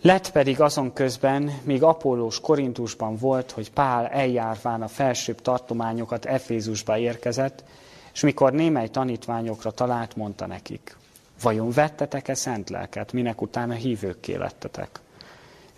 Lett 0.00 0.30
pedig 0.30 0.60
azon 0.60 0.92
közben, 0.92 1.50
míg 1.64 1.82
Apollós 1.82 2.40
Korintusban 2.40 3.16
volt, 3.16 3.50
hogy 3.50 3.72
Pál 3.72 4.06
eljárván 4.06 4.82
a 4.82 4.88
felsőbb 4.88 5.40
tartományokat 5.40 6.24
Efézusba 6.24 6.98
érkezett, 6.98 7.64
és 8.12 8.20
mikor 8.20 8.52
némely 8.52 8.88
tanítványokra 8.88 9.70
talált, 9.70 10.16
mondta 10.16 10.46
nekik, 10.46 10.96
vajon 11.42 11.70
vettetek-e 11.70 12.34
szent 12.34 12.70
lelket, 12.70 13.12
minek 13.12 13.40
utána 13.40 13.74
hívőkké 13.74 14.34
lettetek? 14.34 15.00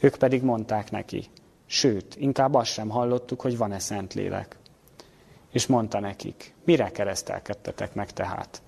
Ők 0.00 0.16
pedig 0.16 0.42
mondták 0.42 0.90
neki, 0.90 1.26
sőt, 1.66 2.16
inkább 2.16 2.54
azt 2.54 2.72
sem 2.72 2.88
hallottuk, 2.88 3.40
hogy 3.40 3.56
van-e 3.56 3.78
szent 3.78 4.14
lélek. 4.14 4.56
És 5.50 5.66
mondta 5.66 6.00
nekik, 6.00 6.54
mire 6.64 6.90
keresztelkedtetek 6.90 7.94
meg 7.94 8.10
tehát? 8.12 8.62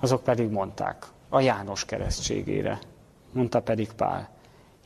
Azok 0.00 0.22
pedig 0.22 0.50
mondták, 0.50 1.06
a 1.28 1.40
János 1.40 1.84
keresztségére. 1.84 2.78
Mondta 3.32 3.62
pedig 3.62 3.92
Pál, 3.92 4.28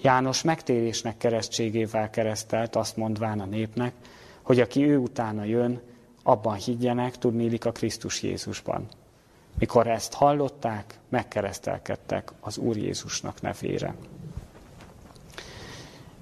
János 0.02 0.42
megtérésnek 0.42 1.16
keresztségével 1.16 2.10
keresztelt, 2.10 2.76
azt 2.76 2.96
mondván 2.96 3.40
a 3.40 3.44
népnek, 3.44 3.92
hogy 4.42 4.60
aki 4.60 4.88
ő 4.90 4.96
utána 4.98 5.44
jön, 5.44 5.80
abban 6.22 6.54
higgyenek, 6.54 7.18
tudnélik 7.18 7.64
a 7.64 7.72
Krisztus 7.72 8.22
Jézusban. 8.22 8.88
Mikor 9.58 9.86
ezt 9.86 10.14
hallották, 10.14 10.98
megkeresztelkedtek 11.08 12.32
az 12.40 12.58
Úr 12.58 12.76
Jézusnak 12.76 13.40
nevére. 13.40 13.94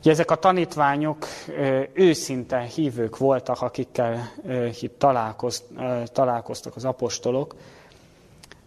Ezek 0.05 0.30
a 0.30 0.35
tanítványok 0.35 1.26
őszinte 1.93 2.61
hívők 2.61 3.18
voltak, 3.18 3.61
akikkel 3.61 4.33
találkoztak 6.12 6.76
az 6.76 6.85
apostolok, 6.85 7.55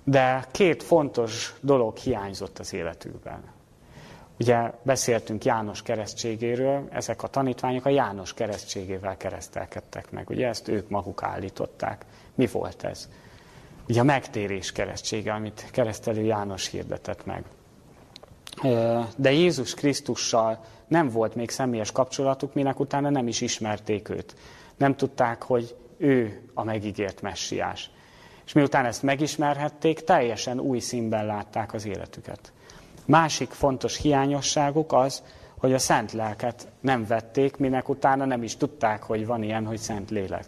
de 0.03 0.45
két 0.51 0.83
fontos 0.83 1.55
dolog 1.61 1.97
hiányzott 1.97 2.59
az 2.59 2.73
életükben. 2.73 3.43
Ugye 4.39 4.71
beszéltünk 4.81 5.45
János 5.45 5.81
keresztségéről, 5.81 6.87
ezek 6.91 7.23
a 7.23 7.27
tanítványok 7.27 7.85
a 7.85 7.89
János 7.89 8.33
keresztségével 8.33 9.17
keresztelkedtek 9.17 10.11
meg. 10.11 10.29
Ugye 10.29 10.47
ezt 10.47 10.67
ők 10.67 10.89
maguk 10.89 11.23
állították. 11.23 12.05
Mi 12.35 12.47
volt 12.47 12.83
ez? 12.83 13.09
Ugye 13.87 13.99
a 13.99 14.03
megtérés 14.03 14.71
keresztsége, 14.71 15.33
amit 15.33 15.67
keresztelő 15.71 16.21
János 16.21 16.67
hirdetett 16.67 17.25
meg. 17.25 17.43
De 19.17 19.31
Jézus 19.31 19.73
Krisztussal 19.73 20.63
nem 20.87 21.09
volt 21.09 21.35
még 21.35 21.49
személyes 21.49 21.91
kapcsolatuk, 21.91 22.53
minek 22.53 22.79
utána 22.79 23.09
nem 23.09 23.27
is 23.27 23.41
ismerték 23.41 24.09
őt. 24.09 24.35
Nem 24.77 24.95
tudták, 24.95 25.43
hogy 25.43 25.75
ő 25.97 26.41
a 26.53 26.63
megígért 26.63 27.21
messiás. 27.21 27.89
És 28.45 28.53
miután 28.53 28.85
ezt 28.85 29.03
megismerhették, 29.03 29.99
teljesen 29.99 30.59
új 30.59 30.79
színben 30.79 31.25
látták 31.25 31.73
az 31.73 31.85
életüket. 31.85 32.53
Másik 33.05 33.49
fontos 33.49 33.97
hiányosságuk 33.97 34.93
az, 34.93 35.23
hogy 35.57 35.73
a 35.73 35.79
szent 35.79 36.11
lelket 36.11 36.67
nem 36.79 37.05
vették, 37.05 37.57
minek 37.57 37.89
utána 37.89 38.25
nem 38.25 38.43
is 38.43 38.57
tudták, 38.57 39.03
hogy 39.03 39.25
van 39.25 39.43
ilyen, 39.43 39.65
hogy 39.65 39.77
szent 39.77 40.09
lélek. 40.09 40.45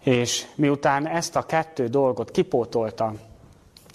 És 0.00 0.46
miután 0.54 1.06
ezt 1.06 1.36
a 1.36 1.42
kettő 1.42 1.86
dolgot 1.86 2.30
kipótolta 2.30 3.12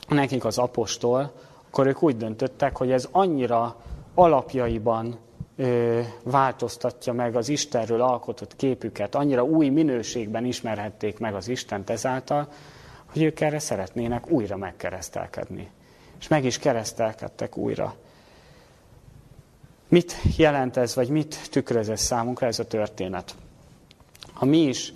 nekik 0.08 0.45
az 0.45 0.58
apostol, 0.58 1.32
akkor 1.68 1.88
ők 1.88 2.04
úgy 2.04 2.18
döntöttek, 2.18 2.78
hogy 2.78 2.91
ez 2.91 3.08
annyira 3.12 3.76
alapjaiban 4.14 5.18
ö, 5.56 6.01
változtatja 6.24 7.14
meg 7.14 7.36
az 7.36 7.49
Istenről 7.49 8.01
alkotott 8.01 8.56
képüket, 8.56 9.16
annyira 9.16 9.43
új 9.43 9.70
minőségben 9.70 10.45
ismerhették 10.45 11.20
meg 11.20 11.36
az 11.36 11.47
Istent 11.47 11.89
ezáltal, 11.89 12.47
hogy 13.06 13.24
ők 13.24 13.39
erre 13.39 13.60
szeretnének 13.60 14.30
újra 14.30 14.58
megkeresztelkedni. 14.58 15.70
És 16.20 16.28
meg 16.28 16.45
is 16.45 16.60
keresztelkedtek 16.60 17.58
újra. 17.58 17.95
Mit 19.88 20.16
jelent 20.38 20.78
ez, 20.78 20.95
vagy 20.95 21.10
mit 21.10 21.49
tükröz 21.51 21.89
ez 21.89 22.01
számunkra 22.01 22.47
ez 22.47 22.60
a 22.60 22.68
történet? 22.68 23.36
Ha 24.34 24.45
mi 24.45 24.58
is 24.58 24.93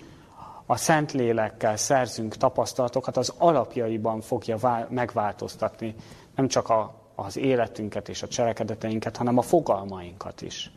a 0.70 0.76
Szentlélekkel 0.76 1.76
szerzünk 1.76 2.36
tapasztalatokat, 2.36 3.16
az 3.16 3.34
alapjaiban 3.38 4.20
fogja 4.20 4.86
megváltoztatni 4.88 5.94
nem 6.34 6.48
csak 6.48 6.68
a, 6.68 6.94
az 7.14 7.36
életünket 7.36 8.08
és 8.08 8.22
a 8.22 8.28
cselekedeteinket, 8.28 9.16
hanem 9.16 9.38
a 9.38 9.42
fogalmainkat 9.42 10.42
is. 10.42 10.70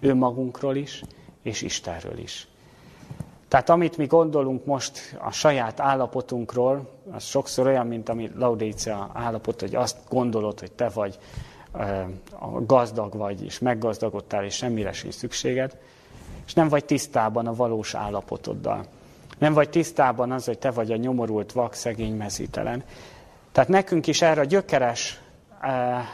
Önmagunkról 0.00 0.76
is, 0.76 1.02
és 1.42 1.62
Istenről 1.62 2.18
is. 2.18 2.48
Tehát 3.48 3.68
amit 3.68 3.96
mi 3.96 4.06
gondolunk 4.06 4.64
most 4.64 5.18
a 5.20 5.30
saját 5.30 5.80
állapotunkról, 5.80 6.88
az 7.10 7.24
sokszor 7.24 7.66
olyan, 7.66 7.86
mint 7.86 8.08
ami 8.08 8.30
Laudécia 8.36 9.10
állapot, 9.14 9.60
hogy 9.60 9.74
azt 9.74 9.96
gondolod, 10.08 10.60
hogy 10.60 10.72
te 10.72 10.88
vagy 10.88 11.18
gazdag 12.60 13.16
vagy, 13.16 13.44
és 13.44 13.58
meggazdagodtál, 13.58 14.44
és 14.44 14.54
semmire 14.54 14.92
sincs 14.92 15.14
szükséged, 15.14 15.78
és 16.46 16.54
nem 16.54 16.68
vagy 16.68 16.84
tisztában 16.84 17.46
a 17.46 17.54
valós 17.54 17.94
állapotoddal. 17.94 18.84
Nem 19.38 19.52
vagy 19.52 19.70
tisztában 19.70 20.32
az, 20.32 20.44
hogy 20.44 20.58
te 20.58 20.70
vagy 20.70 20.92
a 20.92 20.96
nyomorult, 20.96 21.52
vak, 21.52 21.74
szegény, 21.74 22.16
mezítelen. 22.16 22.84
Tehát 23.52 23.68
nekünk 23.68 24.06
is 24.06 24.22
erre 24.22 24.40
a 24.40 24.44
gyökeres 24.44 25.20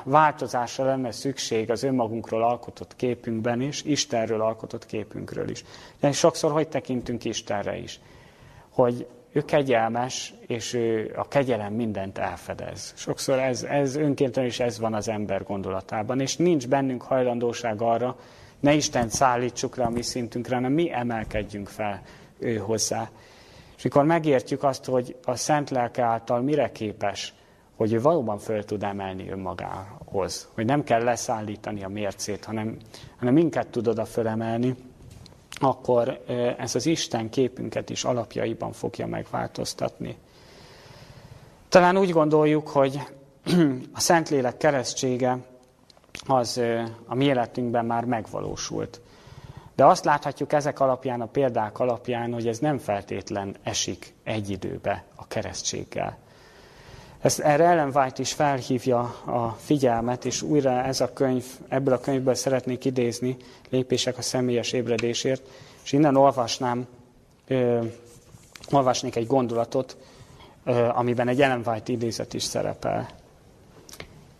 változásra 0.03 0.85
lenne 0.85 1.11
szükség 1.11 1.71
az 1.71 1.83
önmagunkról 1.83 2.43
alkotott 2.43 2.97
képünkben 2.97 3.61
is, 3.61 3.83
Istenről 3.83 4.41
alkotott 4.41 4.87
képünkről 4.87 5.49
is. 5.49 5.65
De 6.01 6.13
sokszor 6.13 6.53
hogy 6.53 6.69
tekintünk 6.69 7.25
Istenre 7.25 7.77
is? 7.77 8.01
Hogy 8.71 9.07
ő 9.33 9.41
kegyelmes, 9.41 10.35
és 10.47 10.73
ő 10.73 11.13
a 11.17 11.29
kegyelem 11.29 11.73
mindent 11.73 12.19
elfedez. 12.19 12.93
Sokszor 12.97 13.39
ez, 13.39 13.63
ez 13.63 13.97
önkéntelen 13.97 14.49
is 14.49 14.61
ez 14.61 14.79
van 14.79 14.95
az 14.95 15.09
ember 15.09 15.43
gondolatában, 15.43 16.21
és 16.21 16.37
nincs 16.37 16.69
bennünk 16.69 17.03
hajlandóság 17.03 17.83
arra, 17.83 18.17
ne 18.61 18.73
Isten 18.73 19.09
szállítsuk 19.09 19.77
le 19.77 19.85
a 19.85 19.91
mi 19.91 20.03
szintünkre, 20.03 20.55
hanem 20.55 20.73
mi 20.73 20.93
emelkedjünk 20.93 21.69
fel 21.69 22.03
ő 22.45 22.57
hozzá. 22.57 23.11
És 23.77 23.83
mikor 23.83 24.05
megértjük 24.05 24.63
azt, 24.63 24.85
hogy 24.85 25.17
a 25.25 25.37
Szent 25.37 25.71
Lelke 25.71 26.03
által 26.03 26.41
mire 26.41 26.73
képes, 26.73 27.35
hogy 27.77 27.93
ő 27.93 28.01
valóban 28.01 28.39
föl 28.39 28.65
tud 28.65 28.83
emelni 28.83 29.31
önmagához, 29.31 30.49
hogy 30.55 30.65
nem 30.65 30.85
kell 30.85 31.03
leszállítani 31.03 31.85
a 31.85 31.89
mércét, 31.89 32.45
hanem, 32.45 32.77
hanem 33.19 33.35
minket 33.35 33.67
tud 33.67 33.89
oda 33.89 34.05
fölemelni, 34.05 34.75
akkor 35.51 36.25
ez 36.59 36.75
az 36.75 36.87
Isten 36.87 37.31
képünket 37.31 37.91
is 37.91 38.05
alapjaiban 38.05 38.73
fogja 38.73 39.07
megváltoztatni. 39.07 40.17
Talán 41.69 41.99
úgy 41.99 42.11
gondoljuk, 42.11 42.69
hogy 42.69 43.01
a 43.95 44.01
Szentlélek 44.01 44.57
keresztsége 44.57 45.39
az 46.27 46.61
a 47.07 47.15
mi 47.15 47.25
életünkben 47.25 47.85
már 47.85 48.05
megvalósult. 48.05 49.01
De 49.75 49.85
azt 49.85 50.05
láthatjuk 50.05 50.53
ezek 50.53 50.81
alapján, 50.81 51.21
a 51.21 51.27
példák 51.27 51.79
alapján, 51.79 52.33
hogy 52.33 52.49
ez 52.49 52.59
nem 52.59 52.79
feltétlen 52.79 53.57
esik 53.63 54.15
egy 54.25 54.51
időbe 54.51 55.05
a 55.17 55.27
keresztséggel. 55.27 56.19
Ezt, 57.21 57.41
erre 57.41 57.65
Ellen 57.65 57.91
White 57.95 58.23
is 58.23 58.33
felhívja 58.33 59.01
a 59.27 59.57
figyelmet, 59.59 60.25
és 60.25 60.43
újra 60.43 60.71
ez 60.71 61.01
a 61.01 61.13
könyv, 61.13 61.45
ebből 61.69 61.95
a 61.95 62.01
könyvből 62.01 62.35
szeretnék 62.35 62.85
idézni 62.85 63.37
lépések 63.71 64.19
a 64.19 64.23
személyes 64.23 64.73
ébredésért, 64.73 65.43
és 65.85 65.93
innen 65.93 66.17
olvasnám, 66.17 66.87
ö, 67.47 67.85
olvasnék 68.71 69.17
egy 69.17 69.27
gondolatot, 69.27 69.97
ö, 70.65 70.89
amiben 70.89 71.29
egy 71.29 71.43
Ellen 71.43 71.63
White 71.67 71.93
idézet 71.93 72.35
is 72.35 72.43
szerepel. 72.43 73.09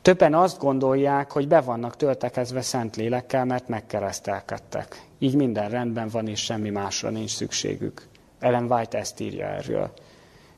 Többen 0.05 0.35
azt 0.35 0.59
gondolják, 0.59 1.31
hogy 1.31 1.49
be 1.49 1.61
vannak 1.61 1.97
töltekezve 1.97 2.61
szent 2.61 2.97
lélekkel, 2.97 3.45
mert 3.45 3.69
megkeresztelkedtek. 3.69 5.07
Így 5.19 5.35
minden 5.35 5.71
rendben 5.71 6.09
van, 6.09 6.29
és 6.29 6.41
semmi 6.41 6.71
másra 6.71 7.11
nincs 7.11 7.31
szükségük. 7.31 8.07
Ellen 8.39 8.73
White 8.73 8.99
ezt 8.99 9.21
írja 9.21 9.47
erről. 9.47 9.93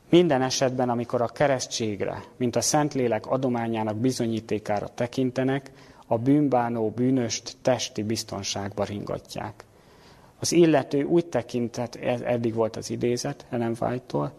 Minden 0.09 0.41
esetben, 0.41 0.89
amikor 0.89 1.21
a 1.21 1.27
keresztségre, 1.27 2.23
mint 2.37 2.55
a 2.55 2.61
Szentlélek 2.61 3.27
adományának 3.27 3.95
bizonyítékára 3.95 4.87
tekintenek, 4.87 5.71
a 6.07 6.17
bűnbánó 6.17 6.89
bűnöst 6.89 7.57
testi 7.61 8.03
biztonságba 8.03 8.83
ringatják. 8.83 9.65
Az 10.39 10.51
illető 10.51 11.03
úgy 11.03 11.25
tekintett, 11.25 11.95
eddig 12.23 12.53
volt 12.53 12.75
az 12.75 12.89
idézet 12.89 13.45
Ellen 13.49 13.75
White-tól, 13.79 14.31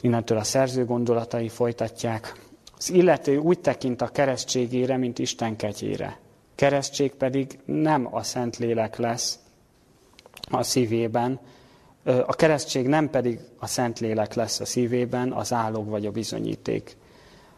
innentől 0.00 0.38
a 0.38 0.44
szerző 0.44 0.84
gondolatai 0.84 1.48
folytatják. 1.48 2.50
Az 2.82 2.90
illető 2.90 3.36
úgy 3.36 3.58
tekint 3.58 4.02
a 4.02 4.08
keresztségére, 4.08 4.96
mint 4.96 5.18
Isten 5.18 5.56
kegyére. 5.56 6.18
Keresztség 6.54 7.14
pedig 7.14 7.58
nem 7.64 8.08
a 8.14 8.22
Szentlélek 8.22 8.96
lesz 8.96 9.38
a 10.50 10.62
szívében, 10.62 11.40
a 12.04 12.34
keresztség 12.34 12.86
nem 12.86 13.10
pedig 13.10 13.40
a 13.58 13.66
Szentlélek 13.66 14.34
lesz 14.34 14.60
a 14.60 14.64
szívében, 14.64 15.32
az 15.32 15.52
állog 15.52 15.88
vagy 15.88 16.06
a 16.06 16.10
bizonyíték. 16.10 16.96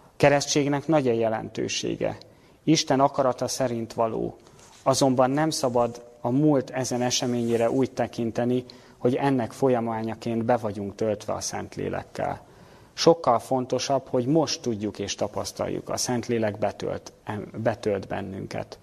A 0.07 0.13
keresztségnek 0.17 0.87
nagy 0.87 1.09
a 1.09 1.13
jelentősége. 1.13 2.19
Isten 2.65 3.01
akarata 3.01 3.49
szerint 3.49 3.93
való. 3.93 4.37
Azonban 4.83 5.31
nem 5.31 5.51
szabad 5.51 6.05
a 6.21 6.31
múlt 6.31 6.71
ezen 6.71 7.03
eseményére 7.03 7.71
úgy 7.71 7.91
tekinteni, 7.91 8.65
hogy 8.99 9.15
ennek 9.15 9.53
folyamányaként 9.53 10.45
be 10.45 10.57
vagyunk 10.57 10.95
töltve 10.95 11.33
a 11.33 11.41
Szentlélekkel. 11.41 12.53
Sokkal 12.95 13.39
fontosabb, 13.39 14.09
hogy 14.09 14.27
most 14.27 14.63
tudjuk 14.63 14.99
és 14.99 15.15
tapasztaljuk, 15.15 15.89
a 15.89 15.97
Szentlélek 15.97 16.59
betölt, 16.59 17.13
betölt 17.57 18.07
bennünket. 18.09 18.79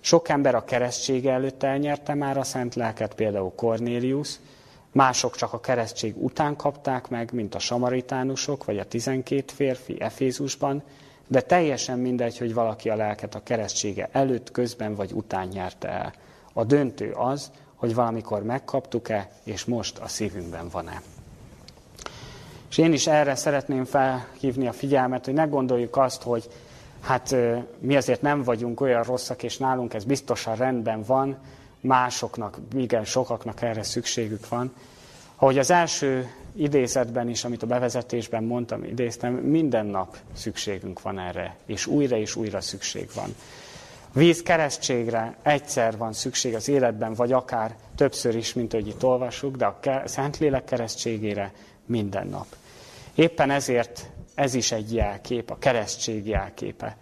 Sok 0.00 0.28
ember 0.28 0.54
a 0.54 0.64
keresztsége 0.64 1.32
előtt 1.32 1.62
elnyerte 1.62 2.14
már 2.14 2.38
a 2.38 2.42
szent 2.42 2.74
lelket, 2.74 3.14
például 3.14 3.52
Cornélius, 3.56 4.38
mások 4.92 5.36
csak 5.36 5.52
a 5.52 5.60
keresztség 5.60 6.22
után 6.22 6.56
kapták 6.56 7.08
meg, 7.08 7.32
mint 7.32 7.54
a 7.54 7.58
samaritánusok, 7.58 8.64
vagy 8.64 8.78
a 8.78 8.88
tizenkét 8.88 9.52
férfi 9.52 10.00
Efézusban, 10.00 10.82
de 11.26 11.40
teljesen 11.40 11.98
mindegy, 11.98 12.38
hogy 12.38 12.54
valaki 12.54 12.88
a 12.88 12.96
lelket 12.96 13.34
a 13.34 13.42
keresztsége 13.42 14.08
előtt, 14.12 14.50
közben 14.50 14.94
vagy 14.94 15.12
után 15.12 15.48
nyerte 15.48 15.88
el. 15.88 16.12
A 16.52 16.64
döntő 16.64 17.10
az, 17.10 17.50
hogy 17.74 17.94
valamikor 17.94 18.42
megkaptuk-e, 18.42 19.30
és 19.44 19.64
most 19.64 19.98
a 19.98 20.08
szívünkben 20.08 20.68
van-e. 20.68 21.02
És 22.70 22.78
én 22.78 22.92
is 22.92 23.06
erre 23.06 23.34
szeretném 23.34 23.84
felhívni 23.84 24.66
a 24.66 24.72
figyelmet, 24.72 25.24
hogy 25.24 25.34
ne 25.34 25.44
gondoljuk 25.44 25.96
azt, 25.96 26.22
hogy 26.22 26.48
hát 27.00 27.36
mi 27.78 27.96
azért 27.96 28.22
nem 28.22 28.42
vagyunk 28.42 28.80
olyan 28.80 29.02
rosszak, 29.02 29.42
és 29.42 29.56
nálunk 29.56 29.94
ez 29.94 30.04
biztosan 30.04 30.56
rendben 30.56 31.02
van, 31.02 31.36
másoknak, 31.80 32.58
igen, 32.74 33.04
sokaknak 33.04 33.62
erre 33.62 33.82
szükségük 33.82 34.48
van. 34.48 34.72
Ahogy 35.36 35.58
az 35.58 35.70
első 35.70 36.30
idézetben 36.54 37.28
is, 37.28 37.44
amit 37.44 37.62
a 37.62 37.66
bevezetésben 37.66 38.44
mondtam, 38.44 38.84
idéztem, 38.84 39.32
minden 39.32 39.86
nap 39.86 40.16
szükségünk 40.32 41.02
van 41.02 41.18
erre, 41.18 41.56
és 41.66 41.86
újra 41.86 42.16
és 42.16 42.36
újra 42.36 42.60
szükség 42.60 43.08
van. 43.14 43.34
Víz 44.12 44.42
keresztségre 44.42 45.36
egyszer 45.42 45.96
van 45.96 46.12
szükség 46.12 46.54
az 46.54 46.68
életben, 46.68 47.14
vagy 47.14 47.32
akár 47.32 47.76
többször 47.96 48.36
is, 48.36 48.54
mint 48.54 48.72
hogy 48.72 48.86
itt 48.86 49.04
olvasjuk, 49.04 49.56
de 49.56 49.66
a 49.66 49.78
Szentlélek 50.04 50.64
keresztségére 50.64 51.52
minden 51.86 52.26
nap. 52.26 52.46
Éppen 53.20 53.50
ezért 53.50 54.10
ez 54.34 54.54
is 54.54 54.72
egy 54.72 54.94
jelkép, 54.94 55.50
a 55.50 55.58
keresztség 55.58 56.26
jelképe. 56.26 56.96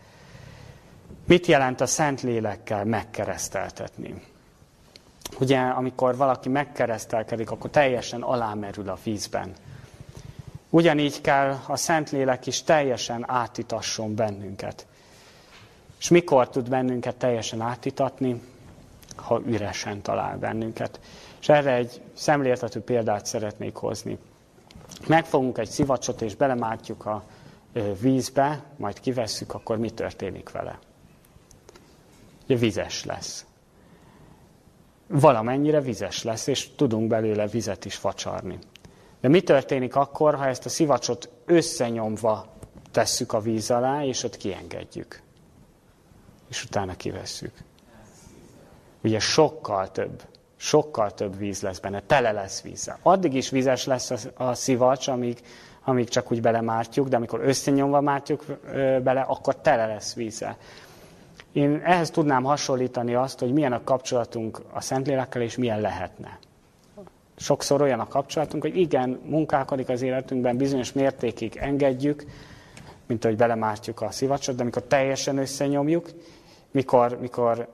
Mit 1.27 1.47
jelent 1.47 1.81
a 1.81 1.87
Szentlélekkel 1.87 2.85
megkereszteltetni? 2.85 4.23
Ugye, 5.41 5.59
amikor 5.59 6.17
valaki 6.17 6.49
megkeresztelkedik, 6.49 7.51
akkor 7.51 7.71
teljesen 7.71 8.23
alámerül 8.23 8.89
a 8.89 8.99
vízben. 9.05 9.53
Ugyanígy 10.71 11.21
kell 11.21 11.57
a 11.67 11.77
Szentlélek 11.77 12.47
is 12.47 12.63
teljesen 12.63 13.25
átítasson 13.31 14.15
bennünket. 14.15 14.87
És 15.99 16.09
mikor 16.09 16.49
tud 16.49 16.69
bennünket 16.69 17.17
teljesen 17.17 17.61
átítatni? 17.61 18.43
Ha 19.17 19.43
üresen 19.47 20.03
talál 20.03 20.39
bennünket. 20.39 21.01
És 21.41 21.49
erre 21.49 21.75
egy 21.75 22.01
szemléltető 22.15 22.81
példát 22.81 23.27
szeretnék 23.27 23.75
hozni. 23.75 24.19
Megfogunk 25.07 25.59
egy 25.59 25.69
szivacsot 25.69 26.23
és 26.23 26.35
belemártjuk 26.35 27.07
a 27.07 27.25
vízbe, 28.01 28.65
majd 28.77 29.01
kivesszük, 29.01 29.55
akkor 29.55 29.79
mi 29.79 29.91
történik 29.91 30.51
vele? 30.51 30.79
Ugye 32.45 32.57
vizes 32.57 33.05
lesz. 33.05 33.47
Valamennyire 35.07 35.81
vizes 35.81 36.23
lesz, 36.23 36.47
és 36.47 36.75
tudunk 36.75 37.09
belőle 37.09 37.47
vizet 37.47 37.85
is 37.85 37.95
facsarni. 37.95 38.59
De 39.21 39.29
mi 39.29 39.43
történik 39.43 39.97
akkor, 39.97 40.35
ha 40.35 40.47
ezt 40.47 40.67
a 40.67 40.69
szivacsot 40.69 41.31
összenyomva 41.45 42.57
tesszük 42.91 43.33
a 43.33 43.41
víz 43.41 43.71
alá, 43.71 44.05
és 44.05 44.23
ott 44.23 44.37
kiengedjük? 44.37 45.23
És 46.49 46.65
utána 46.65 46.97
kivesszük. 46.97 47.53
Ugye 49.03 49.19
sokkal 49.19 49.91
több, 49.91 50.23
sokkal 50.61 51.15
több 51.15 51.39
víz 51.39 51.63
lesz 51.63 51.79
benne, 51.79 52.03
tele 52.07 52.33
lesz 52.33 52.63
vízzel. 52.63 52.99
Addig 53.03 53.35
is 53.35 53.51
vizes 53.51 53.87
lesz 53.87 54.29
a, 54.35 54.55
szivacs, 54.55 55.09
amíg, 55.09 55.39
amíg 55.85 56.09
csak 56.09 56.33
úgy 56.33 56.41
belemártjuk, 56.41 57.09
de 57.09 57.17
amikor 57.17 57.41
összenyomva 57.45 58.01
mártjuk 58.01 58.45
bele, 59.03 59.21
akkor 59.21 59.57
tele 59.57 59.87
lesz 59.87 60.15
vízzel. 60.15 60.57
Én 61.53 61.81
ehhez 61.85 62.11
tudnám 62.11 62.43
hasonlítani 62.43 63.15
azt, 63.15 63.39
hogy 63.39 63.53
milyen 63.53 63.73
a 63.73 63.85
kapcsolatunk 63.85 64.61
a 64.73 64.81
Szentlélekkel, 64.81 65.43
és 65.43 65.57
milyen 65.57 65.81
lehetne. 65.81 66.39
Sokszor 67.37 67.83
olyan 67.83 68.01
a 68.01 68.09
kapcsolatunk, 68.09 68.63
hogy 68.63 68.77
igen, 68.77 69.21
munkálkodik 69.25 69.89
az 69.89 70.03
életünkben, 70.03 70.57
bizonyos 70.57 70.93
mértékig 70.93 71.57
engedjük, 71.57 72.25
mint 73.07 73.25
hogy 73.25 73.37
belemártjuk 73.37 74.01
a 74.01 74.11
szivacsot, 74.11 74.57
de 74.57 74.65
mikor 74.65 74.83
teljesen 74.83 75.39
összenyomjuk, 75.39 76.09
mikor, 76.71 77.19
mikor 77.21 77.69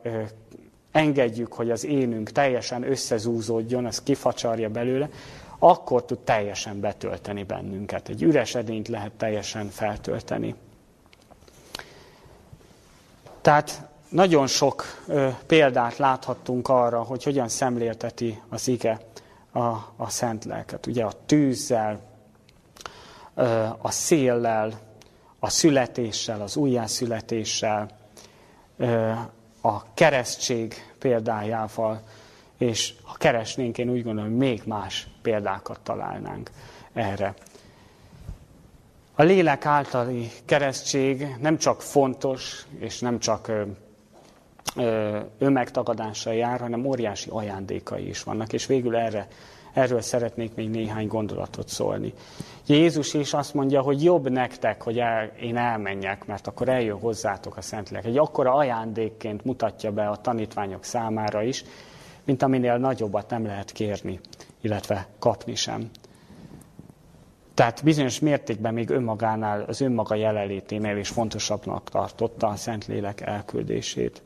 engedjük, 0.95 1.53
hogy 1.53 1.71
az 1.71 1.85
énünk 1.85 2.31
teljesen 2.31 2.91
összezúzódjon, 2.91 3.87
az 3.87 4.03
kifacsarja 4.03 4.69
belőle, 4.69 5.09
akkor 5.59 6.05
tud 6.05 6.19
teljesen 6.19 6.81
betölteni 6.81 7.43
bennünket. 7.43 8.09
Egy 8.09 8.23
üres 8.23 8.55
edényt 8.55 8.89
lehet 8.89 9.13
teljesen 9.13 9.69
feltölteni. 9.69 10.55
Tehát 13.41 13.89
nagyon 14.09 14.47
sok 14.47 14.85
ö, 15.07 15.29
példát 15.47 15.97
láthattunk 15.97 16.69
arra, 16.69 17.03
hogy 17.03 17.23
hogyan 17.23 17.49
szemlélteti 17.49 18.43
az 18.49 18.69
ige 18.69 19.01
a, 19.53 19.61
a 19.97 20.07
szent 20.09 20.45
lelket. 20.45 20.87
Ugye 20.87 21.05
a 21.05 21.13
tűzzel, 21.27 22.01
ö, 23.35 23.65
a 23.79 23.91
széllel, 23.91 24.81
a 25.39 25.51
születéssel, 25.51 26.41
az 26.41 26.57
újjászületéssel, 26.57 27.89
ö, 28.77 29.13
a 29.67 29.95
keresztség 29.95 30.75
példájával, 30.99 32.03
és 32.59 32.95
ha 33.03 33.15
keresnénk, 33.19 33.79
én 33.79 33.91
úgy 33.91 34.03
gondolom, 34.03 34.31
még 34.31 34.63
más 34.67 35.07
példákat 35.23 35.81
találnánk 35.83 36.51
erre. 36.93 37.35
A 39.15 39.23
lélek 39.23 39.67
általi 39.67 40.31
keresztség 40.45 41.37
nem 41.41 41.57
csak 41.57 41.83
fontos, 41.83 42.67
és 42.79 42.99
nem 42.99 43.19
csak 43.19 43.53
önmegtagadással 45.39 46.35
jár, 46.35 46.61
hanem 46.61 46.85
óriási 46.85 47.31
ajándékai 47.31 48.09
is 48.09 48.23
vannak, 48.23 48.53
és 48.53 48.67
végül 48.67 48.97
erre, 48.97 49.29
erről 49.73 50.01
szeretnék 50.01 50.55
még 50.55 50.71
néhány 50.71 51.07
gondolatot 51.07 51.69
szólni. 51.69 52.15
Jézus 52.67 53.15
is 53.15 53.35
azt 53.35 53.55
mondja, 53.55 53.81
hogy 53.81 54.03
jobb 54.03 54.31
nektek, 54.31 54.83
hogy 54.83 54.99
el, 54.99 55.33
én 55.41 55.57
elmenjek, 55.57 56.27
mert 56.27 56.47
akkor 56.47 56.69
eljön 56.69 56.99
hozzátok 56.99 57.57
a 57.57 57.61
Szentlélek. 57.61 58.05
Egy 58.05 58.19
akkora 58.19 58.55
ajándékként 58.55 59.45
mutatja 59.45 59.93
be 59.93 60.09
a 60.09 60.17
tanítványok 60.17 60.85
számára 60.85 61.43
is, 61.43 61.65
mint 62.25 62.43
aminél 62.43 62.77
nagyobbat 62.77 63.31
nem 63.31 63.47
lehet 63.47 63.73
kérni, 63.73 64.21
illetve 64.61 65.07
kapni 65.19 65.55
sem. 65.55 65.91
Tehát 67.55 67.85
bizonyos 67.85 68.21
mértékben 68.21 68.75
még 68.75 68.91
önmagánál, 68.91 69.63
az 69.63 69.81
önmaga 69.81 70.15
jelenléténél 70.15 70.97
is 70.97 71.09
fontosabbnak 71.09 71.91
tartotta 71.91 72.47
a 72.47 72.57
Szentlélek 72.57 73.21
elküldését. 73.21 74.23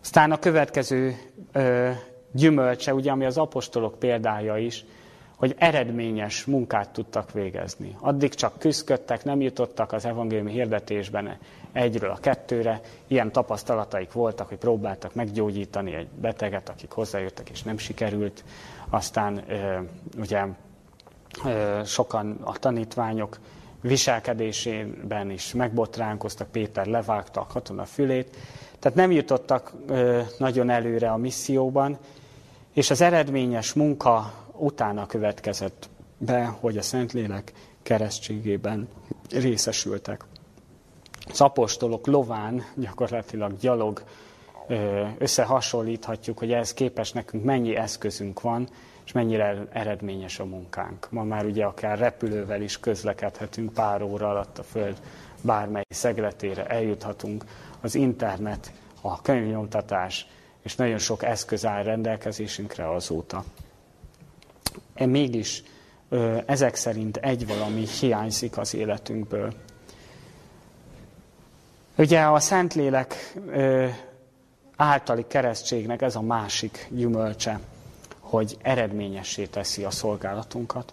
Aztán 0.00 0.32
a 0.32 0.38
következő 0.38 1.16
ö, 1.52 1.90
gyümölcse, 2.32 2.94
ugye, 2.94 3.10
ami 3.10 3.24
az 3.24 3.38
apostolok 3.38 3.98
példája 3.98 4.56
is, 4.56 4.84
hogy 5.36 5.54
eredményes 5.58 6.44
munkát 6.44 6.90
tudtak 6.90 7.32
végezni. 7.32 7.96
Addig 8.00 8.34
csak 8.34 8.58
küzdködtek, 8.58 9.24
nem 9.24 9.40
jutottak 9.40 9.92
az 9.92 10.04
evangéliumi 10.04 10.52
hirdetésben 10.52 11.38
egyről 11.72 12.10
a 12.10 12.18
kettőre. 12.20 12.80
Ilyen 13.06 13.32
tapasztalataik 13.32 14.12
voltak, 14.12 14.48
hogy 14.48 14.58
próbáltak 14.58 15.14
meggyógyítani 15.14 15.94
egy 15.94 16.08
beteget, 16.20 16.68
akik 16.68 16.90
hozzájöttek 16.90 17.50
és 17.50 17.62
nem 17.62 17.78
sikerült. 17.78 18.44
Aztán 18.90 19.44
ugye 20.18 20.44
sokan 21.84 22.38
a 22.42 22.52
tanítványok 22.52 23.38
viselkedésében 23.80 25.30
is 25.30 25.52
megbotránkoztak, 25.52 26.50
Péter 26.50 26.86
levágta 26.86 27.40
a 27.40 27.46
katona 27.46 27.84
fülét, 27.84 28.36
tehát 28.78 28.98
nem 28.98 29.10
jutottak 29.10 29.72
nagyon 30.38 30.70
előre 30.70 31.10
a 31.10 31.16
misszióban, 31.16 31.98
és 32.72 32.90
az 32.90 33.00
eredményes 33.00 33.72
munka 33.72 34.32
utána 34.64 35.06
következett 35.06 35.88
be, 36.18 36.44
hogy 36.44 36.76
a 36.76 36.82
Szentlélek 36.82 37.52
keresztségében 37.82 38.88
részesültek. 39.30 40.24
Az 41.30 41.40
apostolok 41.40 42.06
lován 42.06 42.62
gyakorlatilag 42.74 43.56
gyalog 43.58 44.02
összehasonlíthatjuk, 45.18 46.38
hogy 46.38 46.52
ehhez 46.52 46.74
képes 46.74 47.12
nekünk 47.12 47.44
mennyi 47.44 47.76
eszközünk 47.76 48.40
van, 48.40 48.68
és 49.04 49.12
mennyire 49.12 49.66
eredményes 49.72 50.38
a 50.38 50.44
munkánk. 50.44 51.06
Ma 51.10 51.22
már 51.22 51.44
ugye 51.44 51.64
akár 51.64 51.98
repülővel 51.98 52.62
is 52.62 52.80
közlekedhetünk 52.80 53.72
pár 53.72 54.02
óra 54.02 54.28
alatt 54.28 54.58
a 54.58 54.62
Föld 54.62 55.00
bármely 55.40 55.84
szegletére, 55.88 56.66
eljuthatunk. 56.66 57.44
Az 57.80 57.94
internet, 57.94 58.72
a 59.00 59.22
könyvnyomtatás, 59.22 60.26
és 60.62 60.76
nagyon 60.76 60.98
sok 60.98 61.22
eszköz 61.22 61.66
áll 61.66 61.82
rendelkezésünkre 61.82 62.90
azóta. 62.94 63.44
E 64.94 65.06
mégis 65.06 65.62
ezek 66.46 66.74
szerint 66.74 67.16
egy 67.16 67.46
valami 67.46 67.86
hiányzik 68.00 68.58
az 68.58 68.74
életünkből. 68.74 69.54
Ugye 71.96 72.20
a 72.20 72.40
Szentlélek 72.40 73.34
általi 74.76 75.24
keresztségnek 75.28 76.02
ez 76.02 76.16
a 76.16 76.20
másik 76.20 76.88
gyümölcse, 76.90 77.60
hogy 78.20 78.56
eredményessé 78.62 79.46
teszi 79.46 79.84
a 79.84 79.90
szolgálatunkat. 79.90 80.92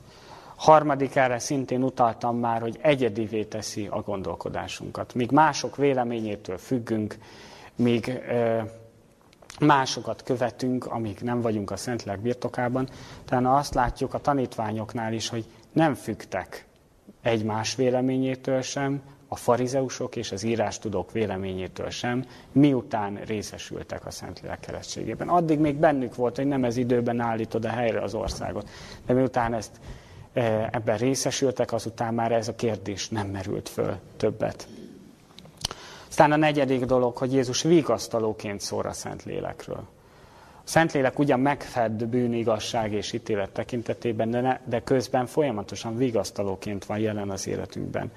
Harmadik 0.55 1.15
erre 1.15 1.39
szintén 1.39 1.83
utaltam 1.83 2.37
már, 2.37 2.61
hogy 2.61 2.77
egyedivé 2.81 3.43
teszi 3.43 3.87
a 3.87 4.01
gondolkodásunkat. 4.01 5.13
Míg 5.13 5.31
mások 5.31 5.75
véleményétől 5.75 6.57
függünk, 6.57 7.17
míg 7.75 8.21
másokat 9.65 10.23
követünk, 10.23 10.85
amíg 10.85 11.19
nem 11.21 11.41
vagyunk 11.41 11.71
a 11.71 11.77
Szentlélek 11.77 12.19
birtokában, 12.19 12.89
tehát 13.25 13.45
azt 13.45 13.73
látjuk 13.73 14.13
a 14.13 14.19
tanítványoknál 14.19 15.13
is, 15.13 15.29
hogy 15.29 15.45
nem 15.71 15.93
fügtek 15.93 16.65
egymás 17.21 17.75
véleményétől 17.75 18.61
sem, 18.61 19.01
a 19.33 19.35
farizeusok 19.35 20.15
és 20.15 20.31
az 20.31 20.43
írástudók 20.43 21.11
véleményétől 21.11 21.89
sem, 21.89 22.25
miután 22.51 23.19
részesültek 23.25 24.05
a 24.05 24.11
Szentlélek 24.11 24.59
keresztségében. 24.59 25.27
Addig 25.27 25.59
még 25.59 25.75
bennük 25.75 26.15
volt, 26.15 26.35
hogy 26.35 26.45
nem 26.45 26.63
ez 26.63 26.77
időben 26.77 27.19
állítod 27.19 27.65
a 27.65 27.69
helyre 27.69 28.01
az 28.01 28.13
országot. 28.13 28.69
De 29.05 29.13
miután 29.13 29.53
ezt 29.53 29.71
e, 30.33 30.69
ebben 30.71 30.97
részesültek, 30.97 31.73
azután 31.73 32.13
már 32.13 32.31
ez 32.31 32.47
a 32.47 32.55
kérdés 32.55 33.09
nem 33.09 33.27
merült 33.27 33.69
föl 33.69 33.95
többet. 34.17 34.67
Aztán 36.11 36.31
a 36.31 36.35
negyedik 36.35 36.85
dolog, 36.85 37.17
hogy 37.17 37.33
Jézus 37.33 37.61
vigasztalóként 37.61 38.59
szól 38.59 38.85
a 38.85 38.93
Szentlélekről. 38.93 39.83
A 40.55 40.63
Szentlélek 40.63 41.19
ugyan 41.19 41.39
megfed 41.39 42.05
bűn, 42.05 42.33
igazság 42.33 42.93
és 42.93 43.13
ítélet 43.13 43.49
tekintetében, 43.49 44.31
de, 44.31 44.41
ne, 44.41 44.59
de 44.65 44.83
közben 44.83 45.25
folyamatosan 45.25 45.97
vigasztalóként 45.97 46.85
van 46.85 46.97
jelen 46.97 47.29
az 47.29 47.47
életünkben 47.47 48.11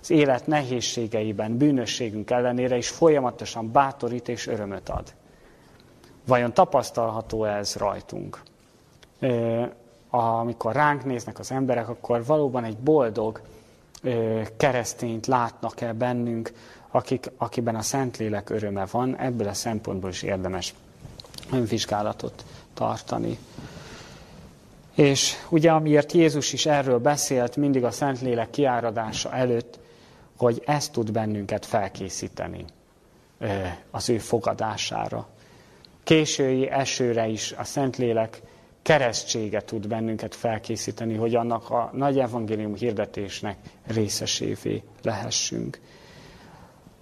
az 0.00 0.10
élet 0.10 0.46
nehézségeiben, 0.46 1.56
bűnösségünk 1.56 2.30
ellenére 2.30 2.76
is 2.76 2.88
folyamatosan 2.88 3.72
bátorít 3.72 4.28
és 4.28 4.46
örömöt 4.46 4.88
ad. 4.88 5.14
Vajon 6.26 6.54
tapasztalható 6.54 7.44
ez 7.44 7.76
rajtunk? 7.76 8.40
Amikor 10.10 10.74
ránk 10.74 11.04
néznek 11.04 11.38
az 11.38 11.50
emberek, 11.50 11.88
akkor 11.88 12.24
valóban 12.24 12.64
egy 12.64 12.76
boldog 12.76 13.40
keresztényt 14.56 15.26
látnak-e 15.26 15.92
bennünk, 15.92 16.52
akik, 16.90 17.30
akiben 17.36 17.74
a 17.76 17.82
Szentlélek 17.82 18.50
öröme 18.50 18.86
van, 18.90 19.16
ebből 19.16 19.48
a 19.48 19.54
szempontból 19.54 20.10
is 20.10 20.22
érdemes 20.22 20.74
önvizsgálatot 21.52 22.44
tartani. 22.74 23.38
És 24.94 25.34
ugye 25.48 25.70
amiért 25.72 26.12
Jézus 26.12 26.52
is 26.52 26.66
erről 26.66 26.98
beszélt 26.98 27.56
mindig 27.56 27.84
a 27.84 27.90
Szentlélek 27.90 28.50
kiáradása 28.50 29.32
előtt, 29.32 29.78
hogy 30.36 30.62
ez 30.66 30.88
tud 30.88 31.12
bennünket 31.12 31.66
felkészíteni 31.66 32.64
az 33.90 34.08
ő 34.08 34.18
fogadására. 34.18 35.28
Késői 36.02 36.68
esőre 36.68 37.26
is 37.26 37.52
a 37.52 37.64
Szentlélek 37.64 38.42
keresztsége 38.82 39.62
tud 39.62 39.88
bennünket 39.88 40.34
felkészíteni, 40.34 41.14
hogy 41.14 41.34
annak 41.34 41.70
a 41.70 41.90
nagy 41.92 42.18
evangélium 42.18 42.74
hirdetésnek 42.74 43.56
részesévé 43.86 44.82
lehessünk. 45.02 45.80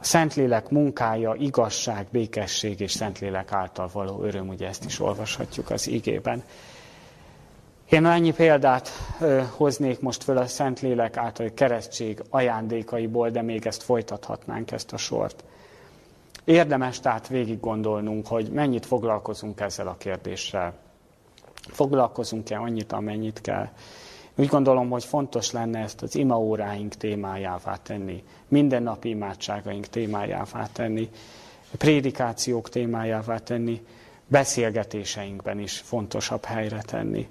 A 0.01 0.05
Szentlélek 0.05 0.69
munkája, 0.71 1.35
igazság, 1.35 2.07
békesség 2.11 2.81
és 2.81 2.91
Szentlélek 2.93 3.53
által 3.53 3.89
való 3.93 4.23
öröm, 4.23 4.49
ugye 4.49 4.67
ezt 4.67 4.85
is 4.85 5.01
olvashatjuk 5.01 5.71
az 5.71 5.87
igében. 5.87 6.43
Én 7.91 8.07
ennyi 8.07 8.33
példát 8.33 8.89
ö, 9.21 9.43
hoznék 9.57 10.01
most 10.01 10.23
föl 10.23 10.37
a 10.37 10.47
Szentlélek 10.47 11.17
által 11.17 11.51
keresztség 11.55 12.23
ajándékaiból, 12.31 13.31
de 13.31 13.43
még 13.43 13.67
ezt 13.67 13.83
folytathatnánk, 13.83 14.71
ezt 14.71 14.93
a 14.93 14.97
sort. 14.97 15.45
Érdemes 16.45 17.01
tehát 17.01 17.29
végig 17.29 17.61
gondolnunk, 17.61 18.27
hogy 18.27 18.51
mennyit 18.51 18.87
foglalkozunk 18.87 19.61
ezzel 19.61 19.89
a 19.89 19.97
kérdéssel. 19.99 20.75
Foglalkozunk-e 21.55 22.59
annyit, 22.61 22.93
amennyit 22.93 23.41
kell. 23.41 23.69
Úgy 24.39 24.47
gondolom, 24.47 24.91
hogy 24.91 25.05
fontos 25.05 25.51
lenne 25.51 25.79
ezt 25.79 26.03
az 26.03 26.15
imaóráink 26.15 26.95
témájává 26.95 27.77
tenni, 27.77 28.23
mindennapi 28.49 29.09
imádságaink 29.09 29.87
témájává 29.87 30.69
tenni, 30.73 31.11
prédikációk 31.79 32.69
témájává 32.69 33.39
tenni, 33.39 33.83
beszélgetéseinkben 34.27 35.59
is 35.59 35.79
fontosabb 35.79 36.45
helyre 36.45 36.81
tenni. 36.81 37.29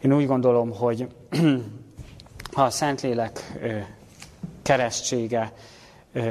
Én 0.00 0.12
úgy 0.12 0.26
gondolom, 0.26 0.70
hogy 0.70 1.08
ha 2.54 2.62
a 2.62 2.70
Szentlélek 2.70 3.58
keresztsége 4.62 5.52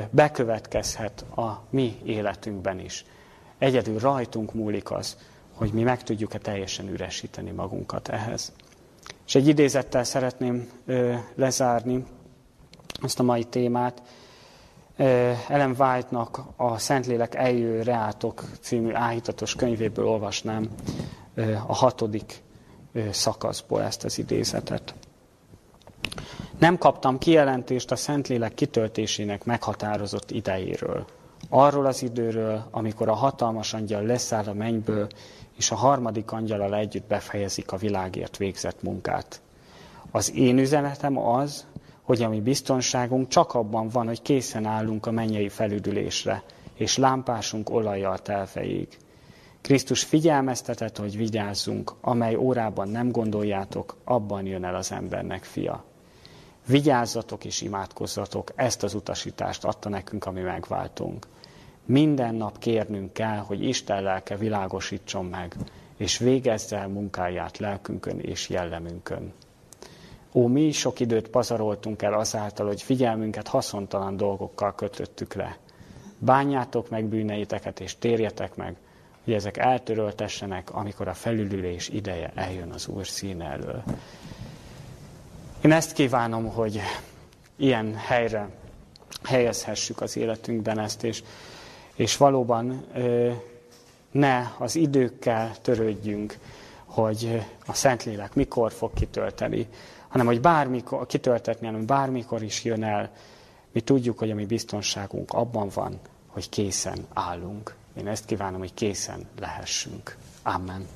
bekövetkezhet 0.09 1.25
a 1.35 1.61
mi 1.69 1.97
életünkben 2.03 2.79
is. 2.79 3.05
Egyedül 3.57 3.99
rajtunk 3.99 4.53
múlik 4.53 4.91
az, 4.91 5.17
hogy 5.53 5.73
mi 5.73 5.83
meg 5.83 6.03
tudjuk-e 6.03 6.37
teljesen 6.37 6.89
üresíteni 6.89 7.51
magunkat 7.51 8.07
ehhez. 8.07 8.53
És 9.25 9.35
egy 9.35 9.47
idézettel 9.47 10.03
szeretném 10.03 10.69
lezárni 11.35 12.05
ezt 13.03 13.19
a 13.19 13.23
mai 13.23 13.43
témát. 13.43 14.01
Ellen 15.47 15.75
White-nak 15.79 16.41
a 16.55 16.77
Szentlélek 16.77 17.35
eljő 17.35 17.81
reátok 17.81 18.43
című 18.61 18.93
áhítatos 18.93 19.55
könyvéből 19.55 20.07
olvasnám 20.07 20.69
a 21.67 21.75
hatodik 21.75 22.43
szakaszból 23.11 23.81
ezt 23.81 24.03
az 24.03 24.17
idézetet. 24.17 24.93
Nem 26.59 26.77
kaptam 26.77 27.17
kijelentést 27.17 27.91
a 27.91 27.95
Szentlélek 27.95 28.53
kitöltésének 28.53 29.43
meghatározott 29.43 30.31
idejéről. 30.31 31.05
Arról 31.49 31.85
az 31.85 32.01
időről, 32.03 32.63
amikor 32.71 33.09
a 33.09 33.13
hatalmas 33.13 33.73
angyal 33.73 34.01
leszáll 34.03 34.45
a 34.45 34.53
mennyből, 34.53 35.07
és 35.57 35.71
a 35.71 35.75
harmadik 35.75 36.31
angyalal 36.31 36.75
együtt 36.75 37.07
befejezik 37.07 37.71
a 37.71 37.77
világért 37.77 38.37
végzett 38.37 38.81
munkát. 38.81 39.41
Az 40.11 40.33
én 40.35 40.57
üzenetem 40.57 41.17
az, 41.17 41.65
hogy 42.01 42.21
a 42.23 42.29
mi 42.29 42.41
biztonságunk 42.41 43.27
csak 43.27 43.53
abban 43.53 43.87
van, 43.89 44.07
hogy 44.07 44.21
készen 44.21 44.65
állunk 44.65 45.05
a 45.05 45.11
mennyei 45.11 45.49
felüdülésre, 45.49 46.43
és 46.73 46.97
lámpásunk 46.97 47.69
olajjal 47.69 48.17
telfeig. 48.19 48.87
Krisztus 49.61 50.03
figyelmeztetett, 50.03 50.97
hogy 50.97 51.17
vigyázzunk, 51.17 51.91
amely 52.01 52.35
órában 52.35 52.87
nem 52.89 53.11
gondoljátok, 53.11 53.95
abban 54.03 54.45
jön 54.45 54.63
el 54.63 54.75
az 54.75 54.91
embernek 54.91 55.43
fia. 55.43 55.83
Vigyázzatok 56.67 57.45
és 57.45 57.61
imádkozzatok, 57.61 58.51
ezt 58.55 58.83
az 58.83 58.93
utasítást 58.93 59.63
adta 59.63 59.89
nekünk, 59.89 60.25
ami 60.25 60.41
megváltunk. 60.41 61.27
Minden 61.85 62.35
nap 62.35 62.57
kérnünk 62.57 63.13
kell, 63.13 63.37
hogy 63.37 63.63
Isten 63.63 64.03
lelke 64.03 64.35
világosítson 64.37 65.25
meg, 65.25 65.55
és 65.97 66.17
végezze 66.17 66.77
el 66.77 66.87
munkáját 66.87 67.57
lelkünkön 67.57 68.19
és 68.19 68.49
jellemünkön. 68.49 69.33
Ó, 70.33 70.47
mi 70.47 70.61
is 70.61 70.77
sok 70.79 70.99
időt 70.99 71.27
pazaroltunk 71.27 72.01
el 72.01 72.13
azáltal, 72.13 72.67
hogy 72.67 72.81
figyelmünket 72.81 73.47
haszontalan 73.47 74.17
dolgokkal 74.17 74.75
kötöttük 74.75 75.33
le. 75.33 75.57
Bánjátok 76.17 76.89
meg 76.89 77.05
bűneiteket, 77.05 77.79
és 77.79 77.97
térjetek 77.97 78.55
meg, 78.55 78.75
hogy 79.23 79.33
ezek 79.33 79.57
eltöröltessenek, 79.57 80.73
amikor 80.73 81.07
a 81.07 81.13
felülülés 81.13 81.89
ideje 81.89 82.31
eljön 82.35 82.71
az 82.71 82.87
Úr 82.87 83.07
színe 83.07 83.45
elől. 83.45 83.83
Én 85.65 85.71
ezt 85.71 85.93
kívánom, 85.93 86.49
hogy 86.49 86.81
ilyen 87.55 87.95
helyre 87.95 88.49
helyezhessük 89.23 90.01
az 90.01 90.17
életünkben 90.17 90.79
ezt, 90.79 91.03
és, 91.03 91.23
és 91.95 92.17
valóban 92.17 92.85
ne 94.11 94.51
az 94.57 94.75
időkkel 94.75 95.55
törődjünk, 95.61 96.37
hogy 96.85 97.45
a 97.65 97.73
Szentlélek 97.73 98.33
mikor 98.33 98.71
fog 98.71 98.93
kitölteni, 98.93 99.67
hanem 100.07 100.25
hogy 100.25 100.41
bármikor, 100.41 101.05
kitöltetni, 101.05 101.65
hanem 101.65 101.85
bármikor 101.85 102.43
is 102.43 102.63
jön 102.63 102.83
el, 102.83 103.11
mi 103.71 103.81
tudjuk, 103.81 104.19
hogy 104.19 104.31
a 104.31 104.35
mi 104.35 104.45
biztonságunk 104.45 105.33
abban 105.33 105.69
van, 105.73 105.99
hogy 106.27 106.49
készen 106.49 107.07
állunk. 107.13 107.75
Én 107.97 108.07
ezt 108.07 108.25
kívánom, 108.25 108.59
hogy 108.59 108.73
készen 108.73 109.27
lehessünk. 109.39 110.17
Amen. 110.43 110.87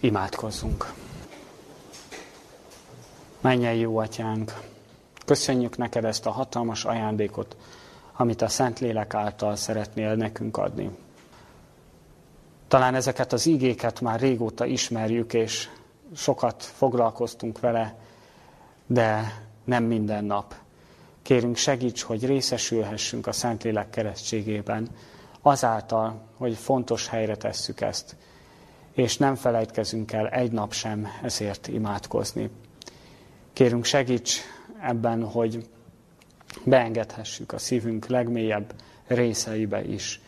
Imádkozzunk. 0.00 1.03
Menjen 3.44 3.74
jó 3.74 3.96
atyánk, 3.98 4.60
köszönjük 5.26 5.76
neked 5.76 6.04
ezt 6.04 6.26
a 6.26 6.30
hatalmas 6.30 6.84
ajándékot, 6.84 7.56
amit 8.12 8.42
a 8.42 8.48
Szentlélek 8.48 9.14
által 9.14 9.56
szeretnél 9.56 10.14
nekünk 10.14 10.56
adni. 10.56 10.90
Talán 12.68 12.94
ezeket 12.94 13.32
az 13.32 13.46
ígéket 13.46 14.00
már 14.00 14.20
régóta 14.20 14.64
ismerjük, 14.64 15.32
és 15.32 15.68
sokat 16.16 16.62
foglalkoztunk 16.62 17.60
vele, 17.60 17.94
de 18.86 19.32
nem 19.64 19.84
minden 19.84 20.24
nap. 20.24 20.54
Kérünk 21.22 21.56
segíts, 21.56 22.02
hogy 22.02 22.26
részesülhessünk 22.26 23.26
a 23.26 23.32
Szentlélek 23.32 23.90
keresztségében, 23.90 24.88
azáltal, 25.42 26.20
hogy 26.36 26.54
fontos 26.54 27.08
helyre 27.08 27.36
tesszük 27.36 27.80
ezt, 27.80 28.16
és 28.92 29.16
nem 29.16 29.34
felejtkezünk 29.34 30.12
el 30.12 30.28
egy 30.28 30.52
nap 30.52 30.72
sem 30.72 31.06
ezért 31.22 31.68
imádkozni. 31.68 32.50
Kérünk 33.54 33.84
segíts 33.84 34.40
ebben, 34.80 35.24
hogy 35.24 35.66
beengedhessük 36.64 37.52
a 37.52 37.58
szívünk 37.58 38.06
legmélyebb 38.06 38.74
részeibe 39.06 39.84
is. 39.84 40.20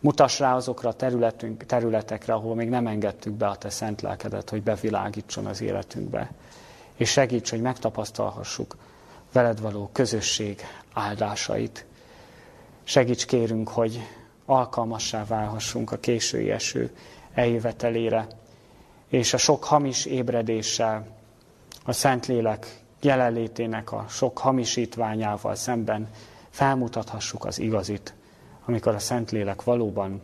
Mutass 0.00 0.38
rá 0.38 0.54
azokra 0.54 0.88
a 0.88 0.92
területünk, 0.92 1.66
területekre, 1.66 2.32
ahol 2.32 2.54
még 2.54 2.68
nem 2.68 2.86
engedtük 2.86 3.32
be 3.32 3.46
a 3.46 3.56
te 3.56 3.70
szent 3.70 4.00
lelkedet, 4.00 4.50
hogy 4.50 4.62
bevilágítson 4.62 5.46
az 5.46 5.60
életünkbe. 5.60 6.30
És 6.96 7.10
segíts, 7.10 7.50
hogy 7.50 7.60
megtapasztalhassuk 7.60 8.76
veled 9.32 9.60
való 9.60 9.90
közösség 9.92 10.60
áldásait. 10.92 11.84
Segíts 12.84 13.26
kérünk, 13.26 13.68
hogy 13.68 14.00
alkalmassá 14.44 15.24
válhassunk 15.24 15.92
a 15.92 15.98
késői 15.98 16.50
eső 16.50 16.90
eljövetelére, 17.34 18.26
és 19.08 19.32
a 19.32 19.38
sok 19.38 19.64
hamis 19.64 20.04
ébredéssel, 20.04 21.20
a 21.84 21.92
Szentlélek 21.92 22.80
jelenlétének 23.00 23.92
a 23.92 24.04
sok 24.08 24.38
hamisítványával 24.38 25.54
szemben 25.54 26.08
felmutathassuk 26.50 27.44
az 27.44 27.58
igazit, 27.58 28.14
amikor 28.64 28.94
a 28.94 28.98
Szentlélek 28.98 29.62
valóban 29.62 30.22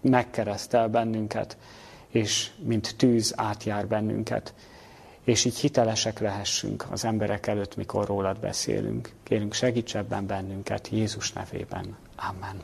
megkeresztel 0.00 0.88
bennünket, 0.88 1.56
és 2.08 2.50
mint 2.58 2.94
tűz 2.96 3.32
átjár 3.36 3.86
bennünket, 3.86 4.54
és 5.24 5.44
így 5.44 5.58
hitelesek 5.58 6.18
lehessünk 6.18 6.86
az 6.90 7.04
emberek 7.04 7.46
előtt, 7.46 7.76
mikor 7.76 8.06
rólad 8.06 8.40
beszélünk. 8.40 9.12
Kérünk, 9.22 9.52
segíts 9.52 9.96
ebben 9.96 10.26
bennünket, 10.26 10.88
Jézus 10.88 11.32
nevében. 11.32 11.96
Amen. 12.16 12.62